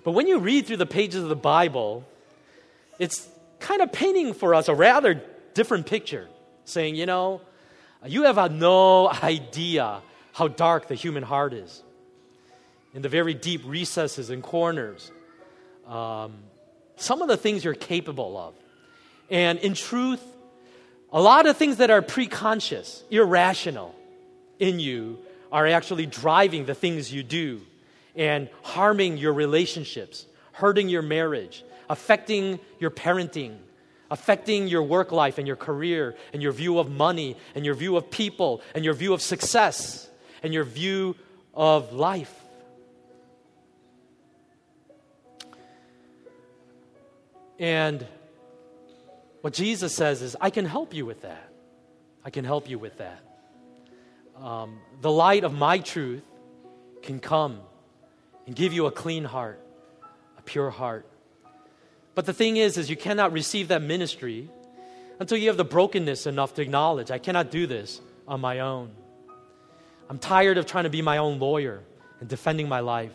But 0.02 0.12
when 0.12 0.26
you 0.26 0.38
read 0.38 0.66
through 0.66 0.78
the 0.78 0.86
pages 0.86 1.22
of 1.22 1.28
the 1.28 1.36
Bible, 1.36 2.04
it's 2.98 3.28
kind 3.60 3.82
of 3.82 3.92
painting 3.92 4.34
for 4.34 4.54
us 4.54 4.68
a 4.68 4.74
rather 4.74 5.22
different 5.54 5.86
picture, 5.86 6.26
saying, 6.64 6.96
you 6.96 7.06
know, 7.06 7.40
you 8.06 8.24
have 8.24 8.50
no 8.50 9.08
idea 9.08 10.00
how 10.32 10.48
dark 10.48 10.88
the 10.88 10.94
human 10.94 11.22
heart 11.22 11.52
is. 11.52 11.82
in 12.94 13.02
the 13.02 13.08
very 13.08 13.34
deep 13.34 13.62
recesses 13.64 14.30
and 14.30 14.42
corners, 14.42 15.12
um, 15.86 16.34
some 16.96 17.22
of 17.22 17.28
the 17.28 17.36
things 17.36 17.64
you're 17.64 17.74
capable 17.74 18.36
of. 18.36 18.54
And 19.30 19.58
in 19.60 19.74
truth, 19.74 20.22
a 21.12 21.20
lot 21.20 21.46
of 21.46 21.56
things 21.56 21.76
that 21.76 21.90
are 21.90 22.02
preconscious, 22.02 23.02
irrational 23.10 23.94
in 24.58 24.80
you 24.80 25.18
are 25.52 25.66
actually 25.66 26.06
driving 26.06 26.66
the 26.66 26.74
things 26.74 27.12
you 27.12 27.22
do 27.22 27.60
and 28.16 28.48
harming 28.62 29.18
your 29.18 29.32
relationships, 29.32 30.26
hurting 30.52 30.88
your 30.88 31.02
marriage, 31.02 31.64
affecting 31.90 32.60
your 32.78 32.90
parenting, 32.90 33.58
affecting 34.10 34.68
your 34.68 34.82
work 34.82 35.12
life 35.12 35.36
and 35.36 35.46
your 35.46 35.56
career 35.56 36.16
and 36.32 36.40
your 36.40 36.52
view 36.52 36.78
of 36.78 36.90
money 36.90 37.36
and 37.54 37.66
your 37.66 37.74
view 37.74 37.96
of 37.96 38.10
people 38.10 38.62
and 38.74 38.84
your 38.84 38.94
view 38.94 39.12
of 39.12 39.20
success 39.20 40.08
and 40.42 40.54
your 40.54 40.64
view 40.64 41.16
of 41.52 41.92
life. 41.92 42.32
And 47.58 48.06
what 49.40 49.52
Jesus 49.52 49.94
says 49.94 50.22
is, 50.22 50.36
I 50.40 50.50
can 50.50 50.64
help 50.64 50.94
you 50.94 51.04
with 51.04 51.22
that. 51.22 51.52
I 52.24 52.30
can 52.30 52.44
help 52.44 52.70
you 52.70 52.78
with 52.78 52.98
that. 52.98 53.20
Um, 54.40 54.78
the 55.00 55.10
light 55.10 55.44
of 55.44 55.52
my 55.52 55.78
truth 55.78 56.22
can 57.02 57.18
come 57.18 57.60
and 58.46 58.54
give 58.54 58.72
you 58.72 58.86
a 58.86 58.90
clean 58.92 59.24
heart, 59.24 59.60
a 60.38 60.42
pure 60.42 60.70
heart. 60.70 61.06
But 62.20 62.26
the 62.26 62.34
thing 62.34 62.58
is, 62.58 62.76
is 62.76 62.90
you 62.90 62.98
cannot 62.98 63.32
receive 63.32 63.68
that 63.68 63.80
ministry 63.80 64.50
until 65.20 65.38
you 65.38 65.48
have 65.48 65.56
the 65.56 65.64
brokenness 65.64 66.26
enough 66.26 66.52
to 66.56 66.60
acknowledge, 66.60 67.10
I 67.10 67.16
cannot 67.16 67.50
do 67.50 67.66
this 67.66 67.98
on 68.28 68.42
my 68.42 68.60
own. 68.60 68.90
I'm 70.10 70.18
tired 70.18 70.58
of 70.58 70.66
trying 70.66 70.84
to 70.84 70.90
be 70.90 71.00
my 71.00 71.16
own 71.16 71.38
lawyer 71.38 71.82
and 72.20 72.28
defending 72.28 72.68
my 72.68 72.80
life. 72.80 73.14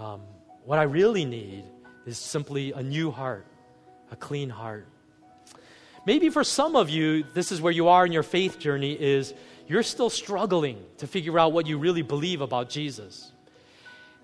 Um, 0.00 0.22
what 0.64 0.78
I 0.78 0.84
really 0.84 1.26
need 1.26 1.64
is 2.06 2.16
simply 2.16 2.72
a 2.72 2.82
new 2.82 3.10
heart, 3.10 3.44
a 4.10 4.16
clean 4.16 4.48
heart. 4.48 4.88
Maybe 6.06 6.30
for 6.30 6.44
some 6.44 6.76
of 6.76 6.88
you, 6.88 7.24
this 7.34 7.52
is 7.52 7.60
where 7.60 7.74
you 7.74 7.88
are 7.88 8.06
in 8.06 8.12
your 8.12 8.22
faith 8.22 8.58
journey 8.58 8.94
is 8.98 9.34
you're 9.68 9.82
still 9.82 10.08
struggling 10.08 10.82
to 10.96 11.06
figure 11.06 11.38
out 11.38 11.52
what 11.52 11.66
you 11.66 11.76
really 11.76 12.00
believe 12.00 12.40
about 12.40 12.70
Jesus. 12.70 13.30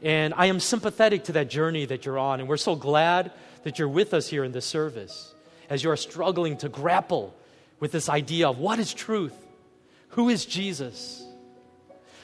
And 0.02 0.32
I 0.34 0.46
am 0.46 0.58
sympathetic 0.58 1.24
to 1.24 1.32
that 1.32 1.50
journey 1.50 1.84
that 1.84 2.06
you're 2.06 2.18
on, 2.18 2.40
and 2.40 2.48
we're 2.48 2.56
so 2.56 2.74
glad 2.74 3.30
that 3.62 3.78
you're 3.78 3.88
with 3.88 4.14
us 4.14 4.28
here 4.28 4.44
in 4.44 4.52
this 4.52 4.66
service 4.66 5.34
as 5.68 5.82
you're 5.82 5.96
struggling 5.96 6.56
to 6.59 6.68
grapple 6.68 7.34
with 7.80 7.92
this 7.92 8.09
idea 8.09 8.48
of 8.48 8.59
what 8.59 8.78
is 8.78 8.94
truth? 8.94 9.34
Who 10.11 10.28
is 10.28 10.46
Jesus? 10.46 11.24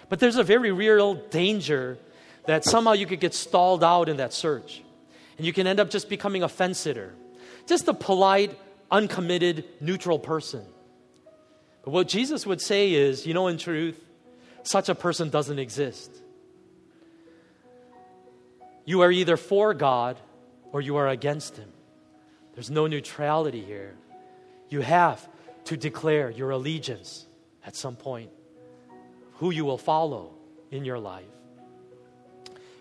But 0.09 0.21
there's 0.21 0.37
a 0.37 0.43
very 0.43 0.73
real 0.73 1.15
danger 1.15 1.99
that 2.47 2.65
somehow 2.65 2.93
you 2.93 3.07
could 3.07 3.21
get 3.21 3.35
stalled 3.35 3.83
out 3.83 4.09
in 4.09 4.19
that 4.19 4.33
search. 4.33 4.83
And 5.37 5.47
you 5.47 5.53
can 5.53 5.67
end 5.67 5.81
up 5.81 5.91
just 5.91 6.09
becoming 6.09 6.43
a 6.43 6.49
fence 6.49 6.79
sitter, 6.79 7.15
just 7.67 7.89
a 7.89 7.95
polite, 7.95 8.59
uncommitted, 8.91 9.65
neutral 9.81 10.19
person. 10.19 10.65
But 11.85 11.91
what 11.91 12.09
Jesus 12.09 12.47
would 12.47 12.61
say 12.61 12.93
is, 12.93 13.27
you 13.27 13.35
know, 13.35 13.49
in 13.49 13.59
truth, 13.59 14.01
such 14.63 14.89
a 14.89 14.95
person 14.95 15.31
doesn't 15.31 15.59
exist. 15.59 16.11
You 18.85 19.01
are 19.01 19.11
either 19.11 19.37
for 19.37 19.75
God 19.75 20.19
or 20.75 20.81
you 20.81 20.97
are 20.97 21.07
against 21.07 21.57
Him. 21.57 21.69
There's 22.55 22.69
no 22.69 22.89
neutrality 22.89 23.65
here. 23.65 23.95
You 24.69 24.81
have 24.81 25.27
to 25.67 25.77
declare 25.77 26.31
your 26.31 26.51
allegiance 26.51 27.27
at 27.65 27.77
some 27.77 27.95
point, 27.95 28.31
who 29.35 29.53
you 29.53 29.65
will 29.65 29.79
follow 29.79 30.35
in 30.73 30.85
your 30.85 30.99
life. 30.99 31.25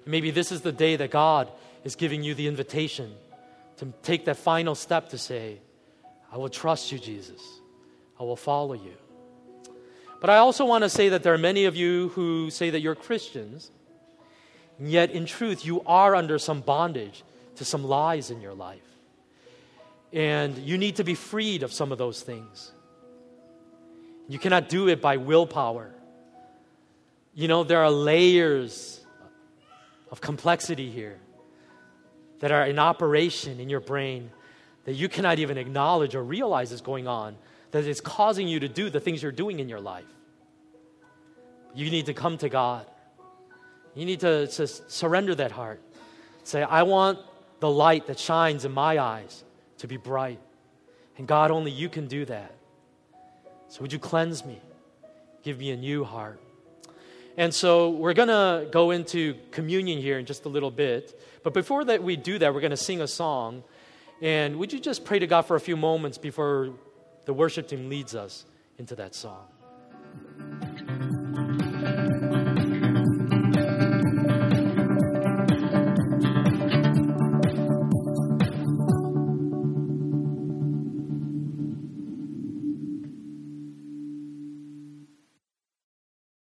Maybe 0.08 0.32
this 0.32 0.52
is 0.52 0.62
the 0.62 0.72
day 0.72 0.96
that 0.96 1.12
God 1.12 1.52
is 1.84 1.96
giving 1.96 2.24
you 2.24 2.34
the 2.34 2.48
invitation 2.48 3.14
to 3.78 3.94
take 4.02 4.26
that 4.26 4.38
final 4.38 4.74
step 4.74 5.10
to 5.10 5.20
say, 5.20 5.60
I 6.32 6.38
will 6.38 6.50
trust 6.50 6.92
you, 6.92 6.98
Jesus. 6.98 7.42
I 8.20 8.24
will 8.24 8.36
follow 8.36 8.74
you. 8.74 8.96
But 10.20 10.32
I 10.32 10.38
also 10.38 10.66
want 10.66 10.84
to 10.84 10.90
say 10.90 11.10
that 11.10 11.22
there 11.22 11.36
are 11.36 11.38
many 11.38 11.66
of 11.66 11.76
you 11.76 12.10
who 12.10 12.50
say 12.50 12.72
that 12.72 12.82
you're 12.82 12.96
Christians, 12.96 13.70
and 14.80 14.90
yet 14.90 15.12
in 15.12 15.28
truth, 15.28 15.64
you 15.64 15.84
are 15.84 16.16
under 16.16 16.40
some 16.40 16.62
bondage 16.62 17.24
to 17.56 17.66
some 17.66 17.84
lies 17.84 18.32
in 18.32 18.42
your 18.42 18.54
life. 18.54 18.82
And 20.12 20.58
you 20.58 20.78
need 20.78 20.98
to 20.98 21.04
be 21.04 21.16
freed 21.16 21.64
of 21.64 21.74
some 21.74 21.92
of 21.92 21.98
those 21.98 22.22
things. 22.22 22.72
You 24.28 24.40
cannot 24.40 24.70
do 24.70 24.88
it 24.88 25.02
by 25.02 25.18
willpower. 25.18 25.92
You 27.34 27.48
know, 27.48 27.64
there 27.64 27.80
are 27.80 27.92
layers 27.92 29.04
of 30.12 30.22
complexity 30.22 30.92
here 30.92 31.20
that 32.40 32.52
are 32.52 32.66
in 32.66 32.78
operation 32.78 33.60
in 33.60 33.70
your 33.70 33.80
brain 33.80 34.30
that 34.86 34.94
you 34.94 35.10
cannot 35.10 35.40
even 35.40 35.58
acknowledge 35.58 36.14
or 36.14 36.24
realize 36.24 36.72
is 36.72 36.82
going 36.82 37.08
on, 37.08 37.36
that 37.72 37.86
is 37.86 38.02
causing 38.02 38.48
you 38.48 38.60
to 38.60 38.68
do 38.68 38.90
the 38.90 39.00
things 39.00 39.24
you're 39.24 39.32
doing 39.32 39.60
in 39.60 39.70
your 39.70 39.80
life. 39.80 40.06
You 41.74 41.90
need 41.90 42.06
to 42.08 42.14
come 42.14 42.38
to 42.40 42.50
God. 42.50 42.86
You 43.96 44.06
need 44.06 44.20
to, 44.20 44.48
to 44.48 44.68
surrender 44.68 45.36
that 45.36 45.52
heart. 45.52 45.82
Say, 46.44 46.62
I 46.62 46.84
want 46.84 47.20
the 47.64 47.70
light 47.70 48.08
that 48.08 48.20
shines 48.20 48.66
in 48.66 48.74
my 48.74 49.00
eyes 49.00 49.42
to 49.78 49.88
be 49.88 49.96
bright. 49.96 50.42
And 51.18 51.26
God, 51.26 51.50
only 51.50 51.72
you 51.72 51.88
can 51.88 52.08
do 52.08 52.26
that. 52.26 52.54
So 53.70 53.80
would 53.80 53.94
you 53.94 54.00
cleanse 54.00 54.44
me? 54.44 54.60
Give 55.44 55.60
me 55.60 55.72
a 55.72 55.78
new 55.78 56.04
heart. 56.04 56.42
And 57.38 57.54
so 57.54 57.92
we're 57.92 58.16
going 58.16 58.28
to 58.28 58.68
go 58.70 58.92
into 58.92 59.36
communion 59.52 60.02
here 60.02 60.20
in 60.20 60.26
just 60.26 60.44
a 60.44 60.50
little 60.50 60.72
bit. 60.72 61.18
But 61.42 61.54
before 61.54 61.86
that 61.86 62.04
we 62.04 62.18
do 62.18 62.38
that, 62.40 62.54
we're 62.54 62.60
going 62.60 62.72
to 62.72 62.76
sing 62.76 63.00
a 63.00 63.08
song. 63.08 63.64
And 64.22 64.58
would 64.58 64.74
you 64.74 64.80
just 64.82 65.06
pray 65.06 65.20
to 65.20 65.26
God 65.26 65.44
for 65.44 65.56
a 65.56 65.62
few 65.62 65.78
moments 65.78 66.18
before 66.18 66.72
the 67.24 67.34
worship 67.34 67.70
team 67.70 67.88
leads 67.88 68.14
us 68.14 68.44
into 68.78 68.94
that 68.98 69.16
song? 69.16 69.53